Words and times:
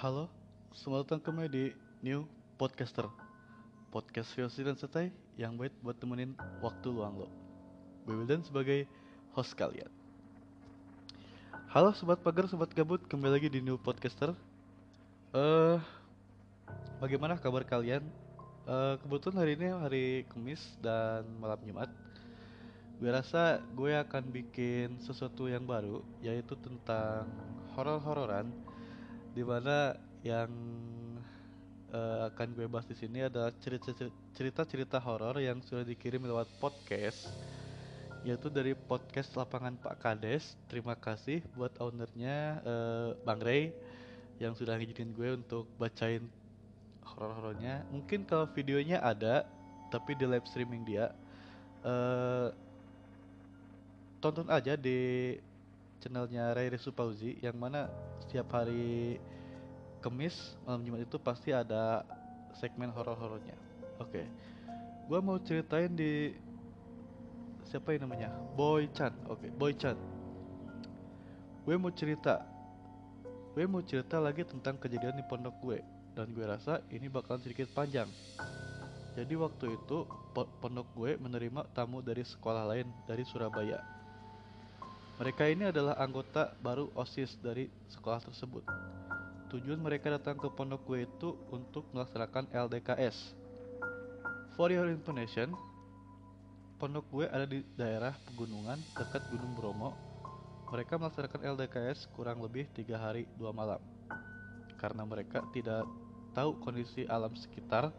Halo, 0.00 0.32
selamat 0.72 1.12
datang 1.12 1.20
kembali 1.28 1.48
di 1.52 1.64
New 2.00 2.24
Podcaster. 2.56 3.04
Podcast 3.92 4.32
Filosofi 4.32 4.64
dan 4.64 4.72
Santai 4.72 5.12
yang 5.36 5.60
baik 5.60 5.76
buat 5.84 5.92
temenin 6.00 6.32
waktu 6.64 6.88
luang 6.88 7.20
lo. 7.20 7.28
Gue 8.08 8.16
Wildan 8.16 8.40
sebagai 8.40 8.88
host 9.36 9.52
kalian. 9.52 9.92
Halo 11.68 11.92
Sobat 11.92 12.24
Pagar, 12.24 12.48
Sobat 12.48 12.72
Gabut, 12.72 13.04
kembali 13.12 13.28
lagi 13.28 13.52
di 13.52 13.60
New 13.60 13.76
Podcaster. 13.76 14.32
Eh, 15.36 15.76
Bagaimana 16.96 17.36
kabar 17.36 17.68
kalian? 17.68 18.00
Eh, 18.64 18.94
kebetulan 19.04 19.36
hari 19.36 19.52
ini 19.60 19.68
hari 19.68 20.04
Kamis 20.32 20.80
dan 20.80 21.28
malam 21.36 21.60
Jumat. 21.60 21.92
Gue 22.96 23.12
rasa 23.12 23.60
gue 23.76 23.92
akan 23.92 24.32
bikin 24.32 24.96
sesuatu 25.04 25.44
yang 25.44 25.68
baru 25.68 26.00
Yaitu 26.24 26.56
tentang 26.56 27.28
horor-hororan 27.76 28.48
Di 29.30 29.42
mana 29.46 29.94
yang 30.26 30.50
eh, 31.90 32.20
akan 32.30 32.48
gue 32.54 32.66
bahas 32.66 32.86
di 32.86 32.96
sini 32.98 33.24
adalah 33.24 33.50
cerita-cerita 34.34 34.98
horor 35.00 35.40
yang 35.40 35.62
sudah 35.64 35.86
dikirim 35.86 36.22
lewat 36.24 36.48
podcast 36.60 37.30
yaitu 38.20 38.52
dari 38.52 38.76
podcast 38.76 39.32
lapangan 39.32 39.80
Pak 39.80 39.96
Kades. 39.96 40.52
Terima 40.68 40.92
kasih 40.92 41.40
buat 41.56 41.72
ownernya 41.80 42.60
eh, 42.60 43.08
Bang 43.24 43.40
Ray 43.40 43.72
yang 44.36 44.52
sudah 44.52 44.76
ngizinin 44.76 45.16
gue 45.16 45.36
untuk 45.40 45.68
bacain 45.80 46.28
horor-horornya. 47.04 47.88
Mungkin 47.88 48.28
kalau 48.28 48.44
videonya 48.52 49.00
ada 49.00 49.48
tapi 49.88 50.14
di 50.14 50.22
live 50.28 50.46
streaming 50.46 50.86
dia 50.86 51.10
eh 51.80 52.48
tonton 54.20 54.46
aja 54.52 54.76
di 54.76 55.32
channelnya 56.00 56.56
Ray 56.56 56.72
Resupauzi 56.72 57.38
yang 57.44 57.60
mana 57.60 57.86
setiap 58.24 58.50
hari 58.56 59.20
Kemis 60.00 60.56
malam 60.64 60.80
Jumat 60.80 61.04
itu 61.04 61.20
pasti 61.20 61.52
ada 61.52 62.02
segmen 62.56 62.88
horor-horornya. 62.88 63.54
Oke, 64.00 64.24
gua 65.06 65.20
mau 65.20 65.36
ceritain 65.36 65.92
di 65.92 66.32
siapa 67.70 67.94
yang 67.94 68.10
namanya 68.10 68.34
Boy 68.58 68.90
Chan. 68.90 69.14
Oke, 69.30 69.46
Boy 69.54 69.76
Chan. 69.78 69.94
Gue 71.62 71.78
mau 71.78 71.92
cerita, 71.94 72.42
gue 73.54 73.62
mau 73.68 73.84
cerita 73.84 74.18
lagi 74.18 74.42
tentang 74.42 74.74
kejadian 74.80 75.14
di 75.14 75.24
pondok 75.28 75.54
gue 75.62 75.78
dan 76.18 76.32
gue 76.34 76.42
rasa 76.42 76.82
ini 76.90 77.06
bakalan 77.06 77.38
sedikit 77.38 77.70
panjang. 77.70 78.10
Jadi 79.14 79.34
waktu 79.38 79.78
itu 79.78 80.08
po- 80.34 80.50
pondok 80.58 80.88
gue 80.98 81.14
menerima 81.20 81.70
tamu 81.70 82.02
dari 82.02 82.26
sekolah 82.26 82.64
lain 82.64 82.90
dari 83.06 83.22
Surabaya. 83.22 83.99
Mereka 85.20 85.52
ini 85.52 85.68
adalah 85.68 86.00
anggota 86.00 86.56
baru 86.64 86.88
OSIS 86.96 87.36
dari 87.44 87.68
sekolah 87.92 88.24
tersebut. 88.24 88.64
Tujuan 89.52 89.76
mereka 89.76 90.08
datang 90.08 90.40
ke 90.40 90.48
pondok 90.48 90.80
gue 90.88 91.04
itu 91.04 91.36
untuk 91.52 91.84
melaksanakan 91.92 92.48
LDKS. 92.48 93.36
For 94.56 94.72
your 94.72 94.88
information, 94.88 95.52
pondok 96.80 97.04
gue 97.12 97.28
ada 97.28 97.44
di 97.44 97.60
daerah 97.76 98.16
pegunungan 98.32 98.80
dekat 98.96 99.20
Gunung 99.28 99.52
Bromo. 99.60 99.92
Mereka 100.72 100.96
melaksanakan 100.96 101.52
LDKS 101.52 102.08
kurang 102.16 102.40
lebih 102.40 102.64
tiga 102.72 102.96
hari 102.96 103.28
dua 103.36 103.52
malam. 103.52 103.84
Karena 104.80 105.04
mereka 105.04 105.44
tidak 105.52 105.84
tahu 106.32 106.56
kondisi 106.64 107.04
alam 107.04 107.36
sekitar, 107.36 107.92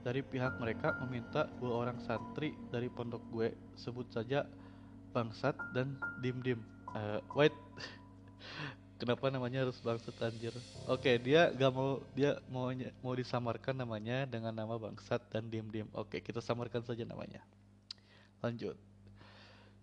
dari 0.00 0.24
pihak 0.24 0.56
mereka 0.56 0.96
meminta 1.04 1.52
dua 1.60 1.84
orang 1.84 2.00
santri 2.00 2.56
dari 2.72 2.88
pondok 2.88 3.20
gue, 3.28 3.52
sebut 3.76 4.08
saja 4.08 4.48
Bangsat 5.10 5.58
dan 5.74 5.98
Dim 6.22 6.38
Dim. 6.42 6.60
Eh, 6.94 7.20
wait, 7.34 7.54
kenapa 9.00 9.30
namanya 9.30 9.66
harus 9.66 9.78
Bangsat 9.82 10.14
anjir? 10.22 10.54
Oke, 10.86 11.18
dia 11.18 11.50
gak 11.50 11.72
mau 11.74 11.98
dia 12.14 12.38
mau 12.46 12.70
mau 13.02 13.14
disamarkan 13.14 13.74
namanya 13.74 14.26
dengan 14.26 14.54
nama 14.54 14.78
Bangsat 14.78 15.22
dan 15.30 15.50
Dim 15.50 15.66
Dim. 15.70 15.86
Oke, 15.94 16.22
kita 16.22 16.38
samarkan 16.38 16.86
saja 16.86 17.02
namanya. 17.02 17.42
Lanjut. 18.40 18.78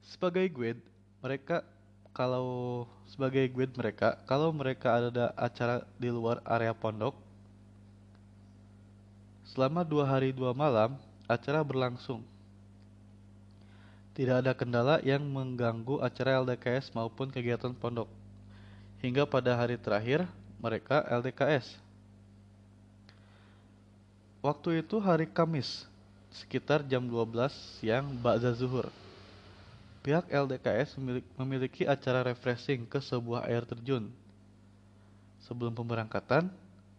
Sebagai 0.08 0.48
guide, 0.48 0.82
mereka 1.20 1.68
kalau 2.16 2.88
sebagai 3.06 3.46
guide 3.52 3.76
mereka, 3.78 4.18
kalau 4.26 4.50
mereka 4.50 4.98
ada 4.98 5.30
acara 5.38 5.86
di 6.02 6.10
luar 6.10 6.42
area 6.48 6.74
pondok, 6.74 7.14
selama 9.46 9.86
dua 9.86 10.08
hari 10.08 10.34
dua 10.34 10.56
malam, 10.56 10.98
acara 11.30 11.62
berlangsung. 11.62 12.26
Tidak 14.18 14.42
ada 14.42 14.50
kendala 14.58 14.98
yang 15.06 15.22
mengganggu 15.22 16.02
acara 16.02 16.42
LDKS 16.42 16.90
maupun 16.98 17.30
kegiatan 17.30 17.70
pondok. 17.70 18.10
Hingga 18.98 19.30
pada 19.30 19.54
hari 19.54 19.78
terakhir, 19.78 20.26
mereka 20.58 21.06
LDKS. 21.06 21.78
Waktu 24.42 24.82
itu 24.82 24.98
hari 24.98 25.30
Kamis, 25.30 25.86
sekitar 26.34 26.82
jam 26.82 27.06
12 27.06 27.54
siang 27.78 28.10
Ba'za 28.18 28.58
Zuhur. 28.58 28.90
Pihak 30.02 30.26
LDKS 30.34 30.98
memili- 30.98 31.26
memiliki 31.38 31.86
acara 31.86 32.26
refreshing 32.26 32.90
ke 32.90 32.98
sebuah 32.98 33.46
air 33.46 33.70
terjun. 33.70 34.10
Sebelum 35.46 35.78
pemberangkatan, 35.78 36.50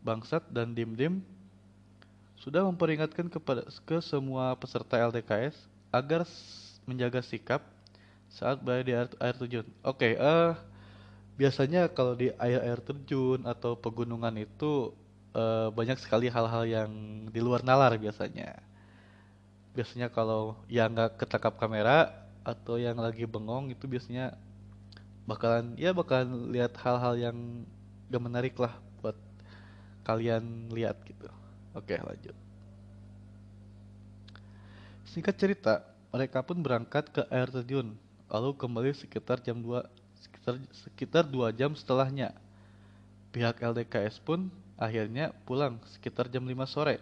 Bangsat 0.06 0.46
dan 0.54 0.70
Dim 0.70 0.94
Dim 0.94 1.18
sudah 2.38 2.62
memperingatkan 2.62 3.26
kepada 3.26 3.66
ke 3.82 3.98
semua 3.98 4.54
peserta 4.54 4.94
LDKS 4.94 5.58
agar 5.90 6.22
menjaga 6.88 7.21
sikap 7.21 7.60
saat 8.32 8.60
berada 8.65 8.84
di 8.84 8.93
air, 8.97 9.09
air 9.21 9.37
terjun. 9.37 9.66
Oke, 9.84 10.16
eh 10.16 10.50
biasanya 11.38 11.87
kalau 11.93 12.19
di 12.19 12.34
air-air 12.34 12.81
terjun 12.82 13.47
atau 13.47 13.78
pegunungan 13.78 14.34
itu 14.41 14.91
eh, 15.37 15.69
banyak 15.71 15.98
sekali 16.00 16.27
hal-hal 16.32 16.65
yang 16.66 16.91
di 17.31 17.41
luar 17.44 17.62
nalar 17.62 17.94
biasanya. 18.00 18.59
Biasanya 19.77 20.09
kalau 20.10 20.59
yang 20.66 20.91
nggak 20.97 21.22
ketangkap 21.22 21.54
kamera 21.60 22.10
atau 22.43 22.81
yang 22.81 22.98
lagi 22.98 23.28
bengong 23.28 23.71
itu 23.71 23.84
biasanya 23.84 24.34
bakalan 25.28 25.77
ya 25.77 25.93
bakalan 25.93 26.48
lihat 26.48 26.72
hal-hal 26.81 27.15
yang 27.21 27.37
gak 28.09 28.25
menarik 28.25 28.56
lah 28.56 28.72
buat 29.04 29.15
kalian 30.09 30.72
lihat 30.72 30.97
gitu. 31.04 31.28
Oke, 31.77 32.00
lanjut. 32.00 32.32
Singkat 35.12 35.34
cerita, 35.37 35.75
mereka 36.08 36.41
pun 36.41 36.58
berangkat 36.60 37.08
ke 37.12 37.22
air 37.28 37.48
terjun, 37.52 37.92
lalu 38.32 38.50
kembali 38.56 38.92
sekitar 38.96 39.41
jam 39.44 39.60
2 39.60 39.84
sekitar 40.24 40.54
sekitar 40.72 41.24
2 41.28 41.52
jam 41.52 41.72
setelahnya. 41.76 42.32
Pihak 43.28 43.60
LDKS 43.60 44.18
pun 44.24 44.48
akhirnya 44.80 45.36
pulang 45.44 45.76
sekitar 45.92 46.32
jam 46.32 46.48
5 46.48 46.64
sore, 46.64 46.97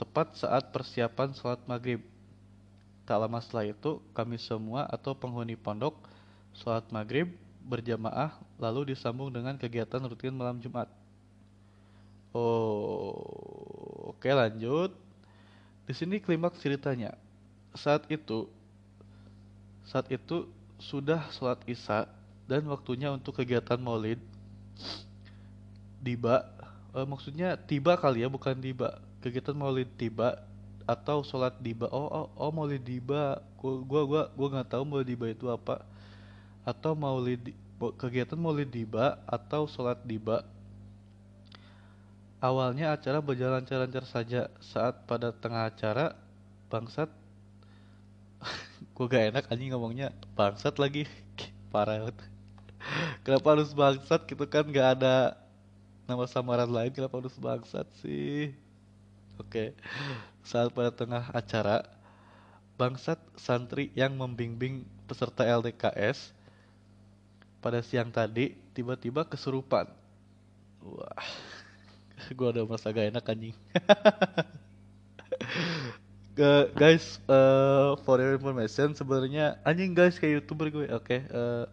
tepat 0.00 0.32
saat 0.40 0.72
persiapan 0.72 1.36
sholat 1.36 1.60
maghrib. 1.68 2.00
Tak 3.04 3.20
lama 3.20 3.36
setelah 3.44 3.68
itu, 3.68 4.00
kami 4.16 4.40
semua 4.40 4.88
atau 4.88 5.12
penghuni 5.12 5.60
pondok 5.60 5.92
sholat 6.56 6.88
maghrib 6.88 7.28
berjamaah 7.64 8.36
lalu 8.60 8.92
disambung 8.92 9.32
dengan 9.32 9.56
kegiatan 9.56 10.00
rutin 10.04 10.32
malam 10.32 10.60
Jumat. 10.60 10.88
Oh, 12.34 14.12
oke 14.12 14.26
lanjut. 14.26 14.92
Di 15.84 15.92
sini 15.92 16.20
klimaks 16.20 16.60
ceritanya. 16.60 17.23
Saat 17.74 18.06
itu, 18.08 18.46
saat 19.84 20.06
itu 20.08 20.46
sudah 20.78 21.26
sholat 21.34 21.60
isya 21.66 22.06
dan 22.46 22.64
waktunya 22.70 23.10
untuk 23.10 23.36
kegiatan 23.36 23.76
maulid. 23.76 24.22
Tiba, 26.04 26.46
eh, 26.94 27.06
maksudnya 27.06 27.58
tiba 27.58 27.98
kali 27.98 28.22
ya, 28.22 28.28
bukan 28.30 28.54
tiba. 28.58 29.02
Kegiatan 29.20 29.56
maulid 29.56 29.90
tiba 29.98 30.40
atau 30.84 31.24
sholat 31.24 31.56
diba. 31.58 31.88
Oh, 31.90 32.06
oh, 32.06 32.26
oh 32.36 32.50
maulid 32.52 32.84
diba. 32.84 33.40
Gua, 33.58 34.04
gua, 34.04 34.22
gua, 34.32 34.48
nggak 34.52 34.68
tahu 34.76 34.82
maulid 34.84 35.08
diba 35.08 35.26
itu 35.32 35.48
apa. 35.48 35.80
Atau 36.64 36.92
maulid 36.96 37.52
kegiatan 37.98 38.38
maulid 38.38 38.70
diba 38.70 39.20
atau 39.28 39.68
sholat 39.68 40.00
diba 40.06 40.46
Awalnya 42.44 42.92
acara 42.92 43.24
berjalan 43.24 43.64
lancar-lancar 43.64 44.04
saja 44.04 44.52
saat 44.60 45.08
pada 45.08 45.32
tengah 45.32 45.64
acara 45.64 46.12
bangsat 46.68 47.08
gue 48.94 49.10
gak 49.10 49.34
enak 49.34 49.44
anjing 49.50 49.74
ngomongnya 49.74 50.14
bangsat 50.38 50.78
lagi. 50.78 51.10
Parah 51.74 51.98
banget. 52.06 52.16
Kenapa 53.26 53.46
harus 53.58 53.74
bangsat 53.74 54.22
gitu 54.30 54.46
kan? 54.46 54.62
Gak 54.70 55.02
ada 55.02 55.34
nama 56.06 56.24
samaran 56.30 56.70
lain 56.70 56.94
kenapa 56.94 57.18
harus 57.18 57.34
bangsat 57.34 57.90
sih? 57.98 58.54
Oke. 59.42 59.74
Saat 60.46 60.70
pada 60.70 60.94
tengah 60.94 61.26
acara 61.34 61.82
bangsat 62.78 63.18
santri 63.34 63.90
yang 63.98 64.14
membimbing 64.14 64.86
peserta 65.10 65.42
LDKS 65.42 66.30
pada 67.58 67.82
siang 67.82 68.14
tadi 68.14 68.54
tiba-tiba 68.78 69.26
kesurupan. 69.26 69.90
Wah. 70.86 71.26
Gue 72.38 72.46
udah 72.54 72.62
merasa 72.62 72.94
gak 72.94 73.10
enak 73.10 73.24
anjing 73.26 73.56
Ga- 76.34 76.66
guys 76.74 77.22
eh, 77.30 77.90
for 78.02 78.18
your 78.18 78.34
information 78.34 78.90
sebenarnya 78.90 79.54
anjing 79.62 79.94
guys 79.94 80.18
kayak 80.18 80.42
youtuber 80.42 80.66
gue 80.66 80.86
oke 80.90 81.06
eh, 81.14 81.64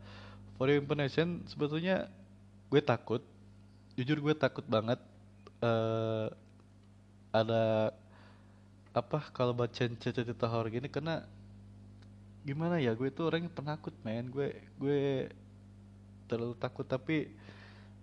for 0.58 0.70
your 0.70 0.78
information 0.78 1.42
sebetulnya 1.50 2.06
gue 2.70 2.78
takut 2.78 3.26
jujur 3.98 4.22
gue 4.22 4.34
takut 4.38 4.64
banget 4.70 5.02
uh, 5.66 6.30
ada 7.34 7.92
apa 8.92 9.20
kalau 9.32 9.52
baca 9.56 9.84
cerita 9.98 10.46
horor 10.48 10.72
gini 10.72 10.88
karena 10.88 11.24
gimana 12.44 12.78
ya 12.78 12.94
gue 12.94 13.10
tuh 13.14 13.30
orangnya 13.30 13.52
penakut 13.52 13.94
men 14.06 14.30
gue 14.30 14.56
gue 14.78 15.30
terlalu 16.30 16.56
takut 16.58 16.88
tapi 16.88 17.30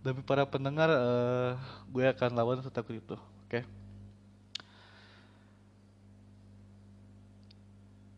demi 0.03 0.23
para 0.27 0.47
pendengar 0.47 0.91
uh, 0.91 1.55
gue 1.91 2.05
akan 2.07 2.31
lawan 2.37 2.61
setakut 2.63 2.99
itu 2.99 3.17
oke 3.17 3.49
okay? 3.49 3.63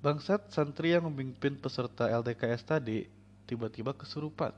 Bangsat 0.00 0.48
santri 0.48 0.96
yang 0.96 1.12
memimpin 1.12 1.60
peserta 1.60 2.08
LDKS 2.08 2.64
tadi 2.64 3.04
tiba-tiba 3.44 3.92
kesurupan. 3.92 4.48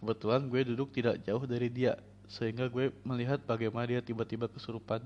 Kebetulan 0.00 0.48
gue 0.48 0.64
duduk 0.64 0.96
tidak 0.96 1.20
jauh 1.28 1.44
dari 1.44 1.68
dia, 1.68 2.00
sehingga 2.24 2.72
gue 2.72 2.88
melihat 3.04 3.36
bagaimana 3.44 3.84
dia 3.84 4.00
tiba-tiba 4.00 4.48
kesurupan. 4.48 5.04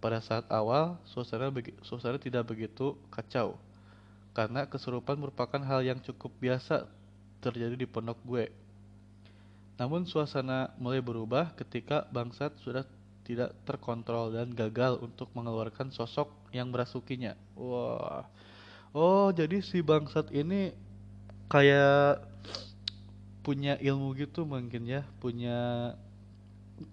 Pada 0.00 0.16
saat 0.24 0.48
awal, 0.48 0.96
suasana, 1.04 1.52
suasana 1.84 2.16
tidak 2.16 2.48
begitu 2.48 2.96
kacau, 3.12 3.60
karena 4.32 4.64
kesurupan 4.64 5.20
merupakan 5.20 5.60
hal 5.60 5.84
yang 5.84 6.00
cukup 6.00 6.32
biasa 6.40 6.88
terjadi 7.44 7.76
di 7.76 7.84
pondok 7.84 8.16
gue. 8.24 8.48
Namun 9.76 10.08
suasana 10.08 10.72
mulai 10.80 11.04
berubah 11.04 11.52
ketika 11.52 12.08
bangsat 12.08 12.56
sudah 12.64 12.88
tidak 13.28 13.52
terkontrol 13.68 14.32
dan 14.32 14.56
gagal 14.56 15.04
untuk 15.04 15.28
mengeluarkan 15.36 15.92
sosok 15.92 16.32
yang 16.56 16.72
merasukinya. 16.72 17.36
Wah, 17.52 18.24
oh 18.94 19.30
jadi 19.30 19.62
si 19.62 19.82
bangsat 19.82 20.30
ini 20.34 20.74
kayak 21.50 22.22
punya 23.40 23.74
ilmu 23.80 24.14
gitu 24.14 24.44
mungkin 24.44 24.86
ya 24.86 25.02
punya 25.18 25.90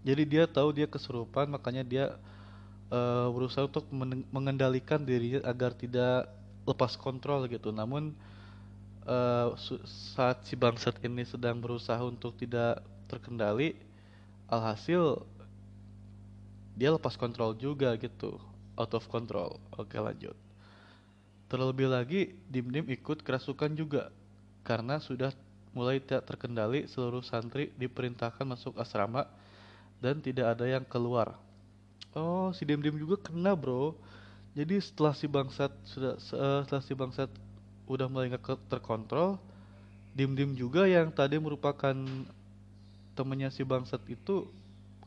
jadi 0.03 0.23
dia 0.23 0.43
tahu 0.47 0.73
dia 0.75 0.87
kesurupan 0.87 1.47
makanya 1.47 1.83
dia 1.83 2.05
uh, 2.91 3.27
berusaha 3.31 3.67
untuk 3.67 3.87
mengendalikan 4.31 5.03
dirinya 5.03 5.43
agar 5.47 5.71
tidak 5.75 6.27
lepas 6.67 6.99
kontrol 6.99 7.47
gitu. 7.47 7.71
Namun 7.71 8.11
uh, 9.07 9.55
saat 10.15 10.43
si 10.43 10.59
bangsat 10.59 10.99
ini 11.03 11.23
sedang 11.23 11.59
berusaha 11.63 11.99
untuk 12.03 12.35
tidak 12.35 12.83
terkendali 13.07 13.79
alhasil 14.51 15.23
dia 16.75 16.93
lepas 16.93 17.15
kontrol 17.15 17.55
juga 17.55 17.95
gitu 17.95 18.39
out 18.75 18.91
of 18.91 19.07
control. 19.07 19.59
Oke 19.75 19.95
lanjut 19.99 20.46
Terlebih 21.47 21.87
lagi, 21.87 22.35
Dim-Dim 22.51 22.91
ikut 22.91 23.23
kerasukan 23.23 23.71
juga, 23.71 24.11
karena 24.67 24.99
sudah 24.99 25.31
mulai 25.71 26.03
tidak 26.03 26.27
terkendali 26.27 26.83
seluruh 26.91 27.23
santri 27.23 27.71
diperintahkan 27.79 28.43
masuk 28.43 28.75
asrama 28.75 29.23
dan 30.03 30.19
tidak 30.19 30.57
ada 30.57 30.67
yang 30.67 30.83
keluar. 30.83 31.39
Oh, 32.11 32.51
si 32.51 32.67
Dim-Dim 32.67 32.99
juga 32.99 33.31
kena 33.31 33.55
bro. 33.55 33.95
Jadi 34.57 34.81
setelah 34.81 35.13
si 35.13 35.29
bangsat 35.29 35.69
sudah 35.85 36.17
uh, 36.33 36.65
setelah 36.65 36.83
si 36.83 36.93
bangsat 36.97 37.29
udah 37.85 38.09
mulai 38.09 38.33
nggak 38.33 38.67
terkontrol, 38.67 39.37
Dim-Dim 40.17 40.57
juga 40.57 40.83
yang 40.89 41.13
tadi 41.13 41.37
merupakan 41.37 41.93
temennya 43.13 43.53
si 43.53 43.61
bangsat 43.61 44.01
itu 44.09 44.49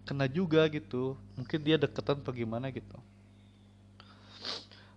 kena 0.09 0.31
juga 0.31 0.65
gitu. 0.71 1.19
Mungkin 1.35 1.61
dia 1.67 1.77
deketan 1.77 2.23
apa 2.23 2.31
gimana 2.33 2.71
gitu. 2.71 2.97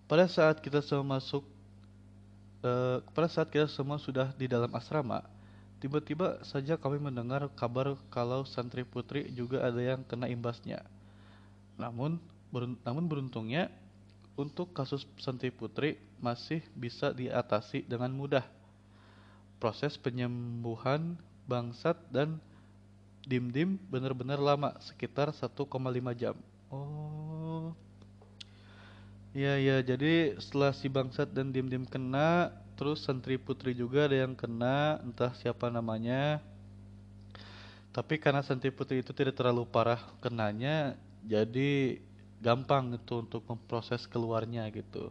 Pada 0.03 0.27
saat 0.27 0.59
kita 0.59 0.83
semua 0.83 1.17
masuk, 1.17 1.47
uh, 2.61 2.99
pada 3.15 3.31
saat 3.31 3.47
kita 3.47 3.71
semua 3.71 3.95
sudah 3.95 4.35
di 4.35 4.51
dalam 4.51 4.67
asrama, 4.75 5.23
tiba-tiba 5.79 6.43
saja 6.43 6.75
kami 6.75 6.99
mendengar 6.99 7.47
kabar 7.55 7.95
kalau 8.11 8.43
santri 8.43 8.83
putri 8.83 9.31
juga 9.31 9.63
ada 9.63 9.79
yang 9.79 10.03
kena 10.03 10.27
imbasnya. 10.27 10.83
Namun, 11.79 12.19
ber, 12.51 12.67
namun 12.83 13.07
beruntungnya 13.07 13.71
untuk 14.35 14.75
kasus 14.75 15.07
santri 15.21 15.53
putri 15.55 15.95
masih 16.19 16.59
bisa 16.75 17.15
diatasi 17.15 17.87
dengan 17.87 18.11
mudah. 18.11 18.43
Proses 19.57 19.95
penyembuhan 19.95 21.15
bangsat 21.47 21.95
dan 22.11 22.43
dim-dim 23.23 23.79
benar-benar 23.87 24.39
lama, 24.39 24.75
sekitar 24.83 25.31
1,5 25.31 25.63
jam. 26.19 26.35
Oh, 26.67 27.32
Iya 29.33 29.53
iya. 29.57 29.77
Jadi 29.81 30.37
setelah 30.37 30.71
si 30.77 30.85
bangsat 30.95 31.33
dan 31.33 31.49
dim 31.49 31.65
dim 31.65 31.85
kena 31.89 32.53
terus 32.77 33.01
santri 33.05 33.35
putri 33.41 33.73
juga 33.73 34.05
ada 34.05 34.17
yang 34.25 34.33
kena 34.37 35.01
entah 35.01 35.33
siapa 35.41 35.73
namanya. 35.73 36.37
Tapi 37.93 38.17
karena 38.21 38.41
santri 38.45 38.69
putri 38.73 39.01
itu 39.01 39.13
tidak 39.13 39.37
terlalu 39.37 39.65
parah 39.69 40.01
kenanya 40.21 40.97
jadi 41.25 41.97
gampang 42.41 42.97
itu 42.97 43.13
untuk 43.25 43.41
memproses 43.49 44.05
keluarnya 44.05 44.69
gitu. 44.69 45.09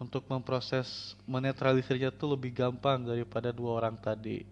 Untuk 0.00 0.24
memproses 0.28 1.16
menetralisirnya 1.28 2.08
itu 2.12 2.24
lebih 2.28 2.52
gampang 2.56 3.04
daripada 3.04 3.52
dua 3.52 3.84
orang 3.84 3.96
tadi. 4.00 4.44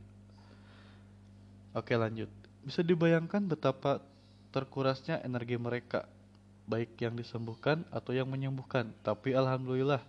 Oke 1.77 1.93
lanjut. 1.97 2.29
Bisa 2.65 2.81
dibayangkan 2.85 3.45
betapa 3.49 4.01
terkurasnya 4.53 5.21
energi 5.25 5.57
mereka 5.61 6.05
baik 6.69 7.01
yang 7.01 7.17
disembuhkan 7.17 7.83
atau 7.89 8.13
yang 8.13 8.29
menyembuhkan. 8.29 8.93
Tapi 9.01 9.33
alhamdulillah 9.33 10.05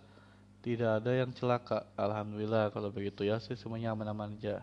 tidak 0.60 1.00
ada 1.00 1.12
yang 1.16 1.32
celaka. 1.32 1.88
Alhamdulillah 1.96 2.68
kalau 2.70 2.92
begitu 2.92 3.24
ya 3.24 3.40
sih 3.40 3.56
semuanya 3.56 3.96
aman-aman 3.96 4.36
aja. 4.36 4.60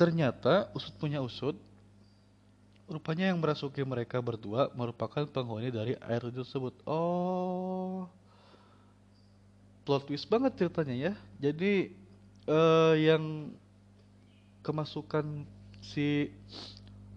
Ternyata 0.00 0.72
usut 0.72 0.96
punya 0.96 1.20
usut, 1.20 1.60
rupanya 2.88 3.28
yang 3.28 3.36
merasuki 3.36 3.84
mereka 3.84 4.16
berdua 4.24 4.72
merupakan 4.72 5.28
penghuni 5.28 5.68
dari 5.68 5.92
air 6.08 6.24
tersebut. 6.24 6.72
Oh, 6.88 8.08
plot 9.84 10.08
twist 10.08 10.24
banget 10.24 10.56
ceritanya 10.56 10.96
ya. 10.96 11.12
Jadi 11.36 11.92
uh, 12.48 12.96
yang 12.96 13.52
kemasukan 14.64 15.44
si 15.84 16.32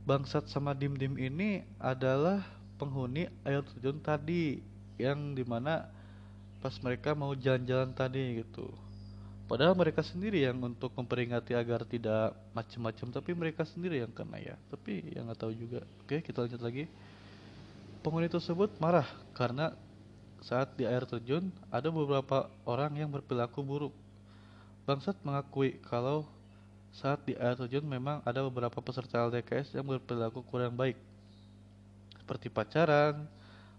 Bangsat 0.04 0.52
sama 0.52 0.76
Dim 0.76 1.00
Dim 1.00 1.16
ini 1.16 1.64
adalah 1.80 2.44
penghuni 2.76 3.32
air 3.48 3.64
terjun 3.64 4.04
tadi 4.04 4.60
yang 5.00 5.32
di 5.32 5.48
mana 5.48 5.88
pas 6.60 6.76
mereka 6.84 7.16
mau 7.16 7.32
jalan-jalan 7.32 7.96
tadi 7.96 8.44
gitu. 8.44 8.68
Padahal 9.48 9.76
mereka 9.76 10.04
sendiri 10.04 10.44
yang 10.44 10.60
untuk 10.60 10.92
memperingati 10.96 11.56
agar 11.56 11.88
tidak 11.88 12.36
macam-macam, 12.52 13.08
tapi 13.16 13.32
mereka 13.32 13.64
sendiri 13.64 14.04
yang 14.04 14.12
kena 14.12 14.44
ya. 14.44 14.56
Tapi 14.72 15.16
yang 15.16 15.32
nggak 15.32 15.40
tahu 15.40 15.56
juga. 15.56 15.88
Oke, 16.04 16.20
kita 16.20 16.48
lanjut 16.48 16.60
lagi. 16.60 16.84
Penghuni 18.04 18.28
tersebut 18.28 18.76
marah 18.84 19.08
karena 19.32 19.72
saat 20.44 20.76
di 20.76 20.84
air 20.84 21.08
terjun 21.08 21.48
ada 21.72 21.88
beberapa 21.88 22.52
orang 22.68 22.92
yang 23.00 23.08
berperilaku 23.08 23.64
buruk. 23.64 23.96
Bangsat 24.84 25.16
mengakui 25.24 25.80
kalau 25.88 26.28
saat 26.94 27.26
di 27.26 27.34
air 27.34 27.58
terjun 27.58 27.82
memang 27.82 28.22
ada 28.22 28.46
beberapa 28.46 28.78
peserta 28.78 29.26
LDKS 29.26 29.74
yang 29.74 29.90
berperilaku 29.90 30.46
kurang 30.46 30.78
baik, 30.78 30.94
seperti 32.22 32.54
pacaran, 32.54 33.26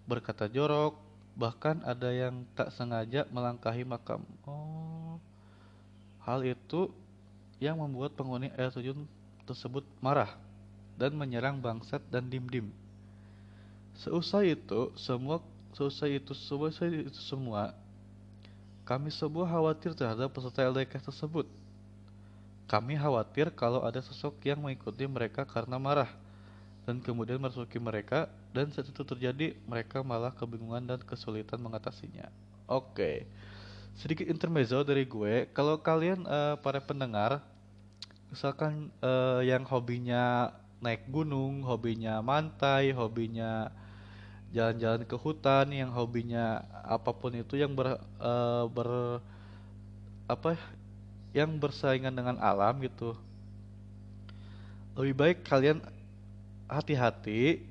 berkata 0.03 0.51
jorok, 0.51 0.99
bahkan 1.39 1.79
ada 1.87 2.11
yang 2.11 2.43
tak 2.59 2.75
sengaja 2.75 3.23
melangkahi 3.31 3.87
makam. 3.87 4.27
Oh, 4.43 5.23
hal 6.27 6.43
itu 6.43 6.91
yang 7.63 7.79
membuat 7.79 8.19
penghuni 8.19 8.51
air 8.59 8.75
terjun 8.75 9.07
tersebut 9.47 9.87
marah 10.03 10.35
dan 10.99 11.15
menyerang 11.15 11.63
bangsat 11.63 12.03
dan 12.11 12.27
dim-dim. 12.27 12.67
Seusai 13.95 14.59
itu, 14.59 14.91
semua 14.99 15.39
seusai 15.79 16.19
itu, 16.19 16.35
seusai 16.35 17.07
itu 17.07 17.21
semua, 17.23 17.71
kami 18.83 19.15
semua 19.15 19.47
khawatir 19.47 19.95
terhadap 19.95 20.35
peserta 20.35 20.67
LDKS 20.67 21.15
tersebut 21.15 21.47
kami 22.65 22.97
khawatir 22.97 23.53
kalau 23.53 23.85
ada 23.85 24.01
sosok 24.01 24.41
yang 24.49 24.65
mengikuti 24.65 25.05
mereka 25.05 25.45
karena 25.45 25.77
marah 25.77 26.09
dan 26.85 27.01
kemudian 27.01 27.41
merasuki 27.41 27.81
mereka 27.81 28.29
dan 28.53 28.73
saat 28.73 28.89
itu 28.89 29.03
terjadi 29.05 29.57
mereka 29.65 30.05
malah 30.05 30.33
kebingungan 30.33 30.85
dan 30.85 31.01
kesulitan 31.01 31.61
mengatasinya. 31.61 32.29
Oke. 32.69 32.93
Okay. 32.93 33.17
Sedikit 33.95 34.27
intermezzo 34.27 34.83
dari 34.83 35.07
gue. 35.07 35.49
Kalau 35.55 35.79
kalian 35.79 36.27
uh, 36.27 36.59
para 36.61 36.83
pendengar 36.83 37.41
misalkan 38.29 38.91
uh, 38.99 39.39
yang 39.41 39.63
hobinya 39.63 40.51
naik 40.83 41.07
gunung, 41.09 41.63
hobinya 41.63 42.19
mantai, 42.21 42.91
hobinya 42.91 43.71
jalan-jalan 44.51 45.07
ke 45.07 45.17
hutan, 45.17 45.71
yang 45.71 45.91
hobinya 45.95 46.63
apa 46.85 47.11
pun 47.15 47.39
itu 47.39 47.55
yang 47.57 47.73
ber, 47.73 48.03
uh, 48.19 48.67
ber 48.69 49.23
apa 50.27 50.57
yang 51.35 51.51
bersaingan 51.59 52.15
dengan 52.15 52.39
alam 52.39 52.79
gitu 52.81 53.19
lebih 54.95 55.15
baik 55.19 55.39
kalian 55.43 55.83
hati-hati 56.71 57.67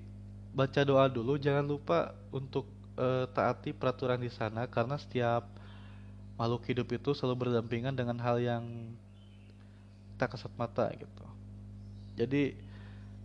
baca 0.51 0.84
doa 0.84 1.08
dulu 1.08 1.39
jangan 1.39 1.65
lupa 1.65 2.12
untuk 2.29 2.67
uh, 3.00 3.25
taati 3.32 3.72
peraturan 3.72 4.20
di 4.20 4.29
sana 4.29 4.67
karena 4.67 5.00
setiap 5.00 5.48
makhluk 6.36 6.67
hidup 6.67 6.88
itu 6.91 7.15
selalu 7.15 7.48
berdampingan 7.48 7.96
dengan 7.96 8.20
hal 8.20 8.38
yang 8.38 8.63
tak 10.20 10.36
kasat 10.36 10.51
mata 10.60 10.91
gitu 10.93 11.25
jadi 12.13 12.53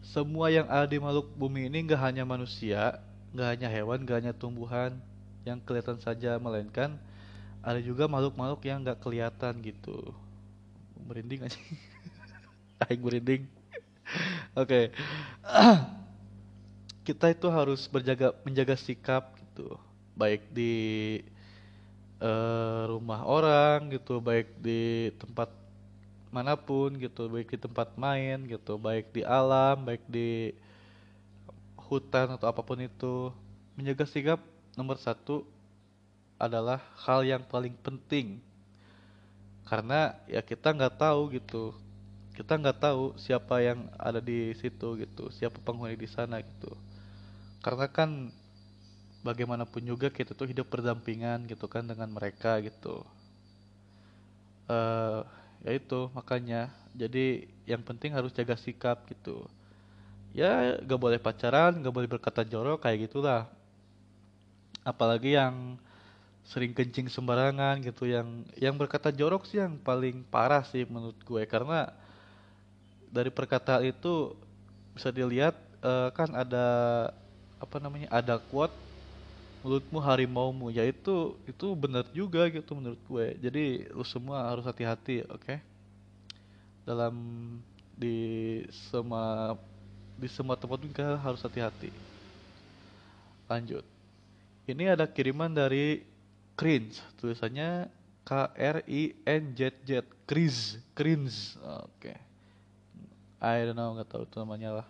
semua 0.00 0.48
yang 0.48 0.64
ada 0.70 0.88
di 0.88 0.96
makhluk 0.96 1.28
bumi 1.36 1.68
ini 1.68 1.84
nggak 1.84 2.00
hanya 2.00 2.24
manusia, 2.24 2.96
nggak 3.36 3.48
hanya 3.52 3.68
hewan, 3.68 3.98
nggak 4.08 4.18
hanya 4.24 4.32
tumbuhan 4.32 4.96
yang 5.44 5.60
kelihatan 5.60 6.00
saja, 6.00 6.40
melainkan 6.40 6.96
ada 7.60 7.76
juga 7.82 8.08
makhluk-makhluk 8.08 8.64
yang 8.64 8.80
nggak 8.80 9.00
kelihatan 9.04 9.60
gitu. 9.60 10.16
Merinding 11.06 11.46
aja. 11.46 11.58
Aing 12.86 13.02
merinding. 13.02 13.42
Oke. 14.56 14.90
Kita 17.06 17.32
itu 17.32 17.46
harus 17.48 17.88
berjaga 17.88 18.36
menjaga 18.44 18.76
sikap 18.76 19.36
gitu. 19.38 19.78
Baik 20.18 20.44
di 20.50 20.74
eh, 22.18 22.82
rumah 22.90 23.22
orang 23.24 23.94
gitu, 23.94 24.18
baik 24.18 24.58
di 24.58 25.12
tempat 25.16 25.48
mana 26.28 26.58
pun 26.58 26.92
gitu, 27.00 27.24
baik 27.30 27.48
di 27.56 27.58
tempat 27.58 27.88
main 27.96 28.36
gitu, 28.44 28.76
baik 28.76 29.08
di 29.16 29.22
alam, 29.24 29.80
baik 29.80 30.04
di 30.04 30.52
hutan 31.88 32.36
atau 32.36 32.46
apa 32.50 32.60
pun 32.60 32.76
itu. 32.82 33.32
Menjaga 33.78 34.04
sikap 34.04 34.40
nomor 34.76 35.00
satu 35.00 35.46
adalah 36.38 36.78
hal 37.02 37.24
yang 37.26 37.42
paling 37.42 37.74
penting 37.82 38.38
karena 39.68 40.16
ya 40.24 40.40
kita 40.40 40.72
nggak 40.72 40.96
tahu 40.96 41.36
gitu. 41.36 41.76
Kita 42.32 42.56
nggak 42.56 42.78
tahu 42.80 43.12
siapa 43.20 43.60
yang 43.60 43.90
ada 44.00 44.22
di 44.22 44.56
situ 44.56 44.96
gitu 44.96 45.28
siapa 45.28 45.60
penghuni 45.60 45.98
di 45.98 46.08
sana 46.08 46.40
gitu. 46.40 46.72
Karena 47.60 47.84
kan 47.90 48.32
bagaimanapun 49.20 49.84
juga 49.84 50.08
kita 50.08 50.32
tuh 50.32 50.48
hidup 50.48 50.72
berdampingan 50.72 51.44
gitu 51.50 51.68
kan 51.68 51.84
dengan 51.84 52.08
mereka 52.08 52.56
gitu. 52.64 53.04
Eh 54.72 55.20
ya 55.66 55.72
itu 55.76 56.08
makanya. 56.16 56.72
Jadi 56.96 57.50
yang 57.68 57.84
penting 57.84 58.16
harus 58.16 58.32
jaga 58.32 58.56
sikap 58.56 59.04
gitu. 59.12 59.44
Ya 60.32 60.80
gak 60.80 61.00
boleh 61.00 61.20
pacaran 61.20 61.76
gak 61.84 61.92
boleh 61.92 62.08
berkata 62.08 62.40
jorok 62.46 62.88
kayak 62.88 63.10
gitulah. 63.10 63.44
Apalagi 64.86 65.36
yang 65.36 65.76
sering 66.48 66.72
kencing 66.72 67.12
sembarangan 67.12 67.84
gitu. 67.84 68.08
Yang 68.08 68.48
yang 68.56 68.74
berkata 68.74 69.12
jorok 69.12 69.44
sih 69.44 69.60
yang 69.60 69.76
paling 69.76 70.24
parah 70.32 70.64
sih 70.64 70.88
menurut 70.88 71.20
gue. 71.20 71.42
Karena 71.44 71.92
dari 73.12 73.28
perkataan 73.28 73.84
itu 73.84 74.32
bisa 74.96 75.12
dilihat 75.12 75.54
eh, 75.84 76.08
kan 76.16 76.32
ada 76.32 76.66
apa 77.60 77.76
namanya 77.78 78.08
ada 78.08 78.40
quote 78.40 78.74
mulutmu 79.58 79.98
harimaumu 79.98 80.70
ya 80.70 80.86
itu 80.86 81.34
itu 81.50 81.66
benar 81.76 82.06
juga 82.16 82.48
gitu 82.48 82.72
menurut 82.72 83.00
gue. 83.04 83.26
Jadi 83.44 83.64
lu 83.92 84.04
semua 84.08 84.48
harus 84.48 84.64
hati-hati 84.64 85.28
oke? 85.28 85.60
Dalam 86.88 87.14
di 87.92 88.64
semua 88.90 89.58
di 90.16 90.28
semua 90.30 90.56
tempat 90.56 90.80
juga 90.80 91.20
harus 91.20 91.44
hati-hati. 91.44 91.92
Lanjut. 93.50 93.84
Ini 94.68 94.92
ada 94.96 95.08
kiriman 95.08 95.48
dari 95.48 96.04
Cringe. 96.58 96.98
Tulisannya 97.22 97.86
K 98.26 98.30
R 98.50 98.82
I 98.90 99.14
N 99.22 99.54
Z 99.54 99.78
Z. 99.86 100.02
Cringe. 100.26 100.82
Cringe. 100.98 101.54
Oke. 101.62 102.18
I 103.38 103.62
don't 103.62 103.78
know 103.78 103.94
nggak 103.94 104.10
tahu 104.10 104.26
itu 104.26 104.36
namanya 104.42 104.82
lah. 104.82 104.88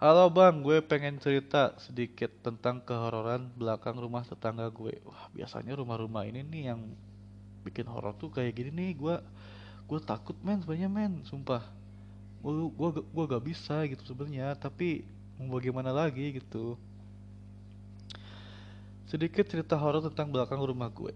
Halo 0.00 0.32
bang, 0.32 0.64
gue 0.64 0.80
pengen 0.80 1.20
cerita 1.20 1.76
sedikit 1.76 2.28
tentang 2.40 2.80
kehororan 2.84 3.52
belakang 3.56 3.96
rumah 3.96 4.24
tetangga 4.24 4.68
gue. 4.68 4.96
Wah, 5.04 5.28
biasanya 5.32 5.76
rumah-rumah 5.76 6.24
ini 6.24 6.40
nih 6.40 6.72
yang 6.72 6.80
bikin 7.64 7.84
horor 7.84 8.16
tuh 8.16 8.32
kayak 8.32 8.56
gini 8.56 8.72
nih. 8.72 8.90
Gue 8.96 9.16
gue 9.88 10.00
takut 10.00 10.36
men 10.40 10.60
sebenarnya 10.60 10.88
men, 10.88 11.20
sumpah. 11.24 11.64
Gue 12.40 12.72
gue 12.72 13.04
gue 13.04 13.24
gak 13.28 13.44
bisa 13.44 13.84
gitu 13.88 14.00
sebenarnya, 14.08 14.56
tapi 14.56 15.04
mau 15.36 15.56
bagaimana 15.60 15.92
lagi 15.92 16.36
gitu. 16.36 16.80
Sedikit 19.10 19.42
cerita 19.42 19.74
horor 19.74 20.06
tentang 20.06 20.30
belakang 20.30 20.62
rumah 20.62 20.86
gue. 20.86 21.10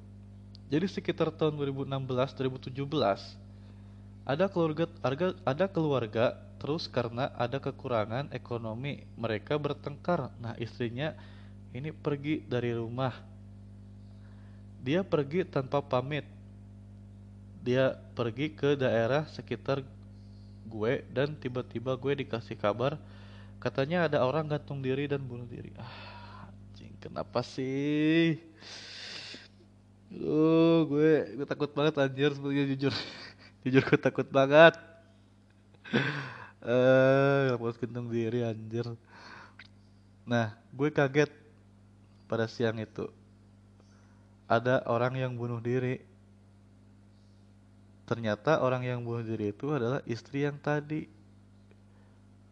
Jadi 0.67 0.91
sekitar 0.91 1.31
tahun 1.31 1.55
2016-2017 1.87 2.75
ada 4.27 4.51
keluarga 4.51 4.91
ada, 5.47 5.67
keluarga 5.71 6.35
terus 6.59 6.91
karena 6.91 7.31
ada 7.39 7.63
kekurangan 7.63 8.35
ekonomi 8.35 9.07
mereka 9.15 9.55
bertengkar. 9.55 10.35
Nah, 10.43 10.59
istrinya 10.59 11.15
ini 11.71 11.95
pergi 11.95 12.43
dari 12.43 12.75
rumah. 12.75 13.15
Dia 14.83 15.07
pergi 15.07 15.47
tanpa 15.47 15.79
pamit. 15.79 16.27
Dia 17.63 17.95
pergi 18.19 18.51
ke 18.51 18.75
daerah 18.75 19.23
sekitar 19.31 19.87
gue 20.67 21.07
dan 21.15 21.39
tiba-tiba 21.39 21.95
gue 21.95 22.27
dikasih 22.27 22.59
kabar 22.59 22.99
katanya 23.63 24.11
ada 24.11 24.27
orang 24.27 24.51
gantung 24.51 24.83
diri 24.83 25.07
dan 25.07 25.23
bunuh 25.23 25.47
diri. 25.47 25.71
Ah, 25.79 26.14
kenapa 27.05 27.45
sih? 27.45 28.41
Uh, 30.15 30.89
gue 30.89 31.37
gue 31.37 31.45
takut 31.45 31.69
banget 31.69 32.01
anjir 32.01 32.33
sebenarnya 32.33 32.65
jujur. 32.73 32.95
jujur 33.69 33.83
gue 33.85 33.99
takut 34.01 34.25
banget. 34.33 34.73
Eh, 36.65 37.53
uh, 37.53 37.77
gantung 37.77 38.09
diri 38.09 38.41
anjir. 38.41 38.89
Nah, 40.25 40.57
gue 40.73 40.89
kaget 40.89 41.29
pada 42.25 42.49
siang 42.49 42.81
itu. 42.81 43.05
Ada 44.49 44.89
orang 44.89 45.21
yang 45.21 45.37
bunuh 45.37 45.61
diri. 45.61 46.01
Ternyata 48.09 48.65
orang 48.65 48.85
yang 48.85 49.05
bunuh 49.05 49.25
diri 49.25 49.53
itu 49.53 49.77
adalah 49.77 50.01
istri 50.09 50.49
yang 50.49 50.57
tadi. 50.57 51.05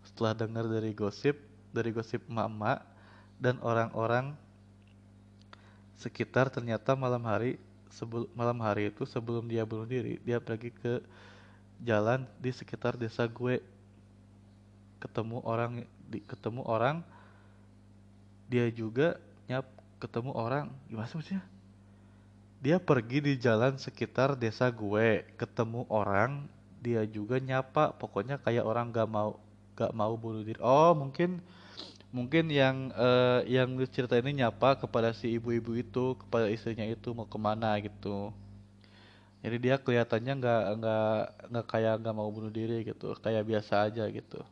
Setelah 0.05 0.37
dengar 0.37 0.69
dari 0.69 0.93
gosip, 0.93 1.41
dari 1.73 1.89
gosip 1.89 2.21
mama 2.29 2.92
dan 3.43 3.59
orang-orang 3.59 4.39
sekitar 5.99 6.47
ternyata 6.47 6.95
malam 6.95 7.27
hari 7.27 7.59
sebelum 7.91 8.31
malam 8.39 8.59
hari 8.63 8.95
itu 8.95 9.03
sebelum 9.03 9.51
dia 9.51 9.67
bunuh 9.67 9.85
diri, 9.85 10.23
dia 10.23 10.39
pergi 10.39 10.71
ke 10.71 11.03
jalan 11.83 12.23
di 12.39 12.55
sekitar 12.55 12.95
desa 12.95 13.27
gue. 13.27 13.59
Ketemu 15.03 15.43
orang 15.43 15.83
di, 16.07 16.23
ketemu 16.23 16.63
orang 16.63 17.03
dia 18.47 18.71
juga 18.71 19.19
nyap 19.51 19.67
ketemu 19.99 20.31
orang. 20.31 20.71
Gimana 20.87 21.11
sih 21.11 21.19
maksudnya? 21.19 21.45
Dia 22.63 22.79
pergi 22.79 23.19
di 23.19 23.35
jalan 23.35 23.75
sekitar 23.75 24.39
desa 24.39 24.71
gue 24.71 25.27
ketemu 25.35 25.83
orang 25.91 26.47
dia 26.79 27.03
juga 27.03 27.43
nyapa. 27.43 27.91
Pokoknya 27.99 28.39
kayak 28.39 28.63
orang 28.63 28.95
gak 28.95 29.11
mau 29.11 29.43
gak 29.75 29.91
mau 29.91 30.15
bunuh 30.15 30.47
diri. 30.47 30.63
Oh 30.63 30.95
mungkin 30.95 31.43
mungkin 32.13 32.53
yang 32.53 32.93
uh, 32.93 33.41
yang 33.49 33.73
cerita 33.89 34.21
ini 34.21 34.45
nyapa 34.45 34.77
kepada 34.77 35.17
si 35.17 35.33
ibu-ibu 35.41 35.73
itu 35.81 36.13
kepada 36.21 36.53
istrinya 36.53 36.85
itu 36.85 37.17
mau 37.17 37.25
ke 37.25 37.41
mana 37.41 37.73
gitu. 37.81 38.29
Jadi 39.43 39.57
dia 39.59 39.81
kelihatannya 39.81 40.33
nggak 40.39 40.63
nggak 40.79 41.17
nggak 41.51 41.67
kayak 41.67 41.95
nggak 42.05 42.15
mau 42.15 42.29
bunuh 42.29 42.53
diri 42.53 42.85
gitu 42.85 43.17
kayak 43.19 43.49
biasa 43.49 43.89
aja 43.89 44.05
gitu. 44.13 44.45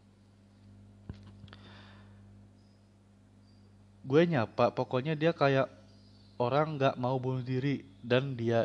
Gue 4.02 4.25
nyapa 4.25 4.73
pokoknya 4.73 5.12
dia 5.14 5.37
kayak 5.37 5.69
orang 6.40 6.81
nggak 6.81 6.97
mau 6.97 7.21
bunuh 7.21 7.45
diri 7.45 7.85
dan 8.00 8.33
dia 8.35 8.64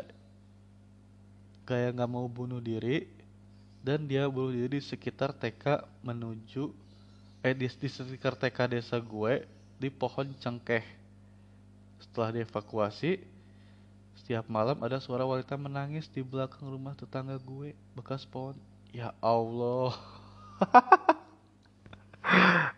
kayak 1.68 2.00
nggak 2.00 2.10
mau 2.10 2.24
bunuh 2.26 2.64
diri 2.64 3.04
dan 3.84 4.08
dia 4.08 4.24
bunuh 4.26 4.56
diri 4.56 4.80
di 4.80 4.82
sekitar 4.82 5.36
TK 5.36 5.84
menuju 6.00 6.85
eh 7.46 7.54
di, 7.54 7.70
di 7.70 7.86
sekitar 7.86 8.34
TK 8.34 8.74
desa 8.74 8.98
gue 8.98 9.46
di 9.78 9.86
pohon 9.86 10.26
cengkeh. 10.42 10.82
Setelah 12.02 12.34
dievakuasi 12.34 13.22
setiap 14.18 14.50
malam 14.50 14.82
ada 14.82 14.98
suara 14.98 15.22
wanita 15.22 15.54
menangis 15.54 16.10
di 16.10 16.26
belakang 16.26 16.66
rumah 16.66 16.98
tetangga 16.98 17.38
gue 17.38 17.78
bekas 17.94 18.26
pohon. 18.26 18.58
Ya 18.90 19.14
Allah. 19.22 19.94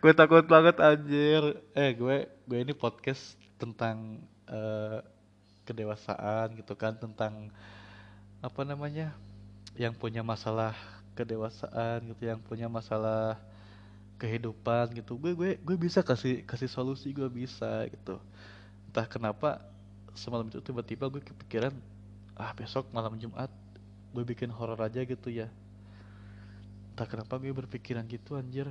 Gue 0.05 0.13
takut 0.13 0.45
banget 0.45 0.77
anjir. 0.77 1.57
Eh 1.73 1.97
gue 1.97 2.29
gue 2.45 2.59
ini 2.61 2.69
podcast 2.77 3.33
tentang 3.57 4.21
uh, 4.45 5.01
kedewasaan 5.65 6.53
gitu 6.53 6.77
kan 6.77 6.93
tentang 6.93 7.49
apa 8.45 8.61
namanya 8.61 9.17
yang 9.73 9.97
punya 9.97 10.21
masalah 10.21 10.77
kedewasaan 11.17 12.13
gitu 12.13 12.29
yang 12.29 12.37
punya 12.45 12.69
masalah 12.69 13.41
kehidupan 14.19 14.91
gitu. 14.99 15.15
Gue 15.15 15.31
gue 15.33 15.51
gue 15.57 15.77
bisa 15.79 16.03
kasih 16.03 16.43
kasih 16.43 16.67
solusi 16.67 17.15
gue 17.15 17.31
bisa 17.31 17.87
gitu. 17.89 18.19
Entah 18.91 19.07
kenapa 19.07 19.63
semalam 20.13 20.45
itu 20.51 20.59
tiba-tiba 20.59 21.07
gue 21.07 21.23
kepikiran 21.23 21.71
ah 22.35 22.51
besok 22.51 22.91
malam 22.91 23.15
Jumat 23.15 23.49
gue 24.11 24.23
bikin 24.27 24.51
horor 24.51 24.77
aja 24.83 25.01
gitu 25.07 25.31
ya. 25.31 25.47
Entah 26.93 27.07
kenapa 27.07 27.39
gue 27.39 27.55
berpikiran 27.55 28.03
gitu 28.11 28.35
anjir. 28.35 28.67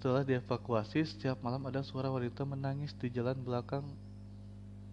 Setelah 0.00 0.24
dievakuasi, 0.24 1.04
setiap 1.04 1.44
malam 1.44 1.60
ada 1.68 1.84
suara 1.84 2.08
wanita 2.08 2.42
menangis 2.48 2.96
di 2.96 3.12
jalan 3.12 3.36
belakang 3.36 3.84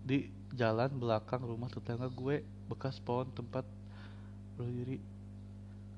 di 0.04 0.28
jalan 0.52 0.92
belakang 1.00 1.44
rumah 1.44 1.72
tetangga 1.72 2.12
gue 2.12 2.44
bekas 2.68 3.00
pohon 3.00 3.28
tempat 3.32 3.64
berdiri. 4.58 4.98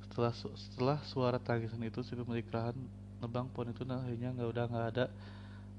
Setelah 0.06 0.34
setelah 0.36 0.98
suara 1.08 1.39
tangisan 1.39 1.80
itu 1.88 2.04
si 2.04 2.13
pemilik 2.13 2.46
rahan 2.51 2.75
nebang 3.24 3.48
pohon 3.51 3.72
itu 3.72 3.88
nah 3.88 4.04
akhirnya 4.04 4.36
nggak 4.36 4.50
udah 4.51 4.63
nggak 4.68 4.88
ada 4.96 5.06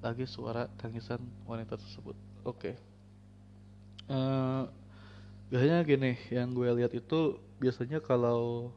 lagi 0.01 0.25
suara 0.25 0.65
tangisan 0.81 1.21
wanita 1.45 1.77
tersebut. 1.77 2.17
Oke. 2.43 2.73
Okay. 2.73 2.75
uh, 4.09 4.65
biasanya 5.53 5.85
gini 5.85 6.17
yang 6.33 6.57
gue 6.57 6.69
lihat 6.81 6.97
itu 6.97 7.37
biasanya 7.61 8.01
kalau 8.01 8.73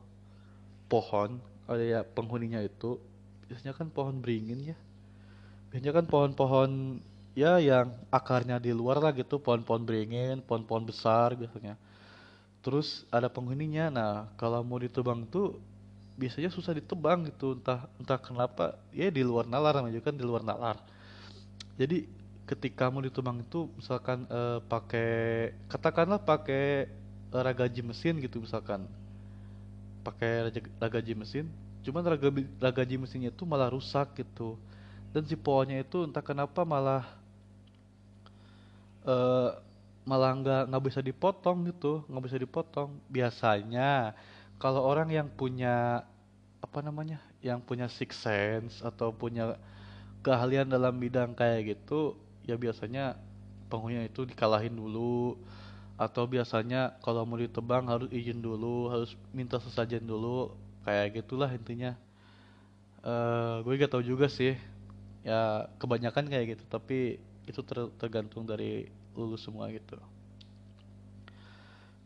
pohon 0.91 1.39
ya 1.79 2.03
penghuninya 2.03 2.59
itu 2.59 2.99
biasanya 3.47 3.71
kan 3.71 3.87
pohon 3.87 4.19
beringin 4.19 4.75
ya. 4.75 4.77
Biasanya 5.71 6.03
kan 6.03 6.05
pohon-pohon 6.05 7.01
ya 7.33 7.57
yang 7.57 7.89
akarnya 8.13 8.61
di 8.61 8.69
luar 8.69 9.01
lah 9.01 9.09
gitu 9.13 9.41
pohon-pohon 9.41 9.83
beringin 9.89 10.37
pohon-pohon 10.45 10.85
besar 10.85 11.33
biasanya 11.33 11.73
terus 12.63 13.03
ada 13.11 13.27
penghuninya 13.27 13.91
nah 13.91 14.13
kalau 14.39 14.63
mau 14.63 14.79
ditebang 14.79 15.27
tuh 15.27 15.59
biasanya 16.13 16.53
susah 16.53 16.77
ditebang 16.77 17.25
gitu 17.29 17.57
entah 17.57 17.89
entah 17.97 18.19
kenapa 18.21 18.77
ya 18.93 19.09
di 19.09 19.25
luar 19.25 19.49
nalar 19.49 19.81
namanya 19.81 20.01
kan 20.01 20.13
di 20.13 20.21
luar 20.21 20.45
nalar. 20.45 20.77
Jadi 21.73 22.05
ketika 22.45 22.93
mau 22.93 23.01
ditebang 23.01 23.41
itu 23.41 23.65
misalkan 23.73 24.29
uh, 24.29 24.61
pakai 24.69 25.51
katakanlah 25.65 26.21
pakai 26.21 26.85
uh, 27.33 27.41
ragaji 27.41 27.81
mesin 27.81 28.21
gitu 28.21 28.39
misalkan. 28.45 28.85
Pakai 30.05 30.53
ragaji 30.77 31.13
mesin 31.17 31.49
cuman 31.83 31.99
raga, 32.15 32.31
ragaji 32.63 32.95
mesinnya 32.95 33.33
itu 33.33 33.43
malah 33.43 33.73
rusak 33.73 34.21
gitu. 34.21 34.55
Dan 35.11 35.25
si 35.25 35.33
pohonnya 35.33 35.81
itu 35.81 36.05
entah 36.05 36.21
kenapa 36.21 36.61
malah 36.61 37.05
uh, 39.05 39.57
malah 40.03 40.35
nggak 40.35 40.63
nggak 40.67 40.83
bisa 40.83 40.99
dipotong 40.99 41.67
gitu 41.71 42.03
nggak 42.07 42.23
bisa 42.27 42.37
dipotong. 42.39 42.89
Biasanya 43.07 44.15
kalau 44.59 44.83
orang 44.83 45.09
yang 45.11 45.27
punya 45.31 46.03
apa 46.63 46.79
namanya 46.79 47.19
yang 47.43 47.59
punya 47.59 47.91
six 47.91 48.15
sense 48.23 48.79
atau 48.79 49.11
punya 49.11 49.59
keahlian 50.23 50.71
dalam 50.71 50.95
bidang 50.95 51.35
kayak 51.35 51.75
gitu 51.75 52.15
ya 52.47 52.55
biasanya 52.55 53.19
penghuninya 53.67 54.07
itu 54.07 54.23
dikalahin 54.27 54.75
dulu. 54.75 55.39
Atau 55.93 56.25
biasanya 56.25 56.97
kalau 57.05 57.23
mau 57.23 57.37
ditebang 57.37 57.85
harus 57.87 58.09
izin 58.11 58.41
dulu 58.41 58.91
harus 58.91 59.15
minta 59.31 59.57
sesajen 59.61 60.03
dulu. 60.03 60.53
Kayak 60.83 61.23
gitulah 61.23 61.47
intinya. 61.51 61.95
Uh, 63.03 63.59
gue 63.67 63.79
gak 63.79 63.91
tau 63.91 64.03
juga 64.03 64.27
sih. 64.27 64.55
Ya 65.23 65.71
kebanyakan 65.79 66.27
kayak 66.27 66.59
gitu 66.59 66.63
tapi 66.67 67.19
itu 67.47 67.59
ter 67.63 67.91
tergantung 67.99 68.43
dari 68.47 68.87
lulus 69.13 69.45
semua 69.45 69.69
gitu. 69.73 69.97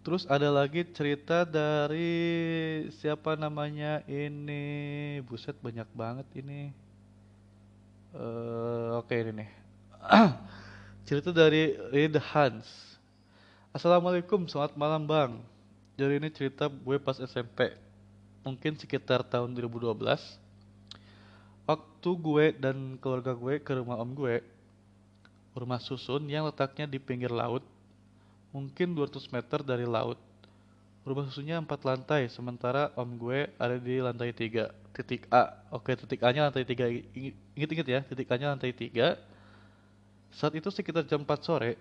Terus 0.07 0.23
ada 0.31 0.47
lagi 0.47 0.87
cerita 0.95 1.43
dari 1.43 2.87
siapa 2.95 3.35
namanya 3.35 3.99
ini. 4.07 5.19
Buset 5.27 5.59
banyak 5.59 5.87
banget 5.91 6.27
ini. 6.39 6.71
Uh, 8.15 9.03
oke 9.03 9.11
okay, 9.11 9.27
ini 9.27 9.43
nih. 9.43 9.49
Cerita 11.07 11.35
dari 11.35 11.75
Reed 11.91 12.15
Hans. 12.31 12.67
Assalamualaikum 13.75 14.47
selamat 14.47 14.79
malam 14.79 15.03
bang. 15.03 15.31
Jadi 15.99 16.13
ini 16.23 16.29
cerita 16.31 16.71
gue 16.71 16.97
pas 17.03 17.19
SMP 17.19 17.75
mungkin 18.47 18.79
sekitar 18.79 19.27
tahun 19.27 19.51
2012 19.51 19.99
waktu 21.67 22.09
gue 22.15 22.45
dan 22.55 22.95
keluarga 23.03 23.35
gue 23.35 23.59
ke 23.59 23.71
rumah 23.75 23.99
om 23.99 24.07
gue 24.15 24.39
rumah 25.57 25.81
susun 25.81 26.29
yang 26.29 26.45
letaknya 26.45 26.85
di 26.85 27.01
pinggir 27.01 27.33
laut 27.33 27.65
mungkin 28.53 28.93
200 28.93 29.33
meter 29.33 29.59
dari 29.65 29.89
laut. 29.89 30.21
Rumah 31.07 31.23
susunnya 31.31 31.57
empat 31.63 31.87
lantai 31.87 32.27
sementara 32.27 32.91
om 32.99 33.07
gue 33.15 33.47
ada 33.55 33.79
di 33.79 34.03
lantai 34.03 34.35
tiga. 34.35 34.75
Titik 34.91 35.25
A. 35.31 35.55
Oke 35.71 35.95
titik 35.95 36.19
A 36.21 36.29
nya 36.35 36.51
lantai 36.51 36.67
tiga. 36.67 36.85
Inget-inget 37.55 37.87
ya 37.87 37.99
titik 38.03 38.27
A 38.27 38.35
nya 38.35 38.51
lantai 38.51 38.75
tiga. 38.75 39.15
Saat 40.35 40.59
itu 40.59 40.67
sekitar 40.67 41.07
jam 41.07 41.23
4 41.23 41.31
sore 41.41 41.79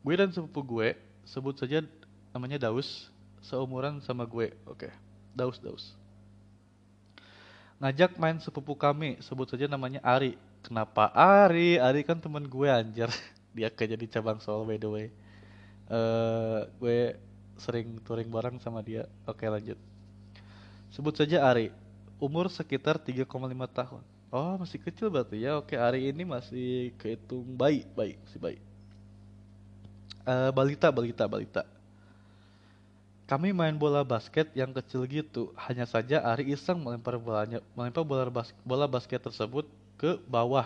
gue 0.00 0.14
dan 0.16 0.32
sepupu 0.32 0.64
gue 0.64 0.96
sebut 1.28 1.52
saja 1.58 1.84
namanya 2.32 2.70
Daus 2.70 3.10
seumuran 3.42 3.98
sama 4.06 4.22
gue. 4.22 4.54
Oke 4.64 4.88
Daus 5.34 5.58
Daus. 5.58 5.98
Ngajak 7.80 8.20
main 8.20 8.36
sepupu 8.44 8.76
kami, 8.76 9.16
sebut 9.24 9.48
saja 9.48 9.64
namanya 9.64 10.04
Ari. 10.04 10.36
Kenapa 10.60 11.08
Ari? 11.16 11.80
Ari 11.80 12.04
kan 12.04 12.20
teman 12.20 12.44
gue 12.44 12.68
anjir. 12.68 13.08
Dia 13.56 13.72
kayak 13.72 13.98
jadi 13.98 14.06
cabang 14.20 14.38
soal 14.38 14.62
by 14.68 14.76
the 14.76 14.88
way. 14.88 15.06
Uh, 15.90 16.70
gue 16.78 17.18
sering 17.58 17.98
touring 18.06 18.30
bareng 18.30 18.56
sama 18.62 18.80
dia. 18.80 19.04
Oke 19.26 19.44
lanjut. 19.44 19.76
Sebut 20.94 21.12
saja 21.12 21.44
Ari. 21.44 21.74
Umur 22.22 22.48
sekitar 22.48 22.96
3,5 22.96 23.26
tahun. 23.74 24.02
Oh 24.30 24.54
masih 24.56 24.78
kecil 24.78 25.10
berarti 25.10 25.42
ya. 25.42 25.58
Oke 25.58 25.74
Ari 25.74 26.08
ini 26.08 26.22
masih 26.22 26.94
kehitung 26.96 27.42
bayi, 27.58 27.82
bayi, 27.92 28.14
masih 28.22 28.38
bayi. 28.38 28.58
Uh, 30.22 30.54
balita, 30.54 30.88
balita, 30.94 31.24
balita. 31.26 31.62
Kami 33.26 33.54
main 33.54 33.74
bola 33.74 34.02
basket 34.02 34.50
yang 34.54 34.70
kecil 34.70 35.06
gitu. 35.06 35.50
Hanya 35.58 35.86
saja 35.86 36.22
Ari 36.22 36.54
iseng 36.54 36.82
melempar 36.82 37.18
bolanya, 37.18 37.58
melempar 37.74 38.02
bola, 38.06 38.26
bas, 38.30 38.54
bola 38.62 38.86
basket 38.86 39.22
tersebut 39.22 39.66
ke 40.00 40.16
bawah 40.24 40.64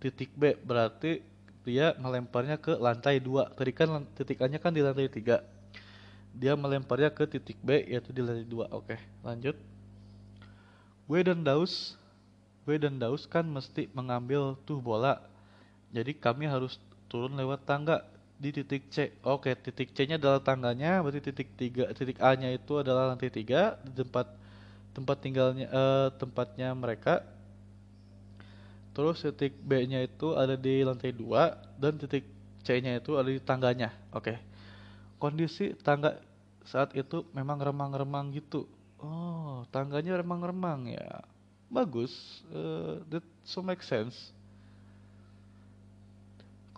titik 0.00 0.32
B. 0.32 0.56
Berarti 0.64 1.20
dia 1.68 1.92
melemparnya 2.00 2.56
ke 2.56 2.80
lantai 2.80 3.20
2. 3.20 3.52
Tadi 3.52 3.72
kan 3.76 4.08
titikannya 4.16 4.56
kan 4.56 4.72
di 4.72 4.80
lantai 4.80 5.12
3. 5.12 5.44
Dia 6.32 6.56
melemparnya 6.56 7.12
ke 7.12 7.28
titik 7.28 7.60
B 7.60 7.84
yaitu 7.84 8.08
di 8.16 8.24
lantai 8.24 8.48
2. 8.48 8.72
Oke, 8.72 8.96
lanjut. 9.20 9.60
Gue 11.04 11.20
dan 11.20 11.44
Daus, 11.44 11.96
gue 12.64 12.76
dan 12.80 12.96
Daus 12.96 13.28
kan 13.28 13.44
mesti 13.44 13.92
mengambil 13.92 14.56
tuh 14.64 14.80
bola. 14.80 15.20
Jadi 15.92 16.16
kami 16.16 16.48
harus 16.48 16.80
turun 17.08 17.36
lewat 17.36 17.64
tangga 17.68 18.04
di 18.36 18.52
titik 18.54 18.92
C. 18.92 19.12
Oke, 19.24 19.56
titik 19.56 19.96
C-nya 19.96 20.20
adalah 20.20 20.38
tangganya, 20.38 21.02
berarti 21.02 21.32
titik 21.32 21.48
tiga, 21.58 21.90
titik 21.96 22.20
A-nya 22.22 22.52
itu 22.54 22.78
adalah 22.78 23.10
lantai 23.10 23.32
tiga 23.32 23.80
di 23.82 24.04
tempat 24.04 24.30
tempat 24.94 25.16
tinggalnya 25.18 25.66
uh, 25.72 26.08
tempatnya 26.14 26.70
mereka. 26.76 27.24
Terus 28.98 29.22
titik 29.22 29.54
B-nya 29.62 30.02
itu 30.02 30.34
ada 30.34 30.58
di 30.58 30.82
lantai 30.82 31.14
dua 31.14 31.54
dan 31.78 31.94
titik 32.02 32.26
C-nya 32.66 32.98
itu 32.98 33.14
ada 33.14 33.30
di 33.30 33.38
tangganya. 33.38 33.94
Oke. 34.10 34.34
Kondisi 35.22 35.70
tangga 35.78 36.18
saat 36.66 36.98
itu 36.98 37.22
memang 37.30 37.62
remang-remang 37.62 38.34
gitu. 38.34 38.66
Oh, 38.98 39.62
tangganya 39.70 40.18
remang-remang 40.18 40.90
ya. 40.90 41.22
Bagus. 41.70 42.42
Uh, 42.50 43.06
that 43.06 43.22
so 43.46 43.62
make 43.62 43.86
sense 43.86 44.34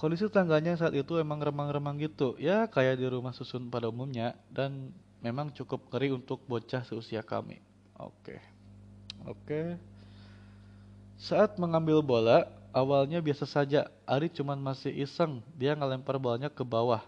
Kondisi 0.01 0.33
tangganya 0.33 0.81
saat 0.81 0.97
itu 0.97 1.21
emang 1.21 1.45
remang-remang 1.45 2.01
gitu, 2.01 2.33
ya 2.41 2.65
kayak 2.73 2.97
di 2.97 3.05
rumah 3.05 3.37
susun 3.37 3.69
pada 3.69 3.93
umumnya 3.93 4.33
dan 4.49 4.97
memang 5.21 5.53
cukup 5.53 5.93
ngeri 5.93 6.09
untuk 6.17 6.41
bocah 6.49 6.81
seusia 6.89 7.21
kami. 7.21 7.61
Oke. 8.01 8.41
Oke. 9.29 9.77
Saat 11.21 11.61
mengambil 11.61 12.01
bola, 12.01 12.49
awalnya 12.73 13.21
biasa 13.21 13.45
saja. 13.45 13.93
Ari 14.09 14.33
cuman 14.33 14.57
masih 14.57 14.89
iseng, 15.05 15.45
dia 15.53 15.77
ngelempar 15.77 16.17
bolanya 16.17 16.49
ke 16.49 16.65
bawah. 16.65 17.05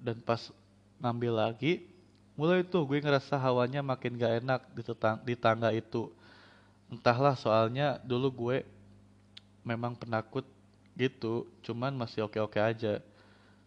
Dan 0.00 0.24
pas 0.24 0.48
ngambil 0.96 1.36
lagi, 1.36 1.84
mulai 2.32 2.64
tuh 2.64 2.88
gue 2.88 2.96
ngerasa 2.96 3.36
hawanya 3.36 3.84
makin 3.84 4.16
gak 4.16 4.40
enak 4.40 4.60
di, 4.72 4.82
tetang, 4.82 5.20
di 5.20 5.34
tangga 5.36 5.68
itu. 5.68 6.08
Entahlah 6.88 7.36
soalnya 7.36 8.00
dulu 8.00 8.32
gue 8.32 8.56
memang 9.66 9.98
penakut 9.98 10.46
gitu 10.96 11.44
cuman 11.66 11.92
masih 11.92 12.24
oke-oke 12.24 12.56
aja 12.56 13.02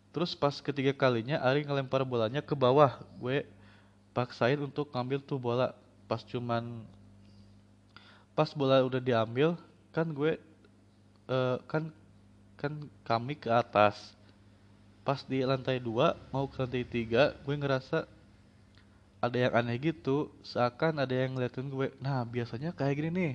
terus 0.09 0.33
pas 0.33 0.57
ketiga 0.63 0.95
kalinya 0.95 1.37
Ari 1.43 1.67
ngelempar 1.67 2.01
bolanya 2.01 2.41
ke 2.41 2.55
bawah 2.57 3.03
gue 3.21 3.45
paksain 4.15 4.57
untuk 4.57 4.89
ngambil 4.89 5.21
tuh 5.21 5.37
bola 5.37 5.75
pas 6.09 6.25
cuman 6.25 6.81
pas 8.39 8.55
bola 8.55 8.79
udah 8.87 9.03
diambil 9.03 9.59
kan 9.91 10.07
gue 10.15 10.39
uh, 11.27 11.59
kan 11.67 11.91
kan 12.55 12.71
kami 13.03 13.35
ke 13.35 13.51
atas. 13.51 14.15
Pas 15.03 15.19
di 15.27 15.43
lantai 15.43 15.83
dua 15.83 16.15
mau 16.31 16.47
ke 16.47 16.55
lantai 16.63 16.87
tiga 16.87 17.35
gue 17.43 17.51
ngerasa 17.51 18.07
ada 19.19 19.35
yang 19.35 19.51
aneh 19.59 19.75
gitu. 19.91 20.31
Seakan 20.47 21.03
ada 21.03 21.11
yang 21.11 21.35
ngeliatin 21.35 21.67
gue 21.67 21.91
nah 21.99 22.23
biasanya 22.23 22.71
kayak 22.71 22.95
gini 22.95 23.09
nih. 23.11 23.33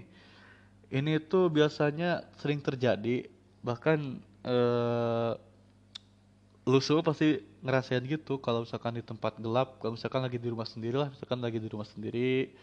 Ini 0.89 1.21
tuh 1.21 1.53
biasanya 1.53 2.25
sering 2.41 2.65
terjadi. 2.65 3.29
Bahkan 3.61 3.99
uh, 4.49 5.37
lu 6.65 6.81
semua 6.81 7.05
pasti 7.05 7.45
ngerasain 7.61 8.01
gitu 8.09 8.41
kalau 8.41 8.65
misalkan 8.65 8.97
di 8.97 9.05
tempat 9.05 9.37
gelap 9.37 9.77
kalau 9.85 10.01
misalkan 10.01 10.25
lagi 10.25 10.41
di 10.41 10.49
rumah 10.49 10.65
sendiri 10.65 10.97
lah 10.97 11.13
misalkan 11.13 11.37
lagi 11.45 11.61
di 11.61 11.69
rumah 11.69 11.85
sendiri 11.85 12.57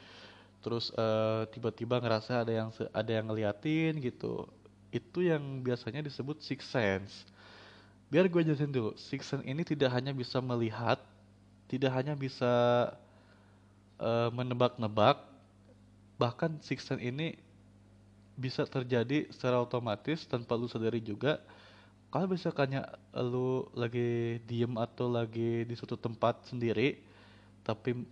terus 0.62 0.93
uh, 0.93 1.43
tiba-tiba 1.50 1.97
ngerasa 1.97 2.45
ada 2.45 2.54
yang 2.54 2.69
ada 2.93 3.12
yang 3.12 3.26
ngeliatin 3.28 3.97
gitu. 4.00 4.45
Itu 4.93 5.26
yang 5.26 5.41
biasanya 5.65 6.06
disebut 6.06 6.39
six 6.45 6.69
sense. 6.69 7.26
Biar 8.08 8.30
gue 8.30 8.41
jelasin 8.45 8.71
dulu 8.71 8.93
six 8.95 9.28
sense 9.28 9.43
ini 9.43 9.65
tidak 9.65 9.91
hanya 9.91 10.13
bisa 10.13 10.38
melihat 10.39 11.02
tidak 11.65 11.91
hanya 11.95 12.13
bisa 12.13 12.54
uh, 13.97 14.30
menebak-nebak 14.36 15.24
bahkan 16.19 16.60
six 16.62 16.86
sense 16.86 17.02
ini 17.02 17.39
bisa 18.38 18.67
terjadi 18.67 19.30
secara 19.34 19.60
otomatis 19.62 20.24
tanpa 20.30 20.54
lu 20.56 20.69
sadari 20.69 21.02
juga. 21.02 21.41
Kalau 22.12 22.28
misalkannya 22.28 22.84
lu 23.15 23.71
lagi 23.71 24.43
diem 24.43 24.76
atau 24.76 25.08
lagi 25.08 25.63
di 25.63 25.74
suatu 25.80 25.95
tempat 25.95 26.43
sendiri 26.52 27.00
tapi 27.63 28.04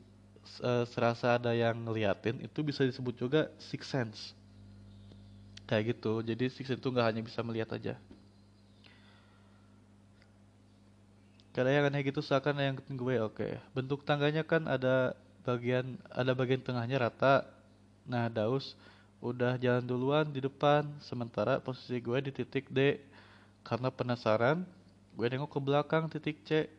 uh, 0.62 0.86
serasa 0.90 1.36
ada 1.40 1.52
yang 1.56 1.76
ngeliatin 1.76 2.40
itu 2.44 2.60
bisa 2.62 2.86
disebut 2.86 3.16
juga 3.16 3.42
six 3.58 3.88
sense 3.88 4.34
kayak 5.66 5.96
gitu 5.98 6.26
jadi 6.26 6.50
six 6.50 6.68
sense 6.70 6.82
itu 6.82 6.90
nggak 6.90 7.08
hanya 7.08 7.22
bisa 7.22 7.40
melihat 7.46 7.76
aja 7.76 7.96
Karena 11.60 11.76
yang 11.76 11.92
aneh 11.92 12.08
gitu 12.08 12.22
seakan 12.22 12.56
yang 12.56 12.76
gue 12.78 13.16
oke. 13.20 13.36
Okay. 13.36 13.60
Bentuk 13.76 14.06
tangganya 14.06 14.46
kan 14.46 14.64
ada 14.64 15.18
bagian 15.44 16.00
ada 16.08 16.32
bagian 16.38 16.64
tengahnya 16.64 17.02
rata. 17.02 17.44
Nah, 18.08 18.30
Daus 18.30 18.80
udah 19.20 19.60
jalan 19.60 19.84
duluan 19.84 20.26
di 20.32 20.40
depan 20.40 20.88
sementara 21.04 21.60
posisi 21.60 22.00
gue 22.00 22.16
di 22.22 22.32
titik 22.32 22.70
D. 22.72 23.02
Karena 23.66 23.92
penasaran, 23.92 24.64
gue 25.20 25.26
nengok 25.28 25.52
ke 25.52 25.60
belakang 25.60 26.08
titik 26.08 26.40
C. 26.48 26.70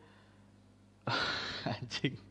Anjing. 1.77 2.30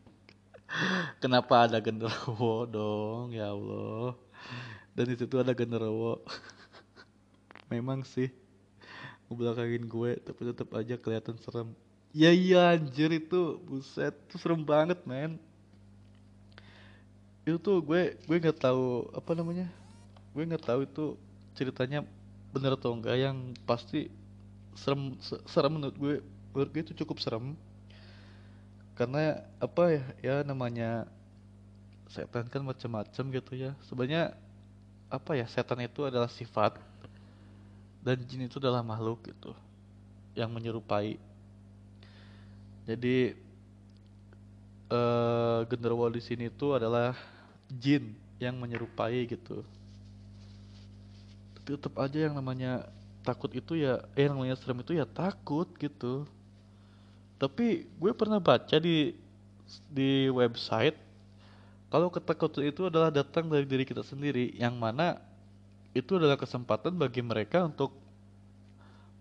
Kenapa 1.23 1.67
ada 1.67 1.77
genderuwo 1.83 2.65
dong, 2.65 3.35
ya 3.35 3.51
Allah. 3.51 4.15
Dan 4.95 5.05
di 5.11 5.15
situ 5.19 5.35
ada 5.39 5.51
genderuwo. 5.51 6.23
Memang 7.71 8.03
sih. 8.07 8.31
Ngebelakangin 9.27 9.87
gue, 9.87 10.11
tapi 10.19 10.41
tetap 10.51 10.69
aja 10.75 10.95
kelihatan 10.99 11.39
serem. 11.39 11.71
Iya 12.11 12.31
iya 12.35 12.61
anjir 12.75 13.07
itu 13.15 13.55
buset. 13.63 14.11
Tuh 14.27 14.35
serem 14.35 14.59
banget 14.59 14.99
men. 15.07 15.39
Itu 17.47 17.55
tuh 17.55 17.79
gue 17.79 18.19
gue 18.27 18.37
nggak 18.43 18.59
tahu 18.59 19.07
apa 19.15 19.31
namanya? 19.31 19.71
Gue 20.35 20.43
nggak 20.43 20.67
tahu 20.67 20.83
itu 20.83 21.15
ceritanya 21.55 22.03
bener 22.51 22.75
atau 22.75 22.91
enggak 22.91 23.15
yang 23.15 23.55
pasti 23.63 24.11
serem 24.75 25.15
serem 25.47 25.79
menurut 25.79 25.95
gue. 25.95 26.15
Menurut 26.51 26.69
gue 26.75 26.81
itu 26.83 26.93
cukup 26.99 27.23
serem 27.23 27.55
karena 28.95 29.41
apa 29.57 29.83
ya 29.91 30.03
ya 30.19 30.35
namanya 30.43 31.07
setan 32.11 32.47
kan 32.51 32.61
macam-macam 32.61 33.23
gitu 33.31 33.51
ya 33.55 33.71
sebenarnya 33.87 34.35
apa 35.07 35.35
ya 35.35 35.47
setan 35.47 35.79
itu 35.83 36.03
adalah 36.03 36.27
sifat 36.27 36.75
dan 38.03 38.17
jin 38.27 38.45
itu 38.47 38.59
adalah 38.59 38.83
makhluk 38.83 39.23
gitu 39.27 39.55
yang 40.35 40.51
menyerupai 40.51 41.19
jadi 42.85 43.37
uh, 44.91 45.63
genderuwo 45.69 46.09
di 46.11 46.21
sini 46.21 46.51
itu 46.51 46.75
adalah 46.75 47.15
jin 47.71 48.11
yang 48.41 48.57
menyerupai 48.57 49.29
gitu. 49.29 49.63
Tapi 51.55 51.67
tetap 51.77 51.93
aja 52.01 52.19
yang 52.27 52.33
namanya 52.35 52.89
takut 53.21 53.53
itu 53.53 53.77
ya, 53.77 54.01
eh 54.17 54.25
yang 54.25 54.35
namanya 54.35 54.57
serem 54.57 54.81
itu 54.81 54.97
ya 54.97 55.05
takut 55.05 55.69
gitu. 55.77 56.25
Tapi 57.41 57.89
gue 57.89 58.11
pernah 58.13 58.37
baca 58.37 58.77
di 58.77 59.17
di 59.89 60.29
website 60.29 60.93
kalau 61.91 62.07
ketakutan 62.07 62.69
itu 62.69 62.87
adalah 62.87 63.11
datang 63.11 63.51
dari 63.51 63.67
diri 63.67 63.83
kita 63.83 63.99
sendiri, 64.05 64.55
yang 64.55 64.79
mana 64.79 65.19
itu 65.91 66.15
adalah 66.15 66.39
kesempatan 66.39 66.95
bagi 66.95 67.19
mereka 67.19 67.67
untuk 67.67 67.91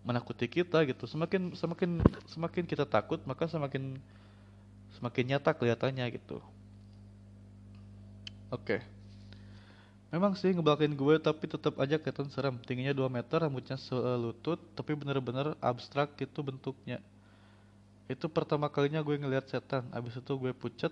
menakuti 0.07 0.47
kita 0.47 0.85
gitu. 0.87 1.09
Semakin 1.09 1.51
semakin 1.59 1.99
semakin 2.31 2.65
kita 2.69 2.87
takut 2.87 3.19
maka 3.27 3.51
semakin 3.51 3.99
semakin 4.95 5.25
nyata 5.35 5.51
kelihatannya 5.51 6.07
gitu. 6.15 6.39
Oke. 8.55 8.79
Okay. 8.79 8.81
memang 10.11 10.35
sih 10.35 10.51
ngebelakin 10.51 10.95
gue 10.99 11.23
tapi 11.23 11.51
tetap 11.51 11.75
aja 11.83 11.99
kelihatan 11.99 12.31
serem. 12.31 12.55
Tingginya 12.63 12.95
2 12.95 13.07
meter 13.11 13.43
rambutnya 13.43 13.75
selutut 13.79 14.63
tapi 14.79 14.95
bener-bener 14.95 15.59
abstrak 15.59 16.15
itu 16.23 16.39
bentuknya 16.39 17.03
itu 18.11 18.27
pertama 18.27 18.67
kalinya 18.67 18.99
gue 19.07 19.15
ngeliat 19.15 19.47
setan. 19.47 19.87
Abis 19.95 20.19
itu 20.19 20.33
gue 20.35 20.51
pucet 20.51 20.91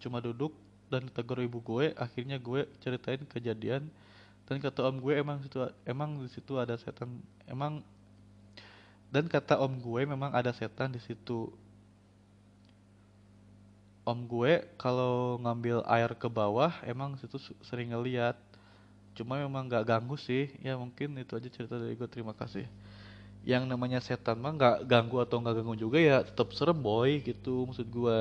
cuma 0.00 0.24
duduk 0.24 0.56
dan 0.88 1.04
ditegur 1.04 1.36
ibu 1.44 1.60
gue. 1.60 1.92
Akhirnya 2.00 2.40
gue 2.40 2.64
ceritain 2.80 3.20
kejadian 3.28 3.92
dan 4.48 4.56
kata 4.56 4.88
om 4.88 4.96
gue 4.96 5.20
emang 5.20 5.44
situ 5.44 5.60
emang 5.84 6.16
di 6.16 6.32
situ 6.32 6.56
ada 6.56 6.80
setan? 6.80 7.20
Emang 7.44 7.84
dan 9.12 9.28
kata 9.28 9.60
om 9.60 9.76
gue 9.76 10.08
memang 10.08 10.32
ada 10.32 10.48
setan 10.56 10.96
di 10.96 11.00
situ. 11.04 11.52
Om 14.08 14.24
gue 14.24 14.64
kalau 14.80 15.36
ngambil 15.44 15.84
air 15.84 16.16
ke 16.16 16.32
bawah 16.32 16.72
emang 16.88 17.20
situ 17.20 17.36
sering 17.68 17.92
ngeliat. 17.92 18.40
Cuma 19.12 19.36
memang 19.36 19.68
nggak 19.68 19.84
ganggu 19.84 20.16
sih. 20.16 20.48
Ya 20.64 20.72
mungkin 20.80 21.20
itu 21.20 21.36
aja 21.36 21.52
cerita 21.52 21.76
dari 21.76 21.92
gue. 21.92 22.08
Terima 22.08 22.32
kasih 22.32 22.64
yang 23.46 23.62
namanya 23.70 24.02
setan 24.02 24.42
mah 24.42 24.50
nggak 24.50 24.76
ganggu 24.90 25.22
atau 25.22 25.38
nggak 25.38 25.62
ganggu 25.62 25.78
juga 25.78 25.98
ya 26.02 26.16
tetap 26.26 26.50
serem 26.50 26.74
boy 26.74 27.22
gitu 27.22 27.70
maksud 27.70 27.86
gue 27.86 28.20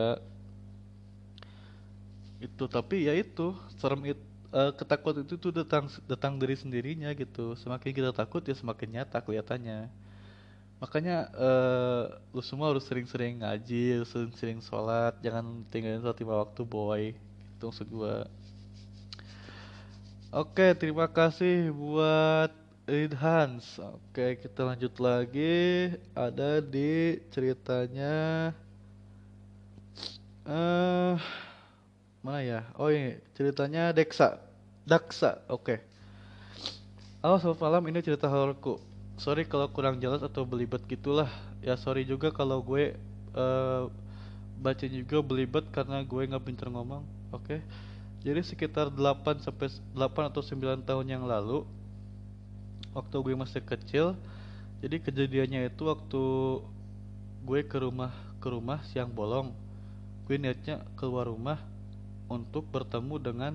itu 2.46 2.64
tapi 2.70 3.10
ya 3.10 3.14
itu 3.18 3.58
serem 3.82 4.14
itu 4.14 4.22
uh, 4.56 4.72
ketakutan 4.72 5.28
itu 5.28 5.36
tuh 5.36 5.52
datang 5.52 5.92
datang 6.08 6.40
dari 6.40 6.56
sendirinya 6.56 7.12
gitu. 7.12 7.60
Semakin 7.60 7.92
kita 7.92 8.12
takut 8.16 8.40
ya 8.48 8.56
semakin 8.56 9.02
nyata 9.02 9.20
kelihatannya. 9.20 9.92
Makanya 10.80 11.32
uh, 11.36 12.04
lu 12.36 12.44
semua 12.44 12.72
harus 12.72 12.84
sering-sering 12.88 13.44
ngaji 13.44 14.04
sering-sering 14.08 14.60
sholat 14.60 15.16
jangan 15.24 15.64
tinggalin 15.72 16.04
sholat 16.04 16.20
lima 16.20 16.36
waktu 16.44 16.62
boy 16.64 17.02
itu 17.56 17.64
maksud 17.64 17.88
gua. 17.92 18.28
Oke 20.36 20.76
terima 20.76 21.08
kasih 21.08 21.72
buat 21.72 22.52
Hans 22.86 23.82
oke 23.82 24.38
kita 24.46 24.62
lanjut 24.62 24.94
lagi. 25.02 25.90
Ada 26.14 26.62
di 26.62 27.18
ceritanya 27.34 28.54
uh, 30.46 31.18
mana 32.22 32.40
ya? 32.46 32.62
Oh 32.78 32.94
ini 32.94 33.18
ceritanya 33.34 33.90
Deksa 33.90 34.38
Daksa 34.86 35.42
oke. 35.50 35.82
Halo 37.26 37.42
selamat 37.42 37.58
malam. 37.66 37.84
Ini 37.90 38.06
cerita 38.06 38.30
hororku. 38.30 38.78
Sorry 39.18 39.50
kalau 39.50 39.66
kurang 39.74 39.98
jelas 39.98 40.22
atau 40.22 40.46
belibet 40.46 40.86
gitulah. 40.86 41.34
Ya 41.66 41.74
sorry 41.82 42.06
juga 42.06 42.30
kalau 42.30 42.62
gue 42.62 42.94
uh, 43.34 43.90
baca 44.62 44.86
juga 44.86 45.26
belibet 45.26 45.66
karena 45.74 46.06
gue 46.06 46.22
nggak 46.22 46.46
pinter 46.46 46.70
ngomong. 46.70 47.02
Oke. 47.34 47.58
Okay? 47.58 47.60
jadi 48.26 48.42
sekitar 48.42 48.90
8 48.90 49.46
sampai 49.46 49.70
8 49.94 50.30
atau 50.34 50.42
9 50.42 50.82
tahun 50.82 51.06
yang 51.06 51.30
lalu 51.30 51.62
waktu 52.96 53.16
gue 53.20 53.36
masih 53.36 53.62
kecil 53.62 54.16
jadi 54.80 54.98
kejadiannya 55.04 55.70
itu 55.70 55.84
waktu 55.86 56.24
gue 57.46 57.60
ke 57.68 57.78
rumah 57.78 58.16
ke 58.40 58.48
rumah 58.48 58.80
siang 58.90 59.12
bolong 59.12 59.52
gue 60.26 60.40
niatnya 60.40 60.82
keluar 60.98 61.30
rumah 61.30 61.62
untuk 62.26 62.66
bertemu 62.74 63.16
dengan 63.22 63.54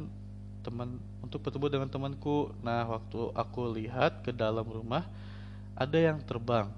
teman 0.61 1.00
untuk 1.24 1.40
bertemu 1.42 1.66
dengan 1.72 1.88
temanku. 1.90 2.53
Nah 2.61 2.87
waktu 2.87 3.33
aku 3.33 3.61
lihat 3.74 4.22
ke 4.22 4.31
dalam 4.31 4.64
rumah 4.64 5.09
ada 5.74 5.96
yang 5.96 6.20
terbang 6.22 6.68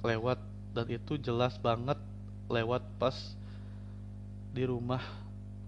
lewat 0.00 0.40
dan 0.72 0.86
itu 0.88 1.20
jelas 1.20 1.56
banget 1.60 1.98
lewat 2.48 2.82
pas 2.96 3.16
di 4.56 4.64
rumah 4.64 5.02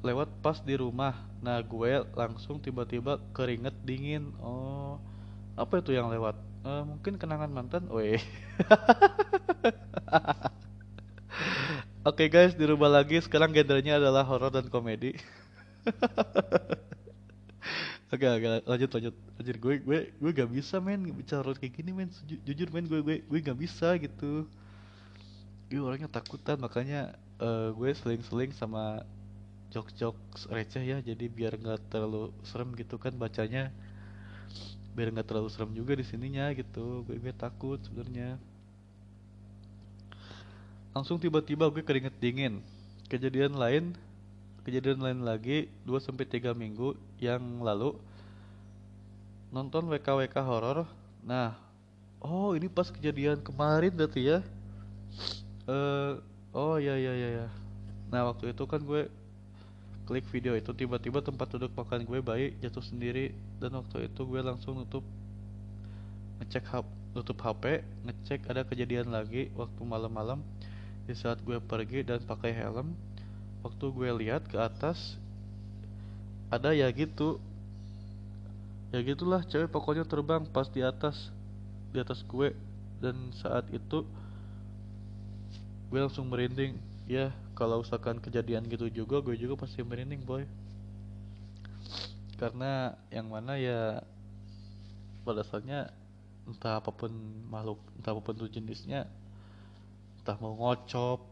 lewat 0.00 0.30
pas 0.40 0.58
di 0.62 0.74
rumah. 0.78 1.14
Nah 1.44 1.60
gue 1.60 2.02
langsung 2.16 2.58
tiba-tiba 2.58 3.20
keringet 3.34 3.74
dingin. 3.84 4.32
Oh 4.42 4.98
apa 5.58 5.82
itu 5.82 5.90
yang 5.92 6.06
lewat 6.08 6.38
uh, 6.62 6.82
mungkin 6.86 7.18
kenangan 7.18 7.50
mantan 7.50 7.84
Oke 12.08 12.24
okay 12.24 12.28
guys, 12.32 12.56
dirubah 12.56 12.88
lagi. 12.88 13.20
Sekarang 13.20 13.52
gendernya 13.52 14.00
adalah 14.00 14.24
horor 14.24 14.48
dan 14.48 14.72
komedi. 14.72 15.12
Oke, 18.08 18.24
oke, 18.24 18.64
lanjut, 18.64 18.88
lanjut. 18.88 19.14
Anjir, 19.36 19.56
gue, 19.60 19.74
gue, 19.84 19.98
gue 20.16 20.30
gak 20.32 20.48
bisa 20.48 20.80
men 20.80 21.12
bicara 21.12 21.52
kayak 21.52 21.76
gini 21.76 21.92
men. 21.92 22.08
Jujur 22.24 22.72
men, 22.72 22.88
gue, 22.88 23.04
gue, 23.04 23.20
gue 23.20 23.38
gak 23.44 23.60
bisa 23.60 24.00
gitu. 24.00 24.48
Gue 25.68 25.80
orangnya 25.84 26.08
takutan, 26.08 26.56
makanya 26.56 27.12
uh, 27.36 27.68
gue 27.76 27.92
seling-seling 27.92 28.56
sama 28.56 29.04
jok-jok 29.68 30.16
receh 30.48 30.80
ya. 30.88 31.04
Jadi 31.04 31.28
biar 31.28 31.60
nggak 31.60 31.92
terlalu 31.92 32.32
serem 32.48 32.72
gitu 32.80 32.96
kan 32.96 33.12
bacanya. 33.12 33.68
Biar 34.98 35.14
nggak 35.14 35.30
terlalu 35.30 35.46
serem 35.54 35.70
juga 35.70 35.94
di 35.94 36.02
sininya 36.02 36.50
gitu. 36.50 37.06
Gue, 37.06 37.22
gue 37.22 37.30
takut 37.30 37.78
sebenarnya. 37.86 38.34
Langsung 40.90 41.22
tiba-tiba 41.22 41.70
gue 41.70 41.86
keringet 41.86 42.18
dingin. 42.18 42.58
Kejadian 43.06 43.54
lain 43.54 43.94
kejadian 44.68 45.00
lain 45.00 45.24
lagi 45.24 45.72
2 45.88 45.96
sampai 45.96 46.28
3 46.28 46.52
minggu 46.52 46.92
yang 47.16 47.40
lalu 47.64 47.96
nonton 49.48 49.88
WKWK 49.88 50.36
horor. 50.44 50.84
Nah, 51.24 51.56
oh 52.20 52.52
ini 52.52 52.68
pas 52.68 52.92
kejadian 52.92 53.40
kemarin 53.40 53.96
berarti 53.96 54.28
ya. 54.28 54.38
Uh, 55.64 56.20
oh 56.52 56.76
ya 56.76 57.00
ya 57.00 57.16
ya 57.16 57.28
ya. 57.44 57.46
Nah, 58.12 58.28
waktu 58.28 58.52
itu 58.52 58.64
kan 58.68 58.84
gue 58.84 59.08
klik 60.08 60.24
video 60.32 60.56
itu 60.56 60.72
tiba-tiba 60.72 61.20
tempat 61.20 61.52
duduk 61.52 61.68
makan 61.76 62.08
gue 62.08 62.24
bayi 62.24 62.56
jatuh 62.64 62.80
sendiri. 62.80 63.36
Dan 63.60 63.76
waktu 63.76 64.08
itu 64.08 64.24
gue 64.24 64.40
langsung 64.40 64.80
nutup 64.80 65.04
ngecek 66.40 66.64
hap 66.72 66.88
nutup 67.12 67.36
HP 67.36 67.84
ngecek 68.08 68.48
ada 68.48 68.64
kejadian 68.64 69.12
lagi 69.12 69.52
waktu 69.52 69.84
malam-malam. 69.84 70.40
Di 71.04 71.12
saat 71.12 71.44
gue 71.44 71.60
pergi 71.60 72.08
dan 72.08 72.24
pakai 72.24 72.56
helm 72.56 72.96
waktu 73.60 73.84
gue 73.92 74.08
lihat 74.24 74.48
ke 74.48 74.56
atas 74.56 75.20
ada 76.48 76.72
ya 76.72 76.88
gitu. 76.88 77.36
Ya 78.88 79.04
gitulah 79.04 79.44
cewek 79.44 79.68
pokoknya 79.68 80.08
terbang 80.08 80.48
pas 80.48 80.72
di 80.72 80.80
atas 80.80 81.28
di 81.92 82.00
atas 82.00 82.24
gue. 82.24 82.56
Dan 83.04 83.28
saat 83.44 83.68
itu 83.76 84.08
gue 85.92 85.98
langsung 86.00 86.32
merinding 86.32 86.80
ya 87.08 87.32
kalau 87.56 87.80
usahakan 87.80 88.20
kejadian 88.20 88.68
gitu 88.68 88.92
juga 88.92 89.24
gue 89.24 89.34
juga 89.34 89.56
pasti 89.56 89.80
merinding 89.80 90.22
boy. 90.22 90.44
Karena 92.36 92.94
yang 93.10 93.32
mana 93.32 93.56
ya 93.58 94.04
pada 95.24 95.42
saatnya 95.42 95.90
entah 96.46 96.78
apa 96.78 96.92
pun 96.94 97.10
makhluk 97.50 97.80
entah 97.98 98.14
apa 98.14 98.22
pun 98.22 98.36
tuh 98.36 98.48
jenisnya 98.48 99.08
entah 100.22 100.36
mau 100.38 100.54
ngocop 100.54 101.24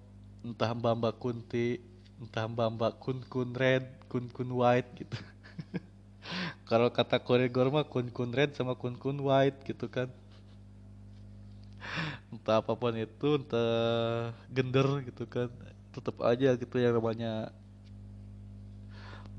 entah 0.42 0.72
mbak 0.74 0.94
mbak 0.98 1.14
kunti 1.20 1.78
entah 2.18 2.48
mbak 2.48 2.68
mbak 2.74 2.92
kun 2.98 3.18
kun 3.28 3.50
red 3.54 3.84
kun 4.08 4.26
kun 4.32 4.48
white 4.50 4.88
gitu. 4.96 5.16
Kalau 6.68 6.90
kata 6.90 7.22
koregor 7.22 7.70
mah 7.70 7.86
kun 7.86 8.10
kun 8.10 8.34
red 8.34 8.56
sama 8.58 8.74
kun 8.74 8.98
kun 8.98 9.20
white 9.22 9.62
gitu 9.62 9.86
kan 9.86 10.10
entah 12.32 12.58
apa 12.58 12.74
pun 12.74 12.94
itu 12.94 13.28
entah 13.38 14.34
gender 14.50 15.02
gitu 15.06 15.24
kan. 15.26 15.50
Tetap 15.94 16.20
aja 16.20 16.52
gitu 16.58 16.76
yang 16.76 16.92
namanya 16.98 17.50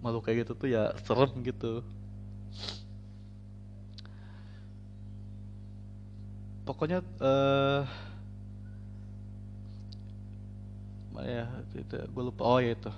makhluk 0.02 0.26
kayak 0.26 0.46
gitu 0.46 0.54
tuh 0.58 0.70
ya 0.70 0.94
serem 1.06 1.32
gitu. 1.46 1.86
Pokoknya 6.68 7.00
eh 7.00 7.84
mana 11.14 11.30
ya 11.30 11.46
itu 11.74 11.96
gue 11.98 12.24
lupa. 12.24 12.44
Oh 12.46 12.60
ya 12.60 12.74
itu. 12.78 12.92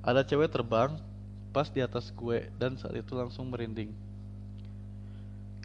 Ada 0.00 0.24
cewek 0.24 0.48
terbang 0.52 0.96
pas 1.50 1.66
di 1.68 1.82
atas 1.82 2.14
gue 2.14 2.46
dan 2.56 2.78
saat 2.78 2.94
itu 2.94 3.12
langsung 3.14 3.50
merinding. 3.50 3.90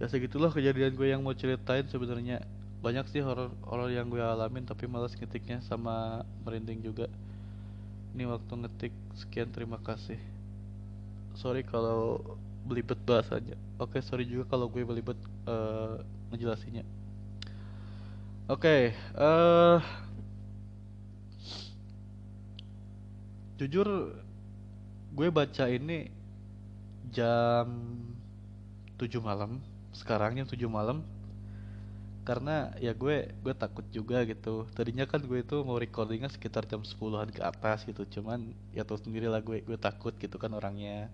Ya 0.02 0.12
segitulah 0.12 0.52
kejadian 0.52 0.92
gue 0.92 1.08
yang 1.08 1.24
mau 1.24 1.32
ceritain 1.32 1.88
sebenarnya 1.88 2.44
banyak 2.86 3.10
sih 3.10 3.26
horor 3.26 3.50
horor 3.66 3.90
yang 3.90 4.06
gue 4.14 4.22
alamin 4.22 4.62
tapi 4.62 4.86
malas 4.86 5.18
ngetiknya 5.18 5.58
sama 5.66 6.22
merinding 6.46 6.86
juga. 6.86 7.10
Ini 8.14 8.30
waktu 8.30 8.54
ngetik 8.62 8.94
sekian 9.18 9.50
terima 9.50 9.82
kasih. 9.82 10.22
Sorry 11.34 11.66
kalau 11.66 12.22
belibet 12.62 13.02
bahasanya. 13.02 13.58
Oke 13.82 14.06
sorry 14.06 14.30
juga 14.30 14.54
kalau 14.54 14.70
gue 14.70 14.86
belibet 14.86 15.18
uh, 15.50 15.98
Oke, 16.36 16.84
okay, 18.46 18.82
uh, 19.16 19.80
eh, 19.80 19.80
jujur 23.56 24.20
gue 25.16 25.28
baca 25.32 25.66
ini 25.72 26.12
jam 27.16 27.72
7 29.00 29.08
malam, 29.24 29.64
sekarang 29.96 30.36
jam 30.36 30.44
7 30.44 30.68
malam. 30.68 31.15
Karena 32.26 32.74
ya 32.82 32.92
gue 32.98 33.30
gue 33.30 33.54
takut 33.54 33.86
juga 33.94 34.26
gitu. 34.26 34.66
Tadinya 34.74 35.06
kan 35.06 35.22
gue 35.22 35.40
itu 35.46 35.62
mau 35.62 35.78
recordingnya 35.78 36.28
sekitar 36.34 36.66
jam 36.66 36.82
10-an 36.82 37.30
ke 37.30 37.42
atas 37.46 37.86
gitu. 37.86 38.04
Cuman 38.20 38.52
ya 38.74 38.82
tau 38.82 38.98
sendiri 38.98 39.30
lah 39.30 39.40
gue 39.40 39.62
gue 39.62 39.78
takut 39.78 40.12
gitu 40.18 40.36
kan 40.42 40.50
orangnya. 40.58 41.08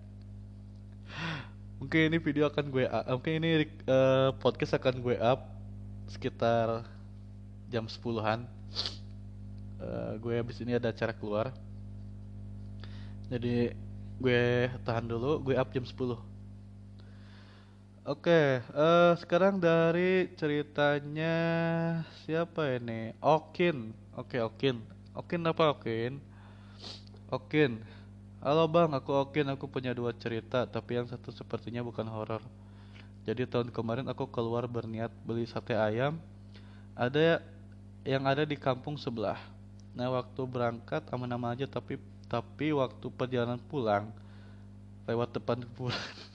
Mungkin 1.82 2.14
ini 2.14 2.18
video 2.22 2.48
akan 2.48 2.64
gue 2.72 2.84
uh, 2.88 3.04
mungkin 3.12 3.42
ini 3.42 3.50
uh, 3.90 4.32
podcast 4.40 4.78
akan 4.80 5.02
gue 5.02 5.16
up 5.20 5.52
sekitar 6.08 6.86
jam 7.72 7.88
10-an 7.88 8.44
uh, 9.80 10.12
gue 10.20 10.34
habis 10.36 10.60
ini 10.60 10.76
ada 10.76 10.92
acara 10.92 11.16
keluar 11.16 11.50
jadi 13.32 13.72
gue 14.20 14.68
tahan 14.84 15.08
dulu 15.08 15.40
gue 15.50 15.54
up 15.56 15.72
jam 15.72 15.82
10 15.82 16.31
Oke, 18.02 18.58
uh, 18.74 19.14
sekarang 19.14 19.62
dari 19.62 20.26
ceritanya 20.34 21.38
siapa 22.26 22.74
ini? 22.74 23.14
Okin. 23.22 23.94
Oke, 24.18 24.42
Okin. 24.42 24.82
Okin 25.14 25.38
apa 25.46 25.70
Okin? 25.70 26.18
Okin. 27.30 27.78
Halo 28.42 28.66
bang, 28.66 28.90
aku 28.90 29.14
Okin. 29.14 29.46
Aku 29.54 29.70
punya 29.70 29.94
dua 29.94 30.10
cerita, 30.18 30.66
tapi 30.66 30.98
yang 30.98 31.06
satu 31.06 31.30
sepertinya 31.30 31.78
bukan 31.86 32.02
horor. 32.10 32.42
Jadi 33.22 33.46
tahun 33.46 33.70
kemarin 33.70 34.10
aku 34.10 34.26
keluar 34.26 34.66
berniat 34.66 35.14
beli 35.22 35.46
sate 35.46 35.78
ayam. 35.78 36.18
Ada 36.98 37.38
yang 38.02 38.26
ada 38.26 38.42
di 38.42 38.58
kampung 38.58 38.98
sebelah. 38.98 39.38
Nah 39.94 40.10
waktu 40.10 40.42
berangkat 40.42 41.06
aman-aman 41.14 41.54
aja 41.54 41.70
tapi 41.70 42.02
tapi 42.26 42.74
waktu 42.74 43.06
perjalanan 43.14 43.62
pulang 43.70 44.10
lewat 45.06 45.38
depan 45.38 45.62
kuburan. 45.70 46.31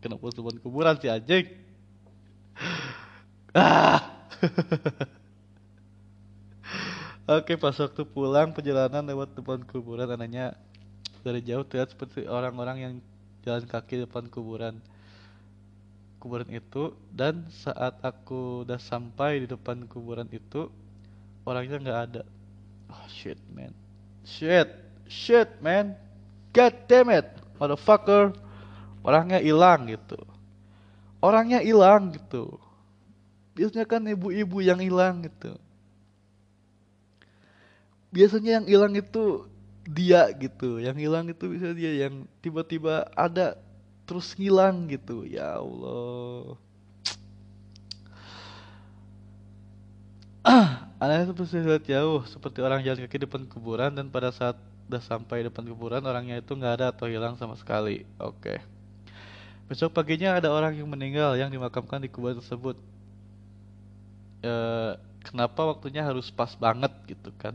Kenapa 0.00 0.32
depan 0.32 0.56
kuburan 0.60 0.96
sih 1.00 1.12
anjing? 1.12 1.46
Ah. 3.50 3.98
Oke 7.30 7.58
pas 7.58 7.74
waktu 7.74 8.02
pulang 8.06 8.54
perjalanan 8.54 9.02
lewat 9.02 9.34
depan 9.34 9.62
kuburan 9.66 10.06
anaknya 10.06 10.54
dari 11.26 11.42
jauh 11.42 11.66
terlihat 11.66 11.90
seperti 11.94 12.30
orang-orang 12.30 12.76
yang 12.78 12.92
jalan 13.42 13.66
kaki 13.66 14.06
depan 14.06 14.26
kuburan. 14.30 14.78
Kuburan 16.22 16.50
itu 16.52 16.94
dan 17.14 17.48
saat 17.50 17.98
aku 18.04 18.62
udah 18.62 18.78
sampai 18.78 19.42
di 19.42 19.46
depan 19.48 19.86
kuburan 19.90 20.28
itu 20.30 20.70
orangnya 21.42 21.82
nggak 21.82 22.00
ada. 22.10 22.22
Oh 22.86 23.06
shit 23.10 23.38
man. 23.54 23.74
Shit 24.22 24.68
shit 25.10 25.48
man. 25.58 25.96
God 26.54 26.74
damn 26.90 27.14
it 27.14 27.26
motherfucker 27.62 28.34
orangnya 29.04 29.38
hilang 29.40 29.88
gitu. 29.88 30.18
Orangnya 31.20 31.60
hilang 31.60 32.12
gitu. 32.16 32.56
Biasanya 33.52 33.84
kan 33.84 34.02
ibu-ibu 34.08 34.64
yang 34.64 34.80
hilang 34.80 35.26
gitu. 35.26 35.52
Biasanya 38.10 38.60
yang 38.60 38.66
hilang 38.66 38.94
itu 38.96 39.44
dia 39.84 40.32
gitu. 40.34 40.80
Yang 40.80 40.96
hilang 41.04 41.26
itu 41.28 41.44
bisa 41.50 41.76
dia 41.76 42.08
yang 42.08 42.24
tiba-tiba 42.40 43.06
ada 43.12 43.60
terus 44.08 44.32
hilang 44.34 44.88
gitu. 44.88 45.28
Ya 45.28 45.60
Allah. 45.60 46.56
Anehnya 51.00 51.32
itu 51.32 51.44
saya 51.44 51.76
lihat 51.76 51.84
jauh, 51.84 52.24
seperti 52.28 52.64
orang 52.64 52.80
jalan 52.80 53.04
kaki 53.04 53.28
depan 53.28 53.44
kuburan 53.44 53.92
dan 53.92 54.08
pada 54.08 54.32
saat 54.32 54.56
udah 54.90 55.00
sampai 55.04 55.46
depan 55.46 55.62
kuburan 55.68 56.02
orangnya 56.02 56.42
itu 56.42 56.50
nggak 56.50 56.74
ada 56.80 56.86
atau 56.90 57.06
hilang 57.06 57.36
sama 57.38 57.54
sekali. 57.54 58.08
Oke. 58.18 58.79
Besok 59.70 59.94
paginya 59.94 60.34
ada 60.42 60.50
orang 60.50 60.74
yang 60.74 60.90
meninggal 60.90 61.38
yang 61.38 61.46
dimakamkan 61.46 62.02
di 62.02 62.10
kuburan 62.10 62.42
tersebut. 62.42 62.74
E, 64.42 64.52
kenapa 65.22 65.62
waktunya 65.70 66.02
harus 66.02 66.26
pas 66.34 66.50
banget 66.58 66.90
gitu 67.06 67.30
kan? 67.38 67.54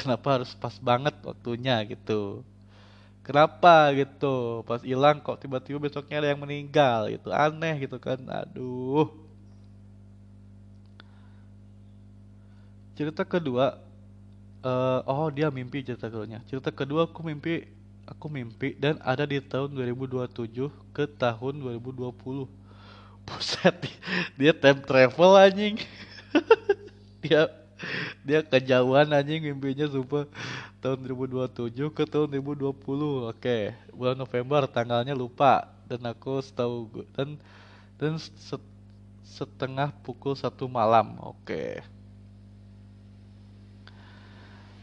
Kenapa 0.00 0.40
harus 0.40 0.56
pas 0.56 0.72
banget 0.80 1.12
waktunya 1.20 1.84
gitu? 1.84 2.40
Kenapa 3.20 3.92
gitu? 3.92 4.64
Pas 4.64 4.80
hilang 4.80 5.20
kok 5.20 5.44
tiba-tiba 5.44 5.76
besoknya 5.76 6.24
ada 6.24 6.32
yang 6.32 6.40
meninggal 6.40 7.12
gitu. 7.12 7.28
Aneh 7.28 7.84
gitu 7.84 8.00
kan. 8.00 8.16
Aduh. 8.24 9.12
cerita 13.00 13.24
kedua 13.24 13.80
uh, 14.60 15.00
oh 15.08 15.32
dia 15.32 15.48
mimpi 15.48 15.80
cerita 15.80 16.12
keduanya 16.12 16.44
cerita 16.44 16.68
kedua 16.68 17.08
aku 17.08 17.24
mimpi 17.24 17.64
aku 18.10 18.26
mimpi 18.26 18.74
dan 18.74 18.98
ada 19.06 19.22
di 19.22 19.38
tahun 19.38 19.70
2027 19.78 20.66
ke 20.90 21.06
tahun 21.06 21.54
2020 21.62 22.10
buset 23.26 23.74
dia 24.34 24.52
time 24.52 24.82
travel 24.82 25.38
anjing. 25.38 25.78
Dia 27.20 27.52
dia 28.24 28.40
kejauhan 28.40 29.12
anjing 29.12 29.44
mimpinya 29.44 29.84
sumpah 29.84 30.24
tahun 30.80 31.04
2027 31.04 31.92
ke 31.92 32.08
tahun 32.08 32.32
2020 32.32 32.72
oke 33.28 33.58
bulan 33.92 34.16
November 34.16 34.64
tanggalnya 34.64 35.12
lupa. 35.12 35.68
Dan 35.84 36.00
aku 36.08 36.40
setahu 36.40 36.88
dan 37.12 37.36
dan 38.00 38.16
setengah 39.26 39.92
pukul 40.00 40.32
satu 40.32 40.64
malam. 40.64 41.20
Oke 41.20 41.84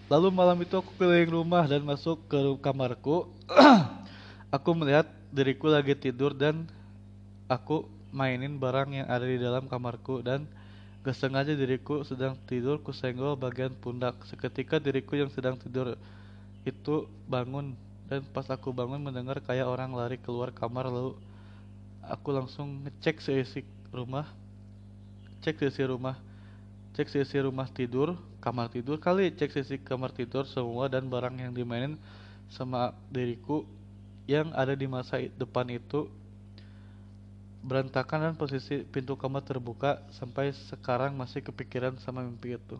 Lalu 0.07 0.31
malam 0.31 0.55
itu 0.63 0.71
aku 0.79 0.87
keliling 0.95 1.35
rumah 1.35 1.67
dan 1.67 1.83
masuk 1.83 2.23
ke 2.31 2.39
kamarku. 2.63 3.27
aku 4.55 4.69
melihat 4.71 5.03
diriku 5.35 5.67
lagi 5.67 5.99
tidur 5.99 6.31
dan 6.31 6.63
aku 7.51 7.83
mainin 8.15 8.55
barang 8.55 9.03
yang 9.03 9.07
ada 9.11 9.27
di 9.27 9.35
dalam 9.35 9.67
kamarku 9.67 10.23
dan 10.23 10.47
gak 11.03 11.11
sengaja 11.11 11.51
diriku 11.59 12.07
sedang 12.07 12.39
tidur 12.47 12.79
ku 12.79 12.95
senggol 12.95 13.35
bagian 13.35 13.75
pundak. 13.75 14.15
Seketika 14.31 14.79
diriku 14.79 15.19
yang 15.19 15.27
sedang 15.27 15.59
tidur 15.59 15.99
itu 16.63 17.03
bangun 17.27 17.75
dan 18.07 18.23
pas 18.31 18.47
aku 18.47 18.71
bangun 18.71 19.03
mendengar 19.03 19.43
kayak 19.43 19.67
orang 19.67 19.91
lari 19.91 20.15
keluar 20.15 20.55
kamar 20.55 20.87
lalu 20.87 21.19
aku 22.07 22.31
langsung 22.31 22.87
ngecek 22.87 23.19
seisi 23.19 23.67
rumah 23.91 24.23
cek 25.43 25.59
seisi 25.59 25.83
rumah 25.83 26.15
cek 26.95 27.07
seisi 27.11 27.35
rumah 27.43 27.67
tidur 27.67 28.15
kamar 28.47 28.71
tidur 28.71 28.95
kali 28.95 29.27
cek 29.35 29.51
seisi 29.51 29.75
kamar 29.75 30.15
tidur 30.15 30.47
semua 30.47 30.87
dan 30.87 31.11
barang 31.11 31.35
yang 31.35 31.51
dimainin 31.51 31.99
sama 32.47 32.95
diriku 33.11 33.67
yang 34.23 34.55
ada 34.55 34.71
di 34.71 34.87
masa 34.87 35.19
depan 35.35 35.67
itu. 35.67 36.07
Berantakan 37.59 38.31
dan 38.31 38.35
posisi 38.39 38.87
pintu 38.87 39.19
kamar 39.19 39.43
terbuka 39.43 39.99
sampai 40.15 40.55
sekarang 40.71 41.11
masih 41.19 41.43
kepikiran 41.43 41.99
sama 41.99 42.23
mimpi 42.23 42.55
itu. 42.55 42.79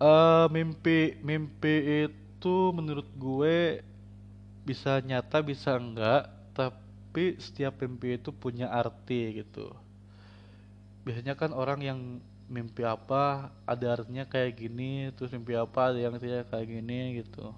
Uh, 0.00 0.48
mimpi 0.48 1.20
mimpi 1.20 2.08
itu 2.08 2.56
menurut 2.72 3.04
gue 3.20 3.84
bisa 4.64 4.96
nyata 5.04 5.44
bisa 5.44 5.76
enggak 5.76 6.32
tapi 6.56 7.36
setiap 7.36 7.76
mimpi 7.84 8.16
itu 8.16 8.32
punya 8.32 8.72
arti 8.72 9.44
gitu. 9.44 9.68
Biasanya 11.04 11.36
kan 11.36 11.52
orang 11.52 11.84
yang 11.84 12.00
mimpi 12.50 12.82
apa 12.82 13.54
ada 13.62 13.86
artinya 13.94 14.26
kayak 14.26 14.58
gini 14.58 15.14
terus 15.14 15.30
mimpi 15.30 15.54
apa 15.54 15.94
ada 15.94 15.98
yang 16.02 16.18
tidak 16.18 16.50
kayak 16.50 16.66
gini 16.66 17.22
gitu 17.22 17.54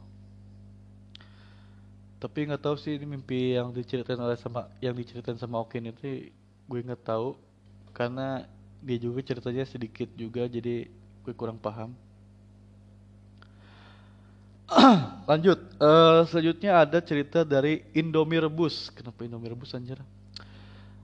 tapi 2.20 2.46
nggak 2.46 2.60
tahu 2.60 2.76
sih 2.76 3.00
ini 3.00 3.08
mimpi 3.08 3.56
yang 3.56 3.72
diceritain 3.72 4.20
oleh 4.20 4.36
sama 4.36 4.68
yang 4.84 4.92
diceritain 4.92 5.40
sama 5.40 5.64
Okin 5.64 5.88
itu 5.88 6.28
gue 6.68 6.80
nggak 6.84 7.02
tahu 7.08 7.34
karena 7.96 8.44
dia 8.84 9.00
juga 9.00 9.24
ceritanya 9.24 9.64
sedikit 9.64 10.12
juga 10.12 10.44
jadi 10.44 10.86
gue 11.24 11.34
kurang 11.34 11.56
paham 11.56 11.96
Lanjut, 15.28 15.58
uh, 15.78 16.24
selanjutnya 16.28 16.80
ada 16.80 16.98
cerita 17.04 17.44
dari 17.44 17.84
Indomie 17.92 18.40
Rebus. 18.40 18.88
Kenapa 18.88 19.20
Indomie 19.24 19.52
Rebus 19.52 19.76
anjir? 19.76 20.00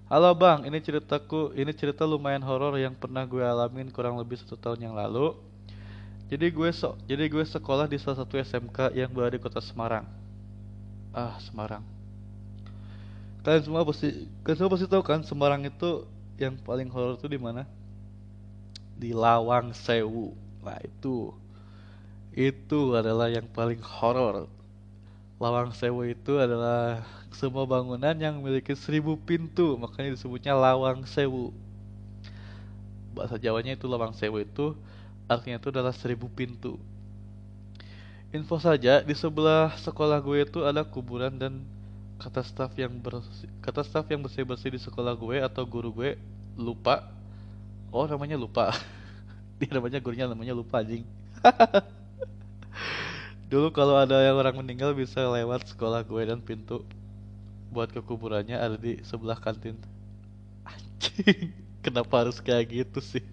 Halo 0.09 0.33
bang, 0.33 0.65
ini 0.65 0.81
ceritaku, 0.81 1.53
ini 1.53 1.69
cerita 1.77 2.09
lumayan 2.09 2.41
horor 2.41 2.81
yang 2.81 2.97
pernah 2.97 3.29
gue 3.29 3.45
alamin 3.45 3.93
kurang 3.93 4.17
lebih 4.17 4.41
satu 4.41 4.57
tahun 4.57 4.89
yang 4.89 4.97
lalu. 4.97 5.37
Jadi 6.33 6.49
gue 6.49 6.73
so, 6.73 6.97
jadi 7.05 7.29
gue 7.29 7.45
sekolah 7.45 7.85
di 7.85 8.01
salah 8.01 8.25
satu 8.25 8.41
SMK 8.41 8.97
yang 8.97 9.13
berada 9.13 9.37
di 9.37 9.41
kota 9.45 9.61
Semarang. 9.61 10.09
Ah, 11.13 11.37
Semarang. 11.45 11.85
Kalian 13.45 13.69
semua 13.69 13.85
pasti, 13.85 14.25
kalian 14.49 14.57
semua 14.57 14.73
pasti 14.73 14.87
tahu 14.89 15.05
kan 15.05 15.21
Semarang 15.29 15.69
itu 15.69 16.09
yang 16.41 16.57
paling 16.57 16.89
horor 16.89 17.21
itu 17.21 17.29
di 17.29 17.37
mana? 17.37 17.69
Di 18.97 19.13
Lawang 19.13 19.77
Sewu. 19.77 20.33
Nah 20.65 20.81
itu 20.89 21.37
itu 22.33 22.97
adalah 22.97 23.29
yang 23.29 23.45
paling 23.45 23.85
horor. 23.85 24.49
Lawang 25.39 25.71
Sewu 25.71 26.03
itu 26.03 26.35
adalah 26.35 27.07
semua 27.31 27.63
bangunan 27.63 28.15
yang 28.19 28.43
memiliki 28.43 28.75
seribu 28.75 29.15
pintu, 29.15 29.79
makanya 29.79 30.19
disebutnya 30.19 30.51
Lawang 30.59 31.07
Sewu. 31.07 31.55
Bahasa 33.15 33.39
Jawanya 33.39 33.79
itu 33.79 33.87
Lawang 33.87 34.15
Sewu 34.19 34.43
itu 34.43 34.75
artinya 35.31 35.63
itu 35.63 35.71
adalah 35.71 35.95
seribu 35.95 36.27
pintu. 36.27 36.75
Info 38.35 38.59
saja 38.59 39.01
di 39.01 39.15
sebelah 39.15 39.79
sekolah 39.79 40.19
gue 40.21 40.43
itu 40.43 40.61
ada 40.67 40.83
kuburan 40.83 41.33
dan 41.39 41.63
kata 42.19 42.43
staf 42.43 42.75
yang 42.75 42.99
bersih, 42.99 43.49
kata 43.63 43.87
staf 43.87 44.11
yang 44.11 44.21
bersih 44.21 44.43
bersih 44.43 44.75
di 44.75 44.81
sekolah 44.83 45.15
gue 45.15 45.39
atau 45.39 45.63
guru 45.63 45.95
gue 45.95 46.11
lupa. 46.59 47.07
Oh 47.95 48.05
namanya 48.11 48.35
lupa. 48.35 48.75
Dia 49.63 49.71
namanya 49.71 50.03
gurunya 50.03 50.27
namanya 50.27 50.53
lupa 50.53 50.83
anjing. 50.83 51.07
Dulu 53.49 53.73
kalau 53.73 53.97
ada 53.97 54.21
yang 54.21 54.37
orang 54.37 54.61
meninggal 54.61 54.93
bisa 54.93 55.25
lewat 55.25 55.65
sekolah 55.73 56.05
gue 56.05 56.23
dan 56.29 56.37
pintu 56.45 56.85
buat 57.73 57.89
ke 57.89 58.05
kuburannya 58.05 58.61
ada 58.61 58.77
di 58.77 59.01
sebelah 59.01 59.41
kantin. 59.41 59.77
Anjing, 60.69 61.57
kenapa 61.85 62.29
harus 62.29 62.45
kayak 62.45 62.69
gitu 62.69 63.01
sih? 63.01 63.25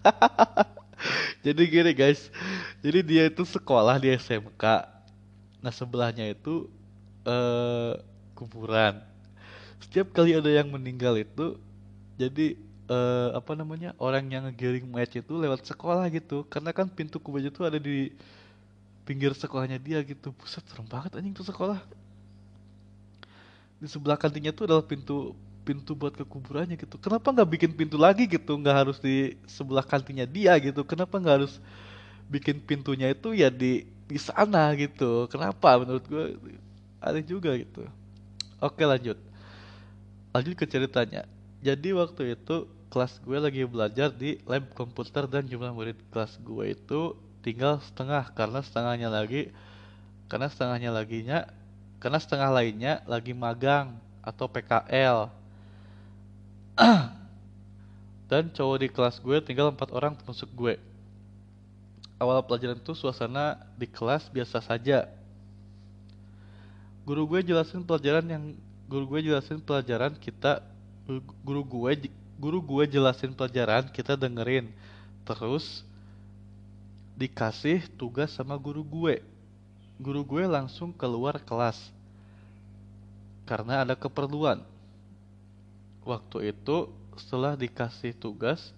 Jadi 1.44 1.62
gini 1.72 1.92
guys, 1.96 2.28
jadi 2.84 3.00
dia 3.00 3.24
itu 3.32 3.40
sekolah 3.48 3.96
di 3.96 4.12
SMK. 4.12 4.64
Nah 5.64 5.72
sebelahnya 5.72 6.28
itu 6.28 6.68
uh, 7.24 7.96
kuburan. 8.36 9.00
Setiap 9.80 10.12
kali 10.12 10.36
ada 10.36 10.52
yang 10.52 10.68
meninggal 10.68 11.16
itu, 11.16 11.56
jadi 12.20 12.60
uh, 12.92 13.32
apa 13.32 13.56
namanya 13.56 13.96
orang 13.96 14.28
yang 14.28 14.44
ngegiring 14.52 14.84
mayat 14.84 15.16
itu 15.16 15.32
lewat 15.32 15.64
sekolah 15.64 16.04
gitu. 16.12 16.44
Karena 16.52 16.76
kan 16.76 16.92
pintu 16.92 17.16
kuburan 17.16 17.48
itu 17.48 17.64
ada 17.64 17.80
di 17.80 18.12
pinggir 19.10 19.34
sekolahnya 19.34 19.82
dia 19.82 19.98
gitu. 20.06 20.30
Pusat 20.30 20.62
serem 20.70 20.86
banget 20.86 21.18
anjing 21.18 21.34
tuh 21.34 21.42
sekolah. 21.42 21.82
Di 23.82 23.90
sebelah 23.90 24.14
kantinnya 24.14 24.54
tuh 24.54 24.70
adalah 24.70 24.86
pintu 24.86 25.34
pintu 25.66 25.98
buat 25.98 26.14
ke 26.14 26.22
kuburannya 26.22 26.78
gitu. 26.78 26.94
Kenapa 27.02 27.34
nggak 27.34 27.50
bikin 27.58 27.70
pintu 27.74 27.98
lagi 27.98 28.30
gitu? 28.30 28.54
Nggak 28.54 28.76
harus 28.86 28.96
di 29.02 29.34
sebelah 29.50 29.82
kantinnya 29.82 30.30
dia 30.30 30.54
gitu. 30.62 30.86
Kenapa 30.86 31.18
nggak 31.18 31.42
harus 31.42 31.58
bikin 32.30 32.62
pintunya 32.62 33.10
itu 33.10 33.34
ya 33.34 33.50
di 33.50 33.82
di 34.06 34.18
sana 34.22 34.70
gitu? 34.78 35.26
Kenapa? 35.26 35.74
Menurut 35.82 36.06
gue 36.06 36.38
ada 37.02 37.18
juga 37.18 37.50
gitu. 37.58 37.82
Oke 38.62 38.86
lanjut. 38.86 39.18
Lanjut 40.30 40.54
ke 40.54 40.70
ceritanya. 40.70 41.26
Jadi 41.58 41.90
waktu 41.90 42.38
itu 42.38 42.70
kelas 42.94 43.18
gue 43.26 43.38
lagi 43.42 43.66
belajar 43.66 44.14
di 44.14 44.38
lab 44.46 44.70
komputer 44.78 45.26
dan 45.26 45.50
jumlah 45.50 45.74
murid 45.74 45.98
kelas 46.14 46.38
gue 46.42 46.78
itu 46.78 47.18
tinggal 47.40 47.80
setengah 47.84 48.28
karena 48.36 48.60
setengahnya 48.60 49.08
lagi 49.08 49.52
karena 50.30 50.46
setengahnya 50.46 50.90
laginya 50.92 51.38
karena 52.00 52.18
setengah 52.20 52.50
lainnya 52.52 53.04
lagi 53.04 53.32
magang 53.36 53.96
atau 54.24 54.46
PKL 54.48 55.28
dan 58.30 58.46
cowok 58.54 58.76
di 58.78 58.88
kelas 58.88 59.18
gue 59.18 59.36
tinggal 59.42 59.74
empat 59.74 59.90
orang 59.90 60.14
termasuk 60.14 60.48
gue. 60.54 60.78
Awal 62.20 62.44
pelajaran 62.44 62.78
itu 62.78 62.92
suasana 62.94 63.58
di 63.74 63.88
kelas 63.88 64.28
biasa 64.28 64.60
saja. 64.62 65.08
Guru 67.02 67.26
gue 67.26 67.40
jelasin 67.42 67.82
pelajaran 67.82 68.22
yang 68.28 68.44
guru 68.86 69.16
gue 69.16 69.32
jelasin 69.32 69.58
pelajaran 69.58 70.14
kita 70.20 70.62
guru 71.42 71.64
gue 71.64 72.12
guru 72.38 72.62
gue 72.62 72.84
jelasin 72.86 73.34
pelajaran 73.34 73.88
kita 73.90 74.14
dengerin. 74.14 74.70
Terus 75.26 75.82
dikasih 77.20 77.84
tugas 78.00 78.32
sama 78.32 78.56
guru 78.56 78.80
gue. 78.80 79.20
Guru 80.00 80.24
gue 80.24 80.44
langsung 80.48 80.88
keluar 80.96 81.36
kelas 81.36 81.76
karena 83.44 83.84
ada 83.84 83.92
keperluan. 83.92 84.64
Waktu 86.00 86.56
itu 86.56 86.88
setelah 87.20 87.52
dikasih 87.60 88.16
tugas, 88.16 88.72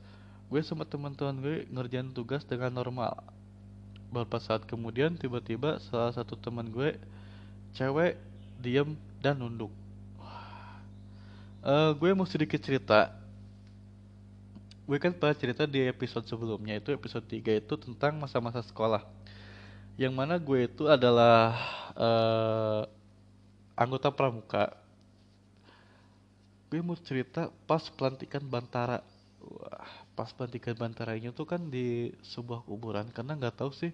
gue 0.51 0.59
sama 0.67 0.83
teman-teman 0.83 1.39
gue 1.39 1.57
ngerjain 1.71 2.11
tugas 2.11 2.43
dengan 2.43 2.75
normal. 2.75 3.15
Beberapa 4.11 4.43
saat 4.43 4.67
kemudian 4.67 5.15
tiba-tiba 5.15 5.79
salah 5.87 6.11
satu 6.11 6.35
teman 6.35 6.67
gue 6.67 6.99
cewek 7.79 8.19
diem 8.59 8.99
dan 9.23 9.39
nunduk. 9.39 9.71
Uh, 11.63 11.95
gue 11.95 12.11
mau 12.11 12.27
sedikit 12.27 12.59
cerita 12.59 13.22
gue 14.83 14.99
kan 14.99 15.15
pernah 15.15 15.37
cerita 15.39 15.63
di 15.65 15.87
episode 15.87 16.27
sebelumnya 16.27 16.79
itu 16.79 16.91
episode 16.91 17.23
3 17.25 17.63
itu 17.63 17.75
tentang 17.79 18.19
masa-masa 18.19 18.61
sekolah. 18.67 19.07
Yang 19.95 20.13
mana 20.17 20.35
gue 20.41 20.67
itu 20.67 20.91
adalah 20.91 21.55
uh, 21.95 22.83
anggota 23.79 24.11
pramuka. 24.11 24.75
Gue 26.73 26.81
mau 26.81 26.97
cerita 26.99 27.53
pas 27.69 27.85
pelantikan 27.93 28.43
Bantara. 28.43 29.05
Wah 29.43 30.03
pas 30.13 30.29
pelantikan 30.33 30.77
Bantara 30.77 31.17
ini 31.17 31.33
tuh 31.33 31.49
kan 31.49 31.61
di 31.73 32.13
sebuah 32.21 32.69
kuburan 32.69 33.09
karena 33.11 33.33
nggak 33.33 33.65
tahu 33.65 33.73
sih 33.73 33.91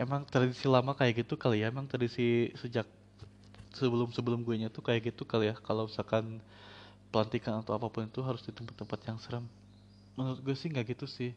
emang 0.00 0.24
tradisi 0.26 0.66
lama 0.66 0.96
kayak 0.96 1.22
gitu 1.24 1.36
kali 1.36 1.62
ya 1.62 1.70
emang 1.70 1.86
tradisi 1.86 2.50
sejak 2.58 2.88
sebelum 3.76 4.10
sebelum 4.10 4.40
gue 4.42 4.56
nya 4.56 4.72
tuh 4.72 4.82
kayak 4.82 5.14
gitu 5.14 5.22
kali 5.28 5.52
ya. 5.52 5.54
Kalau 5.60 5.86
misalkan 5.86 6.40
pelantikan 7.12 7.60
atau 7.62 7.76
apa 7.76 7.86
pun 7.92 8.08
itu 8.08 8.22
harus 8.24 8.42
di 8.42 8.50
tempat-tempat 8.50 8.98
yang 9.06 9.18
serem 9.20 9.46
menurut 10.14 10.40
gue 10.42 10.54
sih 10.56 10.70
nggak 10.70 10.94
gitu 10.94 11.06
sih. 11.06 11.30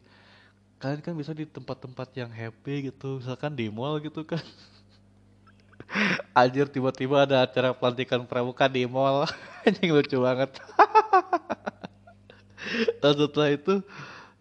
Kalian 0.78 1.02
kan 1.02 1.14
bisa 1.18 1.34
di 1.34 1.42
tempat-tempat 1.42 2.08
yang 2.14 2.30
happy 2.30 2.90
gitu 2.90 3.18
misalkan 3.18 3.50
di 3.54 3.66
mall 3.66 3.98
gitu 3.98 4.22
kan. 4.22 4.42
Anjir 6.38 6.70
tiba-tiba 6.70 7.26
ada 7.26 7.42
acara 7.42 7.74
pelantikan 7.74 8.22
pramuka 8.22 8.70
di 8.70 8.86
mall. 8.86 9.26
Anjing 9.66 9.90
lucu 9.90 10.18
banget. 10.22 10.54
Dan 13.00 13.14
setelah 13.16 13.54
itu 13.54 13.80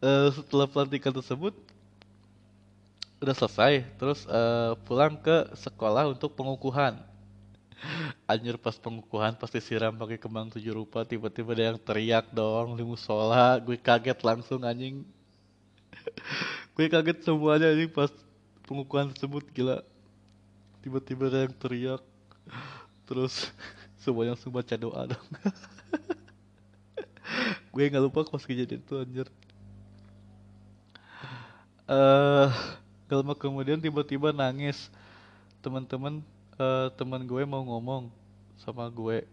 uh, 0.02 0.28
Setelah 0.34 0.68
pelantikan 0.68 1.14
tersebut 1.14 1.54
Udah 3.18 3.34
selesai. 3.34 3.86
Terus 3.98 4.26
uh, 4.30 4.78
pulang 4.86 5.18
ke 5.18 5.50
sekolah 5.58 6.14
untuk 6.14 6.38
pengukuhan 6.38 7.02
Anjir 8.28 8.60
pas 8.60 8.76
pengukuhan 8.76 9.40
pasti 9.40 9.64
siram 9.64 9.96
pakai 9.96 10.20
kembang 10.20 10.52
tujuh 10.52 10.76
rupa 10.76 11.08
tiba-tiba 11.08 11.56
ada 11.56 11.72
yang 11.72 11.80
teriak 11.80 12.28
dong 12.36 12.76
di 12.76 12.84
musola. 12.84 13.56
Gue 13.64 13.80
kaget 13.80 14.20
langsung 14.20 14.68
anjing. 14.68 15.08
Gue 16.76 16.92
kaget 16.92 17.24
semuanya 17.24 17.72
anjing 17.72 17.88
pas 17.88 18.12
pengukuhan 18.68 19.16
tersebut 19.16 19.48
gila. 19.56 19.80
Tiba-tiba 20.84 21.32
ada 21.32 21.48
yang 21.48 21.56
teriak. 21.56 22.04
Terus 23.08 23.48
semuanya 24.04 24.36
langsung 24.36 24.52
baca 24.52 24.76
doa 24.76 25.02
dong. 25.08 25.28
Gue 27.72 27.88
nggak 27.88 28.04
lupa 28.12 28.28
pas 28.28 28.44
kejadian 28.44 28.84
itu 28.84 28.94
anjir. 29.00 29.28
Eh 31.88 31.96
uh, 31.96 32.52
gak 33.08 33.24
lama 33.24 33.32
kemudian 33.40 33.80
tiba-tiba 33.80 34.36
nangis 34.36 34.92
teman-teman 35.64 36.20
uh, 36.58 36.90
teman 36.94 37.24
gue 37.24 37.44
mau 37.46 37.64
ngomong 37.64 38.10
sama 38.62 38.86
gue 38.90 39.26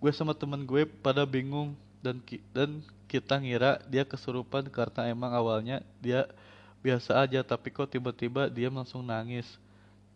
gue 0.00 0.12
sama 0.16 0.32
teman 0.32 0.64
gue 0.64 0.88
pada 1.04 1.24
bingung 1.28 1.76
dan 2.00 2.16
ki 2.20 2.40
dan 2.56 2.80
kita 3.04 3.36
ngira 3.36 3.82
dia 3.90 4.06
kesurupan 4.06 4.64
karena 4.72 5.10
emang 5.12 5.34
awalnya 5.34 5.84
dia 6.00 6.24
biasa 6.80 7.20
aja 7.20 7.44
tapi 7.44 7.68
kok 7.68 7.90
tiba-tiba 7.90 8.48
dia 8.48 8.72
langsung 8.72 9.04
nangis 9.04 9.60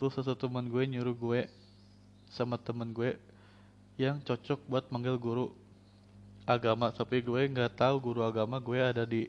tuh 0.00 0.08
satu 0.08 0.32
teman 0.32 0.64
gue 0.64 0.84
nyuruh 0.88 1.12
gue 1.12 1.40
sama 2.32 2.56
teman 2.56 2.88
gue 2.88 3.20
yang 4.00 4.18
cocok 4.24 4.60
buat 4.64 4.84
manggil 4.88 5.20
guru 5.20 5.52
agama 6.48 6.88
tapi 6.92 7.20
gue 7.20 7.40
nggak 7.44 7.76
tahu 7.76 8.00
guru 8.00 8.24
agama 8.24 8.56
gue 8.56 8.80
ada 8.80 9.04
di 9.04 9.28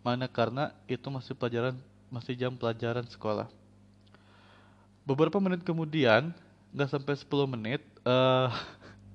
mana 0.00 0.24
karena 0.24 0.72
itu 0.88 1.04
masih 1.12 1.36
pelajaran 1.36 1.76
masih 2.10 2.34
jam 2.34 2.52
pelajaran 2.56 3.06
sekolah. 3.06 3.59
Beberapa 5.10 5.42
menit 5.42 5.66
kemudian, 5.66 6.30
nggak 6.70 6.86
sampai 6.86 7.18
10 7.18 7.26
menit, 7.50 7.82
uh, 8.06 8.46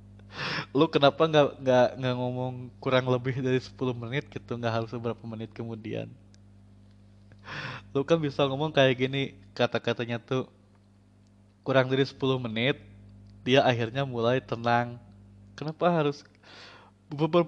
lu 0.75 0.91
kenapa 0.91 1.23
nggak 1.23 1.47
nggak 1.63 1.87
nggak 2.03 2.15
ngomong 2.19 2.67
kurang 2.83 3.07
lebih 3.07 3.39
dari 3.39 3.63
10 3.63 3.95
menit 3.95 4.27
gitu, 4.27 4.59
nggak 4.59 4.83
harus 4.83 4.91
beberapa 4.91 5.23
menit 5.23 5.55
kemudian. 5.55 6.11
Lu 7.95 8.03
kan 8.03 8.19
bisa 8.19 8.43
ngomong 8.43 8.75
kayak 8.75 9.07
gini, 9.07 9.39
kata-katanya 9.55 10.19
tuh 10.19 10.51
kurang 11.63 11.87
dari 11.87 12.03
10 12.03 12.43
menit, 12.43 12.75
dia 13.47 13.63
akhirnya 13.63 14.03
mulai 14.03 14.43
tenang. 14.43 14.99
Kenapa 15.55 15.87
harus 15.87 16.27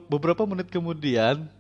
beberapa 0.08 0.48
menit 0.48 0.72
kemudian, 0.72 1.52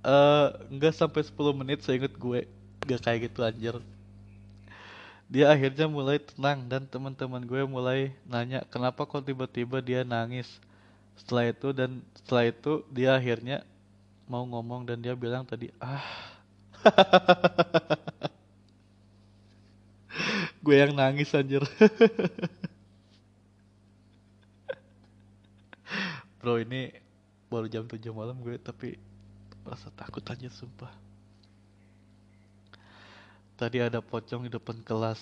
uh, 0.00 0.48
nggak 0.72 0.96
sampai 0.96 1.28
10 1.28 1.52
menit 1.52 1.84
saya 1.84 2.00
inget 2.00 2.16
gue 2.16 2.48
gak 2.88 3.04
kayak 3.04 3.28
gitu 3.28 3.44
anjir 3.44 3.76
dia 5.26 5.50
akhirnya 5.50 5.90
mulai 5.90 6.22
tenang 6.22 6.70
dan 6.70 6.86
teman-teman 6.86 7.42
gue 7.42 7.66
mulai 7.66 8.14
nanya 8.30 8.62
kenapa 8.70 9.02
kok 9.02 9.26
tiba-tiba 9.26 9.82
dia 9.82 10.06
nangis? 10.06 10.46
Setelah 11.18 11.50
itu 11.50 11.74
dan 11.74 11.98
setelah 12.14 12.44
itu 12.46 12.86
dia 12.94 13.18
akhirnya 13.18 13.66
mau 14.30 14.46
ngomong 14.46 14.86
dan 14.86 15.02
dia 15.02 15.18
bilang 15.18 15.42
tadi 15.42 15.70
ah. 15.82 16.06
Gue 20.64 20.82
yang 20.82 20.94
nangis 20.98 21.30
anjir. 21.34 21.62
Bro 26.42 26.62
ini 26.62 26.90
baru 27.50 27.66
jam 27.70 27.86
7 27.86 27.98
malam 28.10 28.38
gue 28.42 28.58
tapi 28.58 28.98
rasa 29.62 29.90
takut 29.94 30.22
aja 30.26 30.50
sumpah 30.50 31.05
Tadi 33.56 33.80
ada 33.80 34.04
pocong 34.04 34.44
di 34.44 34.52
depan 34.52 34.76
kelas. 34.84 35.20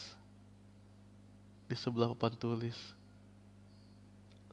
Di 1.70 1.78
sebelah 1.78 2.10
papan 2.18 2.34
tulis. 2.34 2.74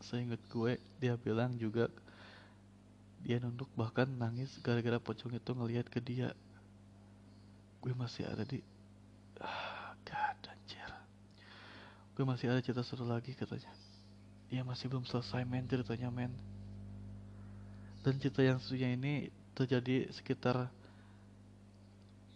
Saya 0.06 0.22
ingat 0.22 0.42
gue, 0.54 0.78
dia 1.02 1.18
bilang 1.18 1.58
juga 1.58 1.90
dia 3.22 3.38
nunduk 3.38 3.70
bahkan 3.78 4.10
nangis 4.10 4.50
gara-gara 4.66 4.98
pocong 4.98 5.34
itu 5.34 5.52
ngelihat 5.54 5.90
ke 5.90 5.98
dia. 5.98 6.34
Gue 7.82 7.94
masih 7.98 8.30
ada 8.30 8.46
di 8.46 8.62
ah, 9.42 9.98
God, 10.06 10.38
anjir. 10.46 10.90
Gue 12.14 12.26
masih 12.26 12.54
ada 12.54 12.62
cerita 12.62 12.86
seru 12.86 13.06
lagi 13.06 13.34
katanya. 13.34 13.74
Dia 14.54 14.62
masih 14.62 14.94
belum 14.94 15.10
selesai 15.10 15.42
men 15.42 15.66
ceritanya 15.66 16.14
men. 16.14 16.34
Dan 18.06 18.18
cerita 18.22 18.46
yang 18.46 18.62
satunya 18.62 18.94
ini 18.94 19.30
terjadi 19.58 20.10
sekitar 20.14 20.70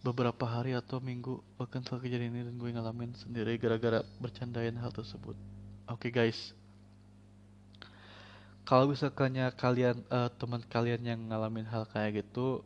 beberapa 0.06 0.46
hari 0.46 0.70
atau 0.78 1.02
minggu 1.02 1.42
bahkan 1.58 1.82
setelah 1.82 2.06
kejadian 2.06 2.30
ini 2.30 2.42
dan 2.46 2.54
gue 2.54 2.70
ngalamin 2.70 3.10
sendiri 3.18 3.58
gara-gara 3.58 4.06
bercandain 4.22 4.78
hal 4.78 4.94
tersebut. 4.94 5.34
Oke 5.90 6.06
okay, 6.06 6.10
guys. 6.14 6.54
Kalau 8.62 8.86
misalkannya 8.86 9.50
kalian 9.58 9.98
uh, 10.06 10.30
teman 10.38 10.62
kalian 10.70 11.02
yang 11.02 11.20
ngalamin 11.26 11.66
hal 11.66 11.86
kayak 11.90 12.22
gitu 12.22 12.62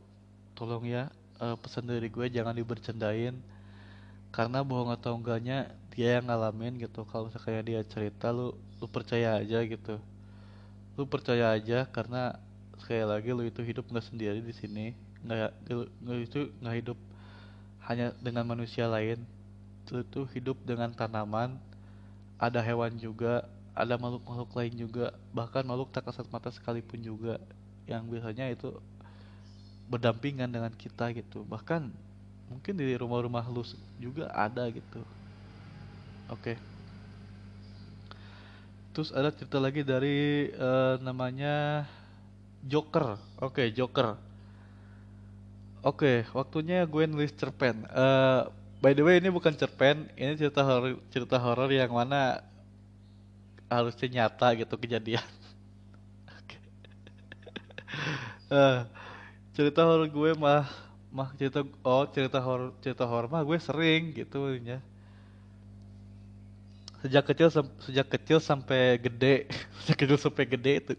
tolong 0.53 0.84
ya 0.84 1.09
uh, 1.41 1.57
pesan 1.57 1.88
dari 1.88 2.12
gue 2.12 2.28
jangan 2.28 2.53
dibercandain. 2.53 3.41
Karena 4.30 4.61
bohong 4.61 4.93
atau 4.93 5.16
enggaknya 5.16 5.72
dia 5.97 6.20
yang 6.20 6.28
ngalamin 6.28 6.76
gitu. 6.76 7.09
Kalau 7.09 7.32
misalnya 7.32 7.64
dia 7.64 7.80
cerita 7.88 8.28
lu 8.36 8.53
lu 8.80 8.86
percaya 8.88 9.41
aja 9.41 9.64
gitu. 9.64 9.97
Lu 10.97 11.09
percaya 11.09 11.57
aja 11.57 11.88
karena 11.88 12.36
sekali 12.76 13.05
lagi 13.05 13.32
lu 13.32 13.49
itu 13.49 13.64
hidup 13.64 13.88
nggak 13.88 14.07
sendiri 14.12 14.45
di 14.45 14.53
sini. 14.53 14.93
Nggak 15.24 15.53
lu 16.05 16.20
itu 16.20 16.53
nggak 16.61 16.76
hidup 16.84 16.99
hanya 17.91 18.14
dengan 18.22 18.47
manusia 18.47 18.86
lain. 18.86 19.18
Itu 19.91 20.22
hidup 20.30 20.62
dengan 20.62 20.95
tanaman 20.95 21.59
ada 22.38 22.62
hewan 22.62 22.95
juga 22.95 23.43
ada 23.74 23.99
makhluk-makhluk 23.99 24.55
lain 24.55 24.74
juga 24.78 25.11
bahkan 25.34 25.66
makhluk 25.66 25.91
tak 25.91 26.07
kasat 26.07 26.30
mata 26.30 26.55
sekalipun 26.55 27.03
juga 27.03 27.43
yang 27.91 28.07
biasanya 28.07 28.55
itu 28.55 28.70
berdampingan 29.91 30.47
dengan 30.47 30.70
kita 30.70 31.11
gitu. 31.11 31.43
Bahkan 31.43 31.91
mungkin 32.47 32.74
di 32.78 32.95
rumah-rumah 32.95 33.43
lu 33.51 33.66
juga 33.99 34.30
ada 34.30 34.70
gitu. 34.70 35.03
Oke. 36.30 36.55
Okay. 36.55 36.57
terus 38.91 39.14
ada 39.14 39.30
cerita 39.30 39.59
lagi 39.62 39.82
dari 39.82 40.51
uh, 40.55 40.99
namanya 41.03 41.86
Joker. 42.62 43.18
Oke 43.43 43.66
okay, 43.66 43.66
Joker 43.74 44.30
Oke, 45.81 46.05
okay, 46.05 46.16
waktunya 46.37 46.85
gue 46.85 47.09
nulis 47.09 47.33
cerpen. 47.33 47.89
Uh, 47.89 48.53
by 48.85 48.93
the 48.93 49.01
way, 49.01 49.16
ini 49.16 49.33
bukan 49.33 49.57
cerpen, 49.57 50.12
ini 50.12 50.37
cerita 50.37 50.61
horor, 50.61 51.01
cerita 51.09 51.41
horor 51.41 51.72
yang 51.72 51.89
mana 51.97 52.45
harusnya 53.72 54.09
nyata 54.20 54.53
gitu 54.61 54.76
kejadian. 54.76 55.24
Oke. 56.37 56.57
uh, 58.53 58.85
cerita 59.57 59.81
horor 59.89 60.05
gue 60.05 60.31
mah 60.37 60.68
mah 61.09 61.33
cerita 61.41 61.64
oh 61.64 62.05
cerita 62.12 62.39
horor 62.45 62.76
cerita 62.85 63.09
horor 63.09 63.33
mah 63.33 63.41
gue 63.41 63.57
sering 63.57 64.12
gitu 64.12 64.61
ya. 64.61 64.85
Sejak 67.01 67.24
kecil 67.24 67.49
sejak 67.89 68.07
kecil 68.20 68.37
sampai 68.37 69.01
gede, 69.01 69.49
sejak 69.81 69.97
kecil 69.97 70.18
sampai 70.20 70.45
gede 70.45 70.72
itu 70.85 70.93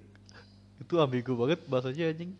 itu 0.81 0.93
ambigu 0.97 1.37
banget 1.37 1.61
bahasanya 1.69 2.09
anjing 2.09 2.33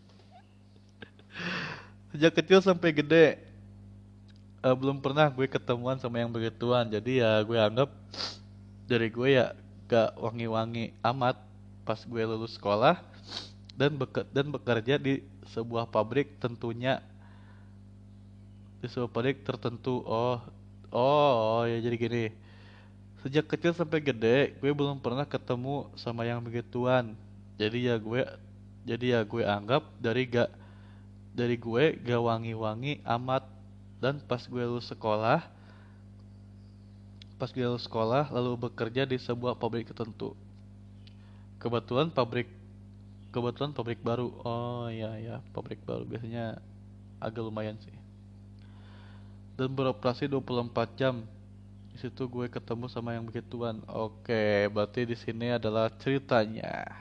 sejak 2.12 2.36
kecil 2.36 2.60
sampai 2.60 2.92
gede 2.92 3.40
uh, 4.60 4.76
belum 4.76 5.00
pernah 5.00 5.32
gue 5.32 5.48
ketemuan 5.48 5.96
sama 5.96 6.20
yang 6.20 6.28
begituan. 6.28 6.86
Jadi 6.86 7.24
ya 7.24 7.40
gue 7.42 7.58
anggap 7.58 7.90
dari 8.86 9.08
gue 9.08 9.28
ya 9.40 9.56
gak 9.88 10.16
wangi-wangi 10.16 10.92
amat 11.00 11.36
pas 11.82 11.98
gue 11.98 12.22
lulus 12.22 12.54
sekolah 12.54 13.02
dan 13.74 13.98
beke 13.98 14.22
dan 14.30 14.52
bekerja 14.52 15.00
di 15.00 15.24
sebuah 15.50 15.90
pabrik 15.90 16.38
tentunya. 16.38 17.00
Di 18.84 18.86
sebuah 18.92 19.10
pabrik 19.10 19.40
tertentu. 19.42 20.04
Oh 20.04 20.38
oh, 20.92 21.32
oh 21.60 21.62
ya 21.64 21.80
jadi 21.80 21.96
gini. 21.96 22.24
Sejak 23.24 23.48
kecil 23.48 23.72
sampai 23.72 24.04
gede 24.04 24.52
gue 24.60 24.70
belum 24.70 25.00
pernah 25.00 25.24
ketemu 25.24 25.88
sama 25.96 26.28
yang 26.28 26.44
begituan. 26.44 27.16
Jadi 27.56 27.88
ya 27.88 27.96
gue 27.96 28.22
jadi 28.84 29.06
ya 29.16 29.20
gue 29.24 29.42
anggap 29.46 29.86
dari 29.96 30.28
gak 30.28 30.61
dari 31.32 31.56
gue 31.56 31.96
gak 32.00 32.22
wangi-wangi 32.22 33.00
amat. 33.04 33.44
Dan 34.02 34.18
pas 34.26 34.42
gue 34.42 34.62
lulus 34.62 34.90
sekolah 34.90 35.62
pas 37.42 37.50
gue 37.50 37.66
lulus 37.66 37.90
sekolah 37.90 38.30
lalu 38.30 38.54
bekerja 38.54 39.02
di 39.02 39.18
sebuah 39.18 39.58
pabrik 39.58 39.90
tertentu. 39.90 40.38
Kebetulan 41.58 42.06
pabrik 42.14 42.46
kebetulan 43.34 43.74
pabrik 43.74 43.98
baru. 43.98 44.30
Oh 44.46 44.86
iya 44.86 45.18
ya 45.18 45.36
pabrik 45.50 45.82
baru. 45.82 46.06
Biasanya 46.06 46.62
agak 47.18 47.42
lumayan 47.42 47.74
sih. 47.82 47.90
Dan 49.58 49.74
beroperasi 49.74 50.30
24 50.30 50.94
jam. 50.94 51.26
Di 51.90 51.98
situ 51.98 52.30
gue 52.30 52.46
ketemu 52.46 52.86
sama 52.86 53.18
yang 53.18 53.26
begituan 53.26 53.82
oke 53.90 54.70
berarti 54.70 55.02
di 55.02 55.18
sini 55.18 55.50
adalah 55.50 55.90
ceritanya. 55.98 56.94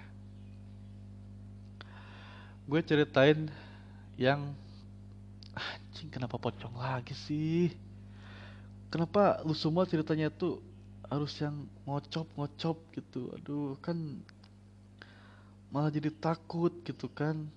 Gue 2.66 2.82
ceritain 2.82 3.46
yang 4.20 4.56
anjing 5.56 6.10
kenapa 6.12 6.40
pocong 6.40 6.76
lagi 6.80 7.16
sih? 7.16 7.72
Kenapa 8.92 9.40
lu 9.48 9.56
semua 9.56 9.88
ceritanya 9.88 10.28
tuh 10.28 10.60
harus 11.08 11.32
yang 11.40 11.68
ngocop 11.88 12.28
ngocop 12.36 12.78
gitu? 12.96 13.32
Aduh 13.36 13.76
kan 13.80 13.96
malah 15.72 15.92
jadi 15.92 16.12
takut 16.12 16.72
gitu 16.84 17.08
kan. 17.08 17.48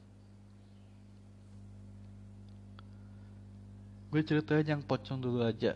Gue 4.15 4.23
ceritain 4.23 4.63
yang 4.63 4.83
pocong 4.83 5.19
dulu 5.19 5.43
aja. 5.43 5.75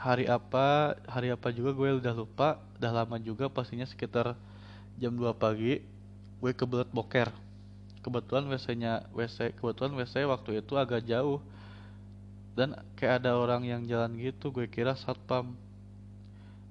Hari 0.00 0.30
apa 0.30 0.96
hari 1.04 1.28
apa 1.28 1.52
juga 1.52 1.76
gue 1.76 2.00
udah 2.00 2.14
lupa. 2.16 2.56
Udah 2.80 2.92
lama 3.04 3.20
juga 3.20 3.52
pastinya 3.52 3.84
sekitar 3.84 4.32
jam 4.98 5.14
2 5.14 5.30
pagi 5.36 5.78
gue 6.38 6.52
kebelet 6.54 6.90
boker 6.94 7.47
kebetulan 8.08 8.48
WC-nya 8.48 9.04
WC 9.12 9.52
kebetulan 9.60 9.92
WC 9.92 10.24
waktu 10.24 10.64
itu 10.64 10.72
agak 10.80 11.04
jauh. 11.04 11.44
Dan 12.56 12.74
kayak 12.96 13.22
ada 13.22 13.36
orang 13.36 13.62
yang 13.68 13.84
jalan 13.84 14.16
gitu 14.16 14.48
gue 14.48 14.64
kira 14.64 14.96
satpam. 14.96 15.52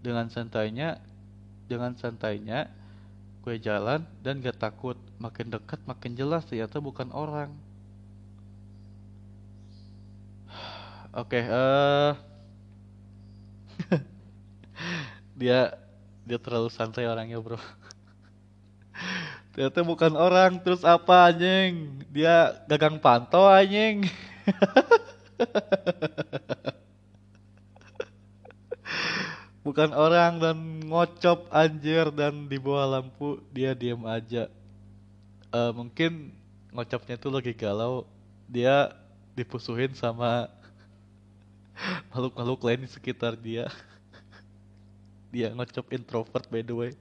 Dengan 0.02 0.28
santainya 0.34 0.98
dengan 1.70 1.94
santainya 1.94 2.74
gue 3.46 3.56
jalan 3.62 4.02
dan 4.26 4.42
gak 4.42 4.58
takut. 4.58 4.98
Makin 5.22 5.54
dekat 5.54 5.80
makin 5.86 6.18
jelas 6.18 6.50
ternyata 6.50 6.82
bukan 6.82 7.14
orang. 7.14 7.54
Oke 11.14 11.38
okay, 11.38 11.44
uh, 11.46 12.18
eh. 13.94 14.02
dia 15.40 15.78
dia 16.28 16.38
terlalu 16.42 16.68
santai 16.74 17.08
orangnya 17.08 17.40
bro 17.40 17.56
ternyata 19.58 19.82
bukan 19.82 20.14
orang 20.14 20.62
terus 20.62 20.86
apa 20.86 21.34
anjing? 21.34 21.98
Dia 22.14 22.62
gagang 22.70 23.02
pantau 23.02 23.50
anjing. 23.50 24.06
Bukan 29.66 29.98
orang 29.98 30.38
dan 30.38 30.58
ngocop 30.86 31.50
anjir 31.50 32.14
dan 32.14 32.46
di 32.46 32.62
bawah 32.62 32.86
lampu 32.86 33.42
dia 33.50 33.74
diam 33.74 34.06
aja. 34.06 34.46
Uh, 35.50 35.74
mungkin 35.74 36.38
ngocopnya 36.70 37.18
itu 37.18 37.28
lagi 37.34 37.52
galau 37.58 38.06
dia 38.46 38.94
dipusuhin 39.34 39.98
sama 39.98 40.54
makhluk-makhluk 42.14 42.62
lain 42.62 42.86
di 42.86 42.90
sekitar 42.94 43.34
dia. 43.34 43.68
Dia 45.34 45.52
ngocop 45.52 45.92
introvert 45.92 46.46
by 46.48 46.62
the 46.64 46.72
way 46.78 46.96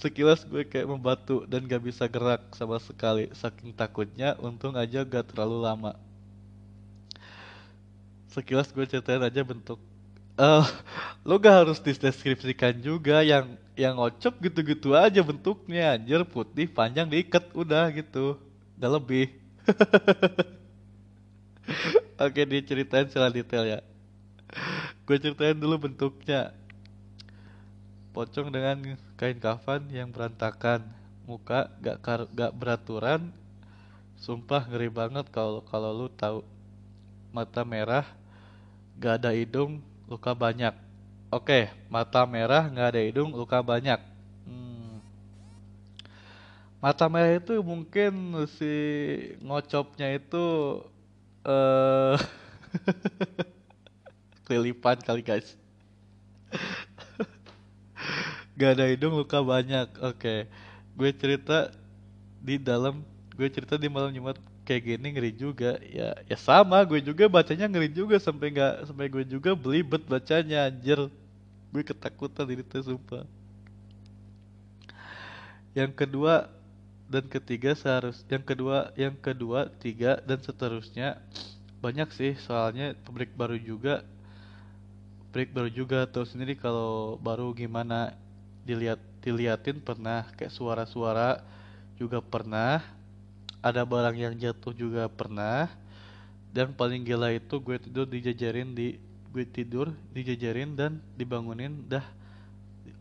Sekilas 0.00 0.48
gue 0.48 0.64
kayak 0.64 0.88
membatu 0.88 1.44
dan 1.44 1.68
gak 1.68 1.84
bisa 1.84 2.08
gerak 2.08 2.40
sama 2.56 2.80
sekali. 2.80 3.28
Saking 3.36 3.76
takutnya 3.76 4.32
untung 4.40 4.72
aja 4.72 5.04
gak 5.04 5.28
terlalu 5.28 5.60
lama. 5.60 5.92
Sekilas 8.32 8.72
gue 8.72 8.80
ceritain 8.88 9.20
aja 9.20 9.44
bentuk. 9.44 9.76
Uh, 10.40 10.64
Lo 11.20 11.36
gak 11.36 11.68
harus 11.68 11.76
dideskripsikan 11.84 12.80
juga 12.80 13.20
yang 13.20 13.60
yang 13.76 14.00
ngocok 14.00 14.40
gitu-gitu 14.40 14.96
aja 14.96 15.20
bentuknya. 15.20 16.00
Anjir 16.00 16.24
putih 16.24 16.64
panjang 16.64 17.04
diikat 17.04 17.52
udah 17.52 17.92
gitu. 17.92 18.40
Gak 18.80 18.92
lebih. 18.96 19.28
Oke 22.24 22.48
diceritain 22.48 23.04
secara 23.04 23.28
detail 23.28 23.68
ya. 23.68 23.80
Gue 25.04 25.20
ceritain 25.20 25.60
dulu 25.60 25.92
bentuknya 25.92 26.56
pocong 28.20 28.52
dengan 28.52 28.76
kain 29.16 29.40
kafan 29.40 29.88
yang 29.88 30.12
berantakan. 30.12 30.84
Muka 31.24 31.72
gak 31.80 32.04
kar 32.04 32.20
gak 32.36 32.52
beraturan. 32.52 33.32
Sumpah 34.20 34.68
ngeri 34.68 34.92
banget 34.92 35.32
kalau 35.32 35.64
kalau 35.64 35.88
lu 35.96 36.12
tahu. 36.12 36.44
Mata 37.32 37.64
merah 37.64 38.04
gak 39.00 39.24
ada 39.24 39.32
hidung 39.32 39.80
luka 40.04 40.36
banyak. 40.36 40.76
Oke 41.32 41.72
mata 41.88 42.28
merah 42.28 42.68
gak 42.68 42.92
ada 42.92 43.00
hidung 43.00 43.32
luka 43.32 43.64
banyak. 43.64 43.96
Hmm. 44.44 45.00
mata 46.76 47.08
merah 47.08 47.40
itu 47.40 47.56
mungkin 47.64 48.36
si 48.60 48.74
ngocopnya 49.40 50.12
itu 50.20 50.44
eh 51.48 52.20
uh, 52.20 52.20
kelilipan 54.44 55.00
kali 55.00 55.24
guys 55.24 55.56
gak 58.60 58.76
ada 58.76 58.84
hidung 58.92 59.16
luka 59.16 59.40
banyak. 59.40 59.88
Oke. 60.04 60.20
Okay. 60.20 60.40
gue 61.00 61.10
cerita 61.16 61.72
di 62.44 62.60
dalam 62.60 63.00
gue 63.32 63.48
cerita 63.48 63.80
di 63.80 63.88
malam 63.88 64.12
jumat. 64.12 64.36
Kayak 64.68 65.00
gini 65.00 65.06
ngeri 65.16 65.32
juga. 65.32 65.80
Ya 65.80 66.12
ya 66.28 66.36
sama. 66.36 66.84
Gue 66.84 67.00
juga 67.00 67.24
bacanya 67.26 67.64
ngeri 67.72 67.88
juga. 67.88 68.20
Sampai 68.20 68.52
nggak 68.52 68.92
sampai 68.92 69.08
gue 69.08 69.24
juga 69.24 69.56
belibet 69.56 70.04
bacanya 70.04 70.68
anjir. 70.68 71.08
Gue 71.72 71.82
ketakutan 71.82 72.44
ini 72.52 72.60
tuh 72.60 72.84
sumpah. 72.84 73.24
Yang 75.72 75.96
kedua 75.96 76.52
dan 77.10 77.26
ketiga 77.26 77.74
seharus 77.74 78.22
yang 78.30 78.44
kedua 78.46 78.94
yang 78.94 79.16
kedua 79.18 79.72
tiga 79.80 80.20
dan 80.22 80.38
seterusnya. 80.38 81.18
Banyak 81.80 82.12
sih 82.12 82.36
soalnya 82.36 82.92
pabrik 83.08 83.32
baru 83.32 83.56
juga. 83.56 84.04
Pabrik 85.32 85.50
baru 85.56 85.70
juga. 85.72 86.04
Tahu 86.04 86.28
sendiri 86.28 86.54
kalau 86.60 87.16
baru 87.18 87.56
gimana 87.56 88.12
dilihat 88.64 89.00
diliatin 89.20 89.80
pernah 89.80 90.24
kayak 90.36 90.52
suara-suara 90.52 91.44
juga 92.00 92.24
pernah 92.24 92.80
ada 93.60 93.84
barang 93.84 94.16
yang 94.16 94.34
jatuh 94.36 94.72
juga 94.72 95.04
pernah 95.12 95.68
dan 96.50 96.72
paling 96.72 97.04
gila 97.04 97.30
itu 97.30 97.60
gue 97.60 97.76
tidur 97.76 98.06
dijajarin 98.08 98.72
di 98.72 98.96
gue 99.30 99.44
tidur 99.46 99.94
dijajarin 100.10 100.74
dan 100.74 100.98
dibangunin 101.14 101.86
dah 101.86 102.02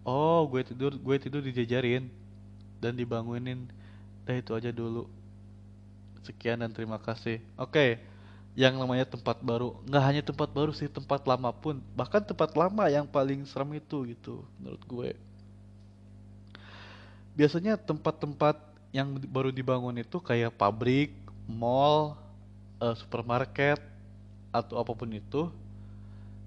oh 0.06 0.46
gue 0.46 0.62
tidur 0.62 0.94
gue 0.94 1.16
tidur 1.18 1.42
dijajarin 1.42 2.12
dan 2.78 2.94
dibangunin 2.94 3.66
dah 4.28 4.36
itu 4.38 4.52
aja 4.54 4.70
dulu 4.70 5.10
sekian 6.22 6.62
dan 6.62 6.70
terima 6.70 7.02
kasih 7.02 7.42
oke 7.58 7.74
okay. 7.74 7.98
yang 8.54 8.78
namanya 8.78 9.10
tempat 9.10 9.42
baru 9.42 9.74
nggak 9.90 10.04
hanya 10.06 10.22
tempat 10.22 10.52
baru 10.52 10.76
sih 10.76 10.92
tempat 10.92 11.26
lama 11.26 11.50
pun 11.50 11.82
bahkan 11.98 12.22
tempat 12.22 12.54
lama 12.54 12.86
yang 12.92 13.10
paling 13.10 13.42
serem 13.50 13.80
itu 13.80 14.14
gitu 14.14 14.46
menurut 14.62 14.84
gue 14.86 15.10
biasanya 17.38 17.78
tempat-tempat 17.78 18.58
yang 18.90 19.14
baru 19.30 19.54
dibangun 19.54 20.02
itu 20.02 20.18
kayak 20.18 20.56
pabrik, 20.58 21.14
mall, 21.46 22.18
uh, 22.82 22.96
supermarket 22.98 23.78
atau 24.50 24.82
apa 24.82 24.92
pun 24.98 25.10
itu 25.14 25.54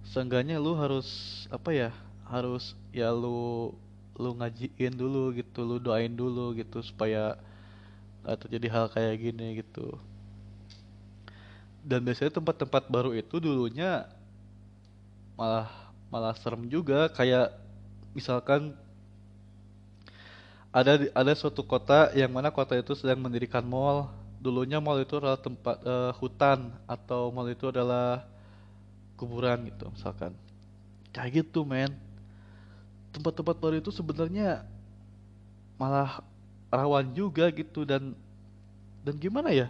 seenggaknya 0.02 0.58
lu 0.58 0.74
harus 0.74 1.06
apa 1.54 1.70
ya 1.70 1.90
harus 2.26 2.74
ya 2.90 3.14
lu 3.14 3.70
lu 4.18 4.34
ngajiin 4.34 4.92
dulu 4.92 5.30
gitu 5.38 5.62
lu 5.62 5.78
doain 5.78 6.10
dulu 6.10 6.52
gitu 6.58 6.82
supaya 6.82 7.38
gak 8.26 8.46
terjadi 8.46 8.66
hal 8.70 8.86
kayak 8.90 9.16
gini 9.18 9.62
gitu. 9.62 9.98
Dan 11.82 12.06
biasanya 12.06 12.38
tempat-tempat 12.38 12.86
baru 12.86 13.10
itu 13.14 13.42
dulunya 13.42 14.06
malah 15.34 15.66
malah 16.06 16.34
serem 16.38 16.70
juga. 16.70 17.10
Kayak 17.10 17.58
misalkan 18.14 18.78
ada 20.72 21.04
ada 21.12 21.32
suatu 21.36 21.60
kota 21.60 22.08
yang 22.16 22.32
mana 22.32 22.48
kota 22.48 22.72
itu 22.80 22.96
sedang 22.96 23.20
mendirikan 23.20 23.62
mall. 23.62 24.08
Dulunya 24.40 24.80
mall 24.80 25.04
itu 25.04 25.20
adalah 25.20 25.38
tempat 25.38 25.76
uh, 25.84 26.10
hutan 26.16 26.72
atau 26.88 27.28
mall 27.30 27.46
itu 27.52 27.68
adalah 27.68 28.24
kuburan 29.20 29.68
gitu 29.68 29.92
misalkan. 29.92 30.32
Kayak 31.12 31.44
gitu, 31.44 31.62
men. 31.62 31.92
Tempat-tempat 33.12 33.60
baru 33.60 33.76
itu 33.78 33.92
sebenarnya 33.92 34.64
malah 35.76 36.24
rawan 36.72 37.12
juga 37.12 37.52
gitu 37.52 37.84
dan 37.84 38.16
dan 39.04 39.14
gimana 39.20 39.52
ya? 39.52 39.68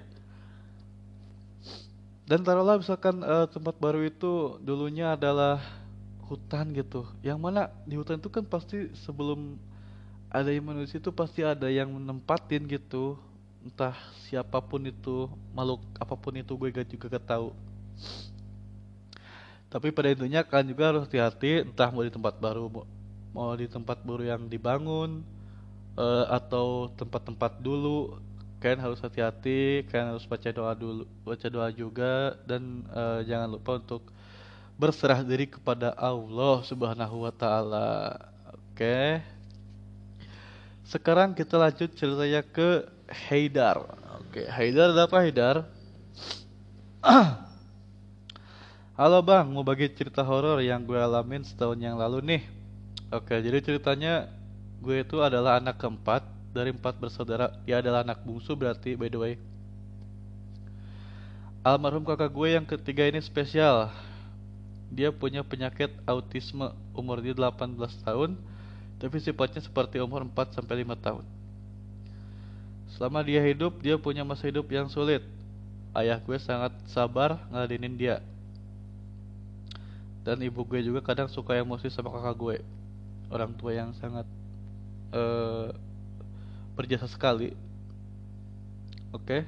Dan 2.31 2.47
taruhlah 2.47 2.79
misalkan 2.79 3.19
uh, 3.27 3.51
tempat 3.51 3.75
baru 3.83 4.07
itu 4.07 4.57
dulunya 4.63 5.19
adalah 5.19 5.59
hutan 6.31 6.71
gitu. 6.73 7.05
Yang 7.27 7.39
mana 7.43 7.69
di 7.83 7.99
hutan 7.99 8.23
itu 8.23 8.31
kan 8.31 8.47
pasti 8.47 8.89
sebelum 9.03 9.59
ada 10.33 10.49
yang 10.49 10.65
manusia 10.65 10.97
itu 10.97 11.13
pasti 11.13 11.45
ada 11.45 11.69
yang 11.69 11.93
menempatin 11.93 12.65
gitu. 12.65 13.21
Entah 13.63 13.95
siapa 14.27 14.59
pun 14.59 14.81
itu 14.89 15.29
makhluk 15.53 15.85
apa 16.01 16.17
pun 16.17 16.35
itu 16.35 16.51
gue 16.57 16.69
gak 16.73 16.89
juga 16.89 17.07
gak 17.15 17.27
tahu 17.37 17.53
tapi 19.73 19.89
pada 19.89 20.13
intinya 20.13 20.45
kan 20.45 20.61
juga 20.69 20.93
harus 20.93 21.09
hati-hati 21.09 21.65
entah 21.65 21.89
mau 21.89 22.05
di 22.05 22.13
tempat 22.13 22.37
baru 22.37 22.69
mau 23.33 23.57
di 23.57 23.65
tempat 23.65 24.05
baru 24.05 24.37
yang 24.37 24.45
dibangun 24.45 25.25
uh, 25.97 26.29
atau 26.29 26.93
tempat-tempat 26.93 27.57
dulu. 27.65 28.21
Kalian 28.61 28.85
harus 28.85 29.01
hati-hati 29.01 29.89
kalian 29.89 30.15
harus 30.15 30.29
baca 30.29 30.47
doa 30.53 30.77
dulu 30.77 31.09
baca 31.25 31.47
doa 31.49 31.73
juga 31.73 32.37
dan 32.45 32.85
uh, 32.93 33.25
jangan 33.25 33.49
lupa 33.49 33.81
untuk 33.81 34.07
berserah 34.77 35.25
diri 35.25 35.49
kepada 35.49 35.97
Allah 35.97 36.61
Subhanahu 36.69 37.25
wa 37.25 37.33
taala. 37.33 38.21
Oke? 38.53 38.77
okay? 38.77 39.32
Sekarang 40.83 41.31
kita 41.31 41.55
lanjut 41.55 41.95
ceritanya 41.95 42.43
ke 42.43 42.91
Haidar. 43.07 43.87
Oke, 44.19 44.43
Haidar 44.51 44.91
ada 44.91 45.07
apa 45.07 45.23
Haidar? 45.23 45.57
Halo 48.99 49.19
bang, 49.23 49.47
mau 49.47 49.63
bagi 49.63 49.87
cerita 49.95 50.27
horor 50.27 50.59
yang 50.59 50.83
gue 50.83 50.99
alamin 50.99 51.47
setahun 51.47 51.79
yang 51.79 51.95
lalu 51.95 52.19
nih. 52.23 52.43
Oke, 53.15 53.39
jadi 53.39 53.63
ceritanya 53.63 54.27
gue 54.83 55.07
itu 55.07 55.23
adalah 55.23 55.63
anak 55.63 55.79
keempat 55.79 56.27
dari 56.51 56.75
empat 56.75 56.99
bersaudara. 56.99 57.55
Dia 57.63 57.79
adalah 57.79 58.03
anak 58.03 58.27
bungsu 58.27 58.59
berarti 58.59 58.99
by 58.99 59.09
the 59.09 59.19
way. 59.19 59.35
Almarhum 61.63 62.03
kakak 62.03 62.35
gue 62.35 62.49
yang 62.59 62.67
ketiga 62.67 63.07
ini 63.07 63.23
spesial. 63.23 63.87
dia 64.93 65.09
punya 65.09 65.41
penyakit 65.41 65.89
autisme 66.05 66.69
umur 66.93 67.25
dia 67.25 67.33
18 67.33 67.81
tahun 68.05 68.37
tapi 69.03 69.19
sifatnya 69.19 69.59
seperti 69.59 69.99
umur 69.99 70.23
4 70.23 70.55
sampai 70.55 70.87
5 70.87 70.95
tahun. 70.95 71.27
Selama 72.95 73.19
dia 73.27 73.43
hidup, 73.43 73.83
dia 73.83 73.99
punya 73.99 74.23
masa 74.23 74.47
hidup 74.47 74.63
yang 74.71 74.87
sulit. 74.87 75.27
Ayah 75.91 76.23
gue 76.23 76.39
sangat 76.39 76.71
sabar 76.87 77.35
ngeladenin 77.51 77.99
dia. 77.99 78.17
Dan 80.23 80.39
ibu 80.47 80.63
gue 80.63 80.87
juga 80.87 81.03
kadang 81.03 81.27
suka 81.27 81.59
emosi 81.59 81.91
sama 81.91 82.15
kakak 82.15 82.37
gue. 82.39 82.57
Orang 83.27 83.59
tua 83.59 83.75
yang 83.75 83.91
sangat 83.99 84.23
uh, 85.11 85.75
berjasa 86.79 87.11
sekali. 87.11 87.51
Oke. 89.11 89.27
Okay? 89.27 89.43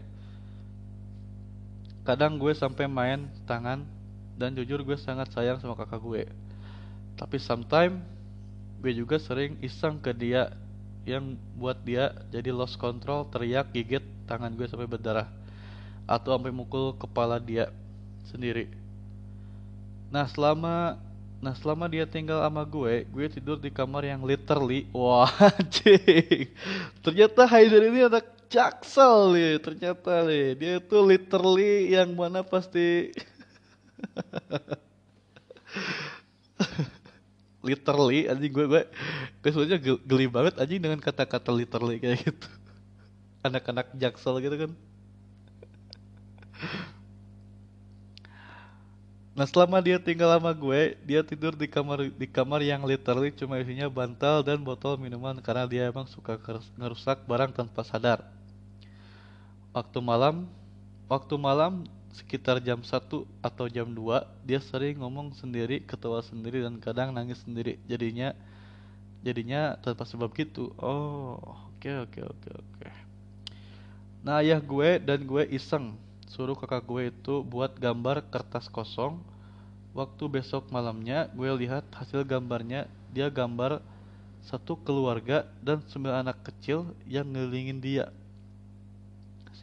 Kadang 2.02 2.42
gue 2.42 2.50
sampai 2.58 2.90
main 2.90 3.30
tangan 3.46 3.86
dan 4.34 4.50
jujur 4.58 4.82
gue 4.82 4.98
sangat 4.98 5.30
sayang 5.30 5.62
sama 5.62 5.78
kakak 5.78 6.02
gue. 6.02 6.26
Tapi 7.14 7.38
sometimes 7.38 8.13
gue 8.84 8.92
juga 8.92 9.16
sering 9.16 9.56
iseng 9.64 9.96
ke 9.96 10.12
dia 10.12 10.52
yang 11.08 11.40
buat 11.56 11.80
dia 11.80 12.12
jadi 12.28 12.52
lost 12.52 12.76
control, 12.76 13.24
teriak, 13.32 13.72
gigit 13.72 14.04
tangan 14.28 14.52
gue 14.52 14.68
sampai 14.68 14.84
berdarah 14.84 15.32
atau 16.04 16.36
sampai 16.36 16.52
mukul 16.52 16.92
kepala 17.00 17.40
dia 17.40 17.72
sendiri. 18.28 18.68
Nah 20.12 20.28
selama 20.28 21.00
Nah 21.44 21.52
selama 21.52 21.84
dia 21.92 22.08
tinggal 22.08 22.40
sama 22.40 22.64
gue, 22.64 23.04
gue 23.04 23.26
tidur 23.28 23.60
di 23.60 23.68
kamar 23.68 24.08
yang 24.08 24.24
literally, 24.24 24.88
wah 24.96 25.28
anjing. 25.52 26.48
Ternyata 27.04 27.44
Haider 27.44 27.84
ini 27.84 28.08
anak 28.08 28.24
jaksel 28.48 29.36
nih, 29.36 29.60
ternyata 29.60 30.24
nih. 30.24 30.56
Dia 30.56 30.72
itu 30.80 30.96
literally 31.04 31.92
yang 31.92 32.16
mana 32.16 32.40
pasti 32.40 33.12
literally 37.64 38.28
anjing 38.28 38.52
gue 38.52 38.66
gue 38.68 38.82
gue 39.40 39.50
sebenarnya 39.50 39.78
geli 40.04 40.26
banget 40.28 40.54
anjing 40.60 40.80
dengan 40.84 41.00
kata-kata 41.00 41.50
literally 41.50 41.96
kayak 41.96 42.20
gitu 42.28 42.48
anak-anak 43.48 43.90
jaksel 43.96 44.38
gitu 44.44 44.68
kan 44.68 44.72
Nah 49.34 49.50
selama 49.50 49.82
dia 49.82 49.98
tinggal 49.98 50.30
sama 50.30 50.54
gue, 50.54 50.94
dia 51.02 51.26
tidur 51.26 51.58
di 51.58 51.66
kamar 51.66 52.06
di 52.06 52.26
kamar 52.30 52.62
yang 52.62 52.86
literally 52.86 53.34
cuma 53.34 53.58
isinya 53.58 53.90
bantal 53.90 54.46
dan 54.46 54.62
botol 54.62 54.94
minuman 54.94 55.34
karena 55.42 55.66
dia 55.66 55.90
emang 55.90 56.06
suka 56.06 56.38
ngerusak 56.78 57.26
barang 57.26 57.50
tanpa 57.50 57.82
sadar. 57.82 58.22
Waktu 59.74 59.98
malam, 59.98 60.46
waktu 61.10 61.34
malam 61.34 61.82
sekitar 62.14 62.62
jam 62.62 62.78
1 62.78 63.10
atau 63.42 63.66
jam 63.66 63.90
2 63.90 64.46
dia 64.46 64.62
sering 64.62 65.02
ngomong 65.02 65.34
sendiri, 65.34 65.82
ketawa 65.82 66.22
sendiri 66.22 66.62
dan 66.62 66.78
kadang 66.78 67.10
nangis 67.10 67.42
sendiri. 67.42 67.82
Jadinya 67.90 68.32
jadinya 69.26 69.74
tanpa 69.82 70.06
sebab 70.06 70.30
gitu. 70.38 70.70
Oh, 70.78 71.42
oke 71.74 71.82
okay, 71.82 71.94
oke 71.98 72.10
okay, 72.14 72.22
oke 72.22 72.38
okay, 72.38 72.52
oke. 72.54 72.70
Okay. 72.78 72.92
Nah, 74.24 74.40
ayah 74.40 74.56
gue 74.56 75.02
dan 75.02 75.20
gue 75.20 75.44
iseng 75.52 75.92
suruh 76.32 76.56
kakak 76.56 76.82
gue 76.88 77.02
itu 77.12 77.44
buat 77.44 77.76
gambar 77.76 78.24
kertas 78.30 78.70
kosong. 78.70 79.20
Waktu 79.94 80.26
besok 80.26 80.70
malamnya 80.74 81.30
gue 81.34 81.46
lihat 81.66 81.86
hasil 81.94 82.26
gambarnya, 82.26 82.90
dia 83.14 83.30
gambar 83.30 83.78
satu 84.42 84.74
keluarga 84.80 85.46
dan 85.62 85.80
sembilan 85.86 86.26
anak 86.28 86.40
kecil 86.50 86.90
yang 87.06 87.30
ngelingin 87.30 87.78
dia. 87.78 88.10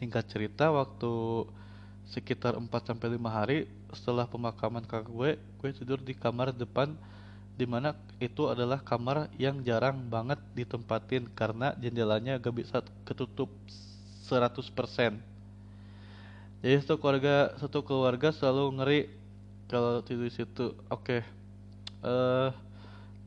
Singkat 0.00 0.24
cerita 0.32 0.72
waktu 0.72 1.12
sekitar 2.12 2.60
4 2.60 2.68
sampai 2.68 3.16
5 3.16 3.24
hari 3.32 3.58
setelah 3.96 4.28
pemakaman 4.28 4.84
kakak 4.84 5.08
gue, 5.08 5.30
gue 5.40 5.70
tidur 5.72 5.96
di 5.96 6.12
kamar 6.12 6.52
depan 6.52 6.92
di 7.56 7.64
mana 7.64 7.96
itu 8.20 8.48
adalah 8.48 8.80
kamar 8.84 9.32
yang 9.40 9.64
jarang 9.64 10.04
banget 10.08 10.40
ditempatin 10.52 11.28
karena 11.32 11.72
jendelanya 11.80 12.36
gak 12.36 12.52
bisa 12.52 12.84
ketutup 13.08 13.48
100% 14.28 15.32
jadi 16.62 16.78
satu 16.78 16.94
keluarga 17.02 17.58
satu 17.58 17.82
keluarga 17.82 18.30
selalu 18.30 18.64
ngeri 18.78 19.00
kalau 19.66 19.98
tidur 20.06 20.30
di 20.30 20.32
situ. 20.32 20.78
Oke 20.86 21.18
okay. 21.18 21.20
uh, 22.06 22.06
eh, 22.06 22.48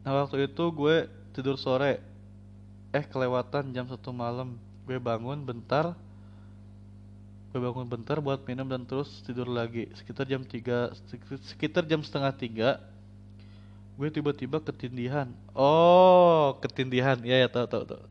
nah 0.07 0.23
waktu 0.23 0.47
itu 0.47 0.63
gue 0.71 1.11
tidur 1.35 1.59
sore. 1.59 1.99
Eh 2.95 3.03
kelewatan 3.03 3.75
jam 3.75 3.91
satu 3.91 4.15
malam. 4.15 4.55
Gue 4.87 5.03
bangun 5.03 5.43
bentar 5.43 5.99
gue 7.55 7.63
bangun 7.63 7.87
bentar 7.87 8.19
buat 8.19 8.43
minum 8.43 8.67
dan 8.67 8.83
terus 8.83 9.23
tidur 9.23 9.47
lagi. 9.47 9.87
Sekitar 9.95 10.27
jam 10.27 10.43
3 10.43 10.91
sekitar 11.55 11.87
jam 11.87 12.03
setengah 12.03 12.35
tiga 12.35 12.69
gue 13.95 14.11
tiba-tiba 14.11 14.59
ketindihan. 14.59 15.31
Oh 15.55 16.59
ketindihan. 16.59 17.15
Ya 17.23 17.39
ya 17.39 17.47
tahu 17.47 17.63
tahu 17.63 17.87
tahu. 17.87 18.03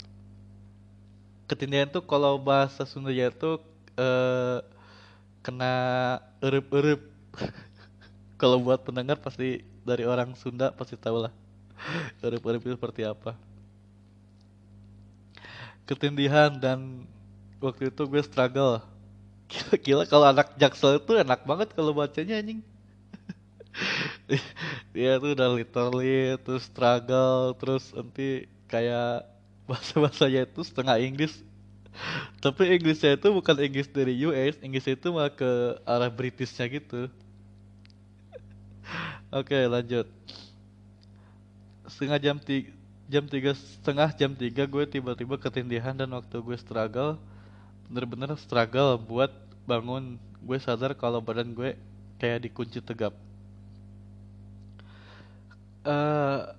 Ketindihan 1.44 1.92
tuh 1.92 2.00
kalau 2.00 2.40
bahasa 2.40 2.88
Sunda 2.88 3.12
ya 3.12 3.28
tuh 3.28 3.60
eh, 4.00 4.64
kena 5.44 5.74
erup-erup. 6.40 7.04
Kalau 8.40 8.64
buat 8.64 8.80
pendengar 8.80 9.20
pasti 9.20 9.60
dari 9.84 10.08
orang 10.08 10.32
Sunda 10.40 10.72
pasti 10.72 10.96
tahu 10.96 11.28
lah 11.28 11.32
erup-erup 12.24 12.64
itu 12.64 12.72
seperti 12.80 13.04
apa. 13.04 13.36
Ketindihan 15.84 16.48
dan 16.56 17.04
waktu 17.60 17.92
itu 17.92 18.08
gue 18.08 18.24
struggle 18.24 18.93
Gila 19.84 20.04
kalau 20.08 20.26
anak 20.30 20.56
jaksel 20.56 20.98
itu 20.98 21.12
enak 21.20 21.44
banget 21.44 21.68
kalau 21.76 21.92
bacanya 21.92 22.40
anjing. 22.40 22.60
dia 24.94 25.18
tuh 25.18 25.34
udah 25.34 25.48
literally 25.50 26.38
terus 26.46 26.64
struggle 26.70 27.58
terus 27.58 27.90
nanti 27.90 28.46
kayak 28.70 29.26
bahasa 29.66 29.94
bahasanya 29.98 30.46
itu 30.46 30.60
setengah 30.62 30.96
Inggris. 31.02 31.34
Tapi 32.42 32.74
Inggrisnya 32.74 33.14
itu 33.14 33.28
bukan 33.30 33.56
Inggris 33.62 33.86
dari 33.90 34.18
US 34.26 34.58
Inggrisnya 34.62 34.98
itu 34.98 35.08
malah 35.14 35.32
ke 35.32 35.78
arah 35.86 36.10
Britishnya 36.10 36.66
gitu. 36.70 37.10
Oke 39.38 39.58
lanjut. 39.66 40.06
Setengah 41.86 42.18
jam 42.18 42.36
tiga 42.40 42.72
jam 43.04 43.24
tiga 43.28 43.52
setengah 43.52 44.08
jam 44.16 44.32
tiga 44.32 44.64
gue 44.64 44.84
tiba-tiba 44.88 45.36
ketindihan 45.36 45.92
dan 45.92 46.08
waktu 46.16 46.40
gue 46.40 46.56
struggle 46.56 47.20
bener-bener 47.88 48.34
struggle 48.40 48.96
buat 49.00 49.30
bangun. 49.68 50.16
Gue 50.44 50.60
sadar 50.60 50.92
kalau 50.92 51.24
badan 51.24 51.56
gue 51.56 51.76
kayak 52.20 52.44
dikunci 52.48 52.80
tegap. 52.84 53.16
Uh, 55.84 56.56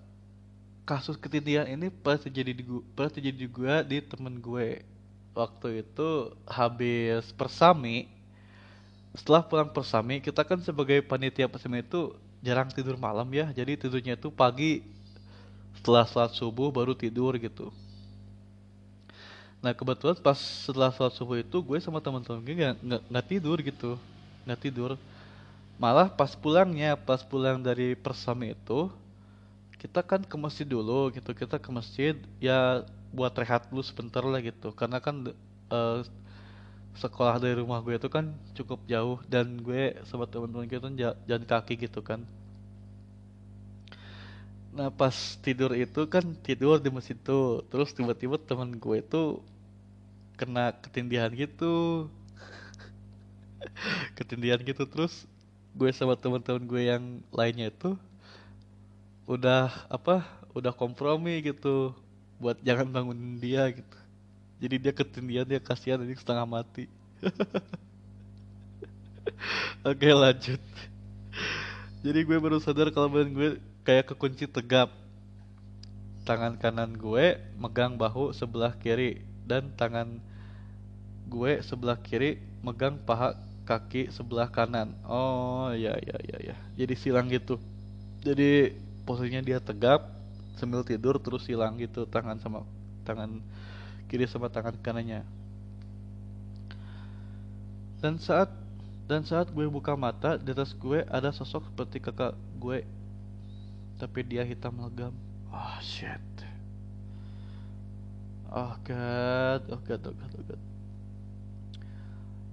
kasus 0.85 1.17
ketindihan 1.17 1.65
ini 1.65 1.89
pernah 1.89 2.21
terjadi 2.21 2.53
di 2.53 2.61
gue 2.61 2.81
pernah 2.93 3.09
terjadi 3.09 3.37
di 3.37 3.49
gue 3.49 3.73
di 3.85 3.97
temen 4.01 4.37
gue. 4.41 4.81
Waktu 5.35 5.83
itu 5.83 6.31
habis 6.47 7.27
persami 7.35 8.07
setelah 9.15 9.43
pulang 9.43 9.67
persami 9.67 10.23
kita 10.23 10.47
kan 10.47 10.59
sebagai 10.63 11.03
panitia 11.03 11.51
persami 11.51 11.83
itu 11.83 12.15
jarang 12.39 12.71
tidur 12.71 12.95
malam 12.95 13.27
ya. 13.33 13.51
Jadi 13.51 13.75
tidurnya 13.75 14.15
itu 14.15 14.31
pagi 14.31 14.85
setelah 15.75 16.07
salat 16.07 16.33
subuh 16.33 16.71
baru 16.73 16.95
tidur 16.97 17.35
gitu 17.37 17.69
Nah 19.65 19.73
kebetulan 19.73 20.13
pas 20.21 20.37
setelah 20.37 20.93
sholat 20.93 21.17
subuh 21.17 21.41
itu 21.41 21.57
gue 21.57 21.81
sama 21.81 21.97
teman-teman 21.97 22.37
gue 22.45 22.53
nggak 22.53 23.01
nggak 23.09 23.25
tidur 23.25 23.57
gitu, 23.65 23.97
nggak 24.45 24.61
tidur. 24.61 24.93
Malah 25.81 26.05
pas 26.05 26.37
pulangnya, 26.37 26.93
pas 26.93 27.25
pulang 27.25 27.57
dari 27.57 27.97
persami 27.97 28.53
itu, 28.53 28.93
kita 29.81 30.05
kan 30.05 30.21
ke 30.21 30.37
masjid 30.37 30.69
dulu 30.69 31.09
gitu, 31.17 31.33
kita 31.33 31.57
ke 31.57 31.69
masjid 31.73 32.13
ya 32.37 32.85
buat 33.09 33.33
rehat 33.33 33.65
dulu 33.73 33.81
sebentar 33.81 34.21
lah 34.21 34.37
gitu, 34.37 34.69
karena 34.69 35.01
kan 35.01 35.33
uh, 35.73 36.05
sekolah 36.93 37.41
dari 37.41 37.57
rumah 37.57 37.81
gue 37.81 37.97
itu 37.97 38.05
kan 38.05 38.37
cukup 38.53 38.85
jauh. 38.85 39.17
Dan 39.25 39.65
gue 39.65 39.97
sama 40.05 40.29
teman-teman 40.29 40.69
gue 40.69 40.77
tuh 40.77 40.93
jalan 41.25 41.43
kaki 41.43 41.89
gitu 41.89 42.05
kan. 42.05 42.21
Nah 44.77 44.93
pas 44.93 45.15
tidur 45.41 45.73
itu 45.73 46.05
kan 46.05 46.23
tidur 46.45 46.77
di 46.77 46.93
masjid 46.93 47.17
tuh, 47.17 47.65
terus 47.73 47.89
tiba-tiba 47.97 48.37
teman 48.37 48.77
gue 48.77 49.01
itu 49.01 49.41
kena 50.35 50.75
ketindihan 50.83 51.31
gitu. 51.31 52.11
Ketindihan 54.17 54.61
gitu 54.61 54.85
terus 54.85 55.25
gue 55.75 55.91
sama 55.91 56.15
teman-teman 56.15 56.63
gue 56.63 56.81
yang 56.87 57.03
lainnya 57.35 57.67
itu 57.67 57.99
udah 59.27 59.67
apa 59.91 60.23
udah 60.55 60.71
kompromi 60.71 61.43
gitu 61.43 61.91
buat 62.39 62.55
jangan 62.63 62.87
bangun 62.91 63.39
dia 63.41 63.67
gitu. 63.73 63.97
Jadi 64.61 64.75
dia 64.79 64.93
ketindihan 64.95 65.47
dia 65.47 65.59
kasihan 65.59 65.99
ini 65.99 66.15
setengah 66.15 66.47
mati. 66.47 66.87
Oke 69.89 70.09
lanjut. 70.15 70.61
Jadi 72.05 72.19
gue 72.21 72.37
baru 72.37 72.61
sadar 72.61 72.93
kalau 72.93 73.11
badan 73.11 73.33
gue 73.35 73.49
kayak 73.83 74.13
kekunci 74.13 74.47
tegap. 74.47 74.93
Tangan 76.25 76.57
kanan 76.57 76.95
gue 76.95 77.37
megang 77.59 77.99
bahu 77.99 78.33
sebelah 78.33 78.73
kiri 78.79 79.21
dan 79.45 79.69
tangan 79.77 80.19
gue 81.29 81.61
sebelah 81.65 81.97
kiri 81.97 82.37
megang 82.61 82.97
paha 83.01 83.37
kaki 83.65 84.13
sebelah 84.13 84.49
kanan. 84.49 84.93
Oh 85.05 85.73
ya 85.73 85.97
ya 86.01 86.17
ya 86.21 86.37
ya. 86.53 86.55
Jadi 86.77 86.93
silang 86.97 87.29
gitu. 87.29 87.57
jadi 88.25 88.73
posisinya 89.05 89.45
dia 89.45 89.61
tegap 89.61 90.09
sambil 90.57 90.81
tidur 90.81 91.21
terus 91.21 91.45
hilang 91.45 91.77
gitu 91.77 92.09
tangan 92.09 92.41
sama 92.41 92.65
tangan 93.05 93.43
kiri 94.09 94.25
sama 94.25 94.49
tangan 94.49 94.73
kanannya 94.81 95.21
dan 98.01 98.17
saat 98.17 98.49
dan 99.05 99.21
saat 99.21 99.51
gue 99.53 99.67
buka 99.69 99.93
mata 99.93 100.41
di 100.41 100.49
atas 100.49 100.73
gue 100.73 101.05
ada 101.05 101.29
sosok 101.29 101.69
seperti 101.69 102.01
kakak 102.01 102.33
gue 102.57 102.81
tapi 104.01 104.25
dia 104.25 104.41
hitam 104.41 104.73
legam 104.81 105.13
oh 105.51 105.77
shit 105.83 106.23
oh 108.51 108.73
god. 108.83 109.61
Oh 109.71 109.81
god 109.81 110.01
oh 110.05 110.13
god 110.13 110.31
oh 110.35 110.43
god. 110.45 110.61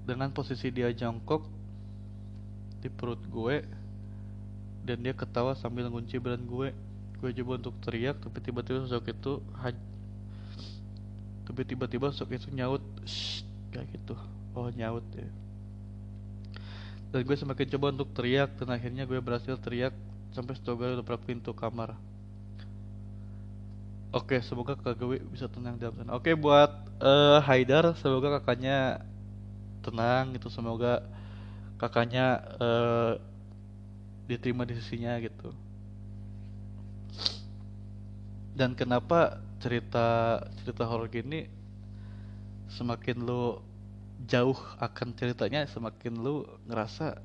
Dengan 0.02 0.28
posisi 0.34 0.72
dia 0.72 0.90
jongkok 0.90 1.46
di 2.82 2.90
perut 2.90 3.22
gue 3.30 3.62
dan 4.82 4.98
dia 4.98 5.14
ketawa 5.14 5.54
sambil 5.54 5.86
ngunci 5.90 6.18
badan 6.18 6.44
gue. 6.46 6.74
Gue 7.22 7.30
coba 7.38 7.52
untuk 7.58 7.74
teriak 7.82 8.18
tapi 8.18 8.38
tiba-tiba 8.42 8.82
sosok 8.86 9.14
itu 9.14 9.32
tapi 11.46 11.60
tiba-tiba 11.66 12.10
sosok 12.10 12.34
itu 12.34 12.48
nyaut. 12.54 12.82
Shh, 13.06 13.46
kayak 13.70 13.90
gitu. 13.94 14.14
Oh 14.56 14.68
nyaut 14.72 15.06
ya. 15.14 15.28
Dan 17.12 17.28
gue 17.28 17.36
semakin 17.36 17.66
coba 17.76 17.86
untuk 17.92 18.08
teriak 18.16 18.56
dan 18.56 18.72
akhirnya 18.72 19.04
gue 19.04 19.20
berhasil 19.20 19.54
teriak 19.60 19.92
sampai 20.32 20.56
setengah 20.56 20.96
udah 20.96 21.20
pintu 21.20 21.52
kamar 21.52 21.92
Oke, 24.12 24.44
semoga 24.44 24.76
kakak 24.76 25.00
gue 25.00 25.18
bisa 25.32 25.48
tenang 25.48 25.80
dalam 25.80 25.96
sana. 25.96 26.12
Oke, 26.12 26.36
buat 26.36 26.68
uh, 27.00 27.40
Haidar, 27.48 27.96
semoga 27.96 28.40
kakaknya 28.40 29.00
tenang 29.80 30.36
gitu. 30.36 30.52
Semoga 30.52 31.00
kakaknya 31.80 32.44
uh, 32.60 33.12
diterima 34.28 34.62
di 34.68 34.78
sisinya 34.78 35.18
gitu 35.18 35.50
dan 38.52 38.76
kenapa 38.76 39.40
cerita 39.58 40.38
cerita 40.60 40.84
horor 40.84 41.08
gini 41.08 41.48
semakin 42.68 43.24
lu 43.24 43.60
jauh 44.28 44.56
akan 44.78 45.16
ceritanya 45.16 45.66
semakin 45.66 46.14
lu 46.20 46.46
ngerasa 46.68 47.18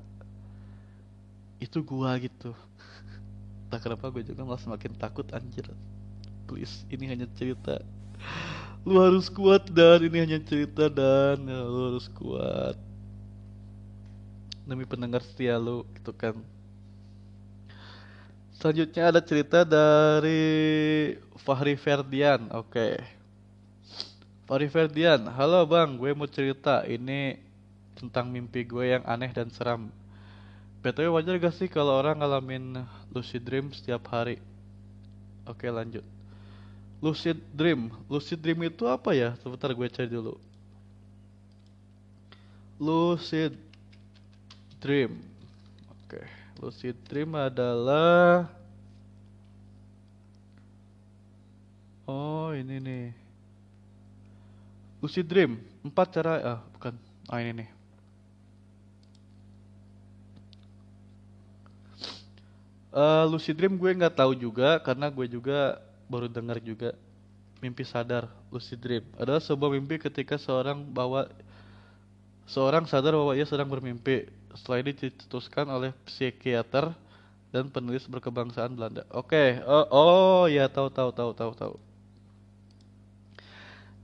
itu 1.62 1.78
gua 1.84 2.16
gitu 2.18 2.56
tak 3.70 3.84
kenapa 3.84 4.08
gue 4.10 4.24
juga 4.24 4.42
malah 4.46 4.60
semakin 4.60 4.92
takut 4.96 5.26
anjir 5.36 5.68
please 6.48 6.88
ini 6.88 7.04
hanya 7.12 7.28
cerita. 7.36 7.84
Lu 8.88 8.96
harus 9.04 9.28
kuat 9.28 9.68
dan. 9.68 10.00
Ini 10.00 10.18
hanya 10.24 10.40
cerita 10.40 10.88
dan. 10.88 11.44
Ya, 11.44 11.60
lu 11.60 11.92
harus 11.92 12.08
kuat. 12.16 12.80
Demi 14.64 14.88
pendengar 14.88 15.20
setia 15.20 15.60
lu 15.60 15.84
gitu 16.00 16.12
kan. 16.16 16.40
Selanjutnya 18.56 19.12
ada 19.12 19.20
cerita 19.20 19.62
dari 19.62 20.40
Fahri 21.44 21.76
Ferdian. 21.76 22.48
Oke. 22.56 22.72
Okay. 22.72 22.94
Fahri 24.48 24.72
Ferdian 24.72 25.28
halo 25.28 25.68
bang. 25.68 26.00
Gue 26.00 26.16
mau 26.16 26.26
cerita. 26.28 26.80
Ini 26.88 27.36
tentang 27.92 28.32
mimpi 28.32 28.64
gue 28.64 28.96
yang 28.96 29.04
aneh 29.04 29.28
dan 29.36 29.52
seram. 29.52 29.92
BTW 30.80 31.10
wajar 31.10 31.36
gak 31.42 31.58
sih 31.58 31.66
kalau 31.66 31.98
orang 31.98 32.22
ngalamin 32.22 32.86
lucid 33.10 33.42
dream 33.44 33.74
setiap 33.74 34.06
hari? 34.14 34.38
Oke 35.44 35.66
okay, 35.66 35.70
lanjut 35.74 36.17
lucid 36.98 37.38
dream 37.54 37.90
lucid 38.10 38.38
dream 38.42 38.60
itu 38.66 38.84
apa 38.86 39.14
ya 39.14 39.34
sebentar 39.38 39.70
gue 39.70 39.86
cari 39.86 40.10
dulu 40.10 40.34
lucid 42.78 43.58
dream. 44.78 45.18
Oke, 45.90 46.22
lucid 46.62 46.94
dream 47.10 47.34
adalah 47.34 48.46
Oh, 52.08 52.56
ini 52.56 52.80
nih. 52.80 53.06
Lucid 55.04 55.28
dream, 55.28 55.60
empat 55.84 56.08
cara 56.08 56.32
ah 56.40 56.58
bukan. 56.72 56.96
Ah 57.28 57.44
ini 57.44 57.52
nih. 57.60 57.70
Uh, 62.88 63.28
lucid 63.28 63.52
dream 63.52 63.76
gue 63.76 63.90
nggak 63.92 64.16
tahu 64.16 64.32
juga 64.32 64.80
karena 64.80 65.12
gue 65.12 65.26
juga 65.28 65.76
baru 66.08 66.26
dengar 66.26 66.58
juga 66.58 66.96
mimpi 67.60 67.84
sadar 67.84 68.26
lucid 68.50 68.80
dream 68.80 69.04
adalah 69.18 69.42
sebuah 69.42 69.70
mimpi 69.76 70.00
ketika 70.00 70.40
seorang 70.40 70.82
bawa 70.82 71.28
seorang 72.48 72.88
sadar 72.88 73.12
bahwa 73.12 73.36
ia 73.36 73.44
sedang 73.44 73.68
bermimpi 73.68 74.30
setelah 74.56 74.80
ini 74.80 74.92
dicetuskan 74.96 75.68
oleh 75.68 75.92
psikiater 76.08 76.96
dan 77.48 77.68
penulis 77.72 78.04
berkebangsaan 78.04 78.76
Belanda. 78.76 79.04
Oke, 79.12 79.36
okay. 79.36 79.48
oh, 79.64 79.86
oh 79.88 80.42
ya 80.48 80.68
tahu 80.68 80.88
tahu 80.92 81.12
tahu 81.12 81.30
tahu 81.32 81.52
tahu. 81.56 81.74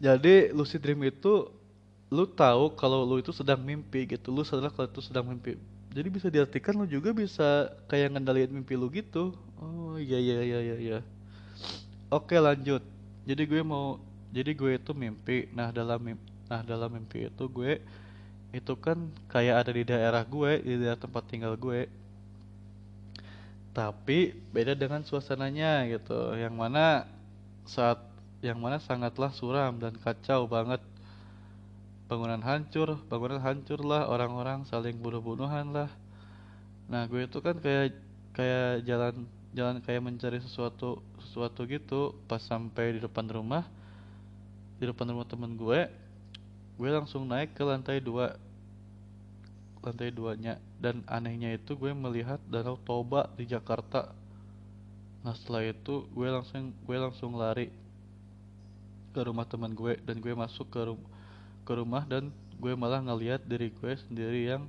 Jadi 0.00 0.52
lucid 0.52 0.80
dream 0.84 1.00
itu 1.08 1.48
lu 2.12 2.24
tahu 2.28 2.72
kalau 2.76 3.04
lu 3.04 3.20
itu 3.20 3.32
sedang 3.32 3.60
mimpi 3.60 4.04
gitu, 4.04 4.28
lu 4.32 4.44
sadar 4.44 4.72
kalau 4.72 4.88
itu 4.88 5.00
sedang 5.00 5.24
mimpi. 5.24 5.56
Jadi 5.94 6.08
bisa 6.10 6.26
diartikan 6.28 6.74
lu 6.74 6.84
juga 6.88 7.14
bisa 7.14 7.70
kayak 7.88 8.16
ngendaliin 8.16 8.52
mimpi 8.52 8.74
lu 8.76 8.90
gitu. 8.92 9.32
Oh 9.60 9.96
iya 9.96 10.18
iya 10.20 10.40
iya 10.42 10.58
iya 10.60 10.76
iya. 10.76 10.98
Oke, 12.14 12.36
lanjut. 12.38 12.82
Jadi 13.28 13.42
gue 13.50 13.62
mau 13.66 13.98
jadi 14.30 14.50
gue 14.60 14.72
itu 14.78 14.92
mimpi. 14.94 15.50
Nah, 15.50 15.68
dalam 15.74 15.98
mimpi, 15.98 16.26
nah 16.50 16.60
dalam 16.62 16.90
mimpi 16.94 17.26
itu 17.26 17.44
gue 17.50 17.72
itu 18.54 18.74
kan 18.78 18.98
kayak 19.26 19.66
ada 19.66 19.70
di 19.74 19.82
daerah 19.82 20.22
gue 20.22 20.52
di 20.62 20.74
daerah 20.78 20.94
tempat 20.94 21.26
tinggal 21.26 21.58
gue 21.58 21.90
tapi 23.74 24.30
beda 24.54 24.78
dengan 24.78 25.02
suasananya 25.02 25.90
gitu 25.90 26.38
yang 26.38 26.54
mana 26.54 27.10
saat 27.66 27.98
yang 28.46 28.62
mana 28.62 28.78
sangatlah 28.78 29.34
suram 29.34 29.82
dan 29.82 29.98
kacau 29.98 30.46
banget 30.46 30.78
bangunan 32.06 32.38
hancur 32.38 32.94
bangunan 33.10 33.42
hancur 33.42 33.82
lah 33.82 34.06
orang-orang 34.06 34.62
saling 34.70 34.94
bunuh-bunuhan 35.02 35.74
lah 35.74 35.90
nah 36.86 37.10
gue 37.10 37.26
itu 37.26 37.42
kan 37.42 37.58
kayak 37.58 37.98
kayak 38.38 38.86
jalan 38.86 39.26
jalan 39.50 39.82
kayak 39.82 40.02
mencari 40.06 40.38
sesuatu 40.38 41.02
sesuatu 41.24 41.64
gitu 41.66 42.14
pas 42.28 42.40
sampai 42.40 42.96
di 42.96 43.00
depan 43.02 43.26
rumah 43.26 43.64
di 44.78 44.84
depan 44.86 45.10
rumah 45.10 45.26
temen 45.26 45.56
gue 45.56 45.88
gue 46.74 46.90
langsung 46.90 47.24
naik 47.24 47.54
ke 47.54 47.62
lantai 47.62 48.02
dua 48.02 48.36
lantai 49.84 50.08
duanya. 50.08 50.56
Dan 50.80 51.04
anehnya 51.04 51.52
itu 51.52 51.76
gue 51.76 51.92
melihat 51.92 52.40
danau 52.48 52.80
Toba 52.80 53.28
di 53.36 53.44
Jakarta. 53.44 54.16
Nah 55.20 55.36
setelah 55.36 55.68
itu 55.68 56.08
gue 56.12 56.28
langsung 56.28 56.72
gue 56.72 56.96
langsung 56.96 57.36
lari 57.36 57.68
ke 59.14 59.20
rumah 59.22 59.46
teman 59.46 59.72
gue 59.72 60.00
dan 60.02 60.18
gue 60.18 60.34
masuk 60.34 60.66
ke 60.74 60.80
rum 60.90 60.98
ke 61.64 61.72
rumah 61.72 62.02
dan 62.02 62.34
gue 62.58 62.72
malah 62.74 62.98
ngeliat 62.98 63.46
diri 63.46 63.70
gue 63.70 63.92
sendiri 64.10 64.50
yang 64.50 64.66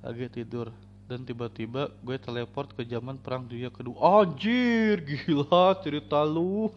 lagi 0.00 0.26
tidur 0.32 0.72
dan 1.10 1.26
tiba-tiba 1.26 1.90
gue 2.00 2.16
teleport 2.16 2.72
ke 2.72 2.82
zaman 2.86 3.18
perang 3.18 3.44
dunia 3.44 3.68
kedua. 3.68 4.24
Anjir 4.24 5.02
gila 5.02 5.76
cerita 5.82 6.22
lu. 6.24 6.70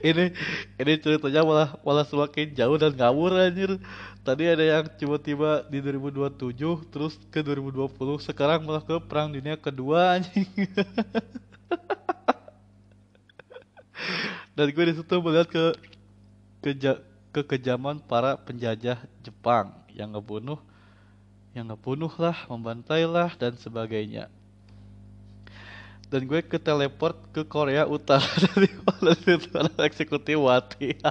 Ini 0.00 0.32
ini 0.80 0.92
ceritanya 0.96 1.44
malah 1.44 1.76
malah 1.84 2.06
semakin 2.08 2.56
jauh 2.56 2.80
dan 2.80 2.96
ngawur 2.96 3.36
anjir. 3.36 3.76
Tadi 4.24 4.48
ada 4.48 4.64
yang 4.64 4.88
tiba-tiba 4.96 5.64
di 5.68 5.84
2027 5.84 6.88
terus 6.88 7.20
ke 7.28 7.44
2020 7.44 7.92
sekarang 8.24 8.64
malah 8.64 8.80
ke 8.80 8.96
perang 9.04 9.28
dunia 9.28 9.60
kedua 9.60 10.16
anjing. 10.16 10.48
Dan 14.56 14.74
gue 14.74 14.84
di 14.90 14.94
situ 14.96 15.14
melihat 15.22 15.48
ke 15.52 15.64
ke 17.30 17.40
kejaman 17.44 18.02
para 18.02 18.34
penjajah 18.40 18.98
Jepang 19.22 19.70
yang 19.92 20.16
ngebunuh 20.16 20.58
yang 21.56 21.68
ngebunuh 21.72 22.12
lah 22.20 22.36
membantai 22.48 23.08
lah 23.08 23.32
dan 23.36 23.56
sebagainya. 23.56 24.28
Dan 26.08 26.24
gue 26.24 26.40
ke 26.40 26.56
teleport 26.56 27.20
ke 27.36 27.44
Korea 27.44 27.84
Utara. 27.84 28.24
Dari 28.56 28.72
itu? 29.28 29.48
Eksekutif 29.76 30.40
Wati 30.40 30.96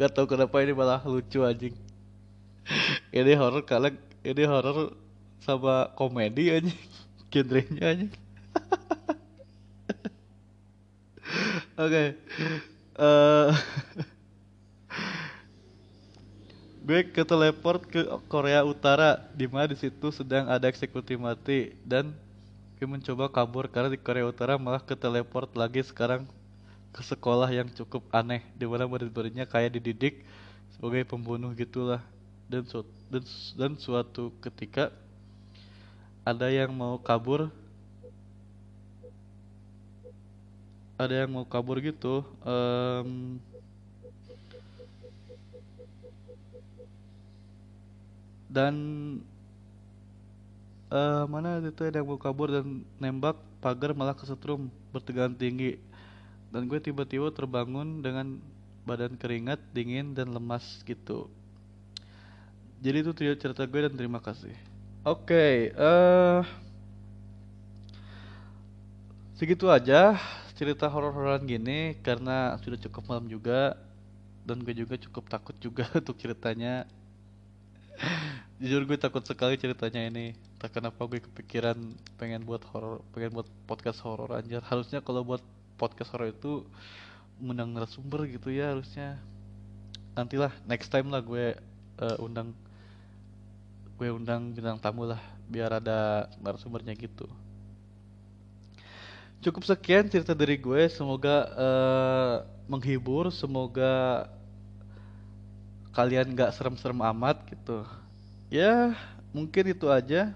Gak 0.00 0.10
tau 0.16 0.26
kenapa 0.26 0.58
ini 0.64 0.72
malah 0.74 0.98
lucu 1.06 1.44
anjing. 1.46 1.76
Ini 3.14 3.34
horror 3.38 3.62
kalian 3.62 3.98
ini 4.26 4.42
horror 4.48 4.96
sama 5.44 5.94
komedi 5.94 6.50
anjing. 6.50 6.80
Genrenya 7.30 7.84
anjing. 7.94 8.10
Oke. 11.80 11.86
Okay. 11.86 12.06
eh, 12.98 13.48
gue 16.80 17.00
ke 17.12 17.22
teleport 17.22 17.84
ke 17.84 18.08
Korea 18.26 18.64
Utara 18.64 19.20
di 19.36 19.44
mana 19.44 19.68
di 19.68 19.76
situ 19.76 20.08
sedang 20.10 20.48
ada 20.48 20.64
eksekusi 20.64 21.14
mati 21.20 21.76
dan 21.84 22.10
gue 22.80 22.88
mencoba 22.88 23.28
kabur 23.28 23.68
karena 23.68 23.92
di 23.92 24.00
Korea 24.00 24.24
Utara 24.24 24.56
malah 24.56 24.80
ke 24.80 24.96
teleport 24.96 25.52
lagi 25.52 25.84
sekarang 25.84 26.24
ke 26.90 27.02
sekolah 27.06 27.46
yang 27.52 27.70
cukup 27.70 28.02
aneh 28.10 28.42
di 28.58 28.66
mana 28.66 28.88
murid-muridnya 28.88 29.46
kayak 29.46 29.78
dididik 29.78 30.26
sebagai 30.74 31.06
pembunuh 31.06 31.54
gitulah. 31.54 32.02
Dan 32.50 32.66
so 32.66 32.82
dan 33.06 33.22
dan 33.54 33.72
suatu 33.78 34.34
ketika 34.42 34.90
ada 36.26 36.50
yang 36.50 36.74
mau 36.74 36.98
kabur. 36.98 37.52
Ada 40.98 41.24
yang 41.24 41.30
mau 41.32 41.46
kabur 41.48 41.80
gitu 41.80 42.26
em, 42.44 43.40
dan 48.50 48.74
eh 50.90 51.24
mana 51.30 51.62
itu 51.62 51.86
ada 51.86 52.02
yang 52.02 52.10
mau 52.10 52.18
kabur 52.18 52.50
dan 52.50 52.82
nembak 52.98 53.38
pagar 53.62 53.94
malah 53.94 54.18
kesetrum 54.18 54.66
bertegangan 54.90 55.38
tinggi. 55.38 55.78
Dan 56.50 56.66
gue 56.66 56.82
tiba-tiba 56.82 57.30
terbangun 57.30 58.02
dengan 58.02 58.42
badan 58.82 59.14
keringat 59.14 59.62
dingin 59.70 60.18
dan 60.18 60.34
lemas 60.34 60.82
gitu. 60.82 61.30
Jadi 62.82 62.96
itu 63.06 63.12
cerita 63.38 63.62
gue 63.70 63.86
dan 63.86 63.94
terima 63.94 64.18
kasih. 64.18 64.52
Oke 65.06 65.70
eh 65.70 66.42
segitu 69.38 69.72
aja 69.72 70.20
cerita 70.52 70.84
horor-hororan 70.84 71.48
gini 71.48 71.96
karena 72.04 72.60
sudah 72.60 72.76
cukup 72.76 73.08
malam 73.08 73.24
juga 73.30 73.72
dan 74.44 74.60
gue 74.60 74.76
juga 74.76 75.00
cukup 75.00 75.24
takut 75.32 75.56
juga 75.56 75.88
untuk 76.00 76.20
ceritanya 76.20 76.84
Jujur 78.60 78.84
gue 78.84 79.00
takut 79.00 79.24
sekali 79.24 79.56
ceritanya 79.56 80.04
ini. 80.12 80.36
Tak 80.60 80.76
kenapa 80.76 81.08
gue 81.08 81.16
kepikiran 81.24 81.80
pengen 82.20 82.44
buat 82.44 82.60
horor, 82.68 83.00
pengen 83.16 83.32
buat 83.32 83.48
podcast 83.64 84.04
horor 84.04 84.36
anjir. 84.36 84.60
Harusnya 84.60 85.00
kalau 85.00 85.24
buat 85.24 85.40
podcast 85.80 86.12
horor 86.12 86.28
itu 86.28 86.68
mengundang 87.40 87.72
narasumber 87.72 88.28
gitu 88.28 88.52
ya 88.52 88.76
harusnya. 88.76 89.16
Nantilah 90.12 90.52
next 90.68 90.92
time 90.92 91.08
lah 91.08 91.24
gue 91.24 91.56
eh, 92.04 92.16
undang 92.20 92.52
gue 93.96 94.12
undang 94.12 94.52
bintang 94.52 94.76
tamu 94.76 95.08
lah 95.08 95.24
biar 95.48 95.80
ada 95.80 96.28
narasumbernya 96.44 96.92
gitu. 97.00 97.24
Cukup 99.40 99.64
sekian 99.64 100.04
cerita 100.12 100.36
dari 100.36 100.60
gue. 100.60 100.84
Semoga 100.92 101.48
eh, 101.48 102.36
menghibur, 102.68 103.32
semoga 103.32 104.28
kalian 105.96 106.36
gak 106.36 106.52
serem-serem 106.52 107.00
amat 107.00 107.40
gitu. 107.48 107.88
Ya, 108.50 108.98
mungkin 109.30 109.70
itu 109.70 109.86
aja. 109.86 110.34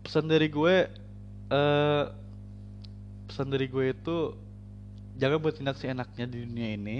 Pesan 0.00 0.24
dari 0.24 0.48
gue, 0.48 0.88
eh 1.52 2.04
pesan 3.28 3.52
dari 3.52 3.68
gue 3.68 3.92
itu 3.92 4.32
jangan 5.20 5.36
bertindak 5.36 5.76
seenaknya 5.76 6.24
di 6.24 6.48
dunia 6.48 6.80
ini. 6.80 6.98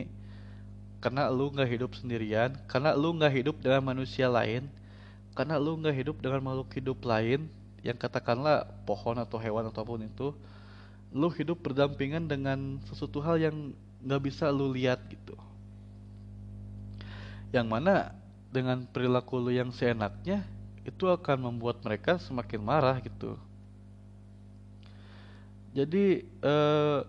Karena 1.00 1.32
lu 1.32 1.48
nggak 1.52 1.68
hidup 1.72 1.96
sendirian, 1.96 2.52
karena 2.68 2.92
lu 2.92 3.16
nggak 3.16 3.32
hidup 3.32 3.56
dengan 3.64 3.80
manusia 3.80 4.28
lain, 4.28 4.68
karena 5.32 5.56
lu 5.56 5.76
nggak 5.80 5.96
hidup 5.96 6.16
dengan 6.20 6.40
makhluk 6.40 6.68
hidup 6.76 7.00
lain 7.04 7.48
yang 7.84 7.96
katakanlah 7.96 8.64
pohon 8.88 9.20
atau 9.20 9.36
hewan 9.36 9.68
ataupun 9.68 10.08
itu, 10.08 10.32
lu 11.12 11.28
hidup 11.32 11.60
berdampingan 11.60 12.24
dengan 12.24 12.80
sesuatu 12.88 13.20
hal 13.20 13.36
yang 13.36 13.76
nggak 14.04 14.22
bisa 14.24 14.48
lu 14.48 14.72
lihat 14.72 15.00
gitu. 15.12 15.36
Yang 17.52 17.66
mana 17.68 18.16
dengan 18.54 18.86
perilaku 18.86 19.42
lu 19.42 19.50
yang 19.50 19.74
seenaknya 19.74 20.46
itu 20.86 21.10
akan 21.10 21.50
membuat 21.50 21.82
mereka 21.82 22.22
semakin 22.22 22.62
marah 22.62 23.02
gitu. 23.02 23.34
Jadi 25.74 26.22
eh, 26.22 27.00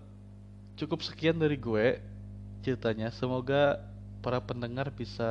cukup 0.73 1.05
sekian 1.05 1.37
dari 1.37 1.53
gue 1.53 2.01
ceritanya. 2.65 3.13
Semoga 3.13 3.77
para 4.25 4.41
pendengar 4.41 4.89
bisa 4.89 5.29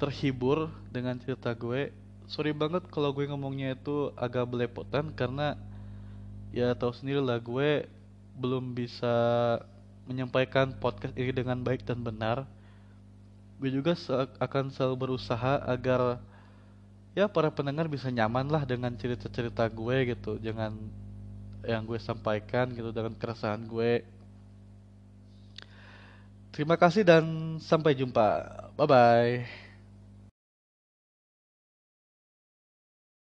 terhibur 0.00 0.72
dengan 0.88 1.20
cerita 1.20 1.52
gue. 1.52 1.92
Sorry 2.24 2.56
banget 2.56 2.88
kalau 2.88 3.12
gue 3.12 3.28
ngomongnya 3.28 3.76
itu 3.76 4.08
agak 4.16 4.48
belepotan 4.48 5.12
karena 5.12 5.60
ya 6.56 6.72
tahu 6.72 6.96
sendiri 6.96 7.20
lah 7.20 7.36
gue 7.36 7.84
belum 8.40 8.72
bisa 8.72 9.12
menyampaikan 10.08 10.72
podcast 10.80 11.12
ini 11.20 11.36
dengan 11.36 11.60
baik 11.60 11.84
dan 11.84 12.00
benar. 12.00 12.48
Gue 13.60 13.70
juga 13.76 13.92
se- 13.98 14.30
akan 14.46 14.64
selalu 14.74 14.96
berusaha 15.08 15.52
agar 15.74 16.00
ya 17.18 17.26
para 17.30 17.50
pendengar 17.50 17.86
bisa 17.94 18.08
nyaman 18.10 18.46
lah 18.54 18.62
dengan 18.66 18.92
cerita-cerita 19.00 19.64
gue 19.70 19.96
gitu, 20.14 20.32
jangan 20.42 20.72
yang 21.64 21.82
gue 21.88 21.98
sampaikan 22.00 22.66
gitu 22.76 22.90
dengan 22.96 23.14
keresahan 23.20 23.62
gue. 23.66 23.92
Terima 26.54 26.78
kasih 26.78 27.02
dan 27.02 27.24
sampai 27.58 27.98
jumpa. 27.98 28.26
Bye 28.78 28.86
bye. 28.86 29.63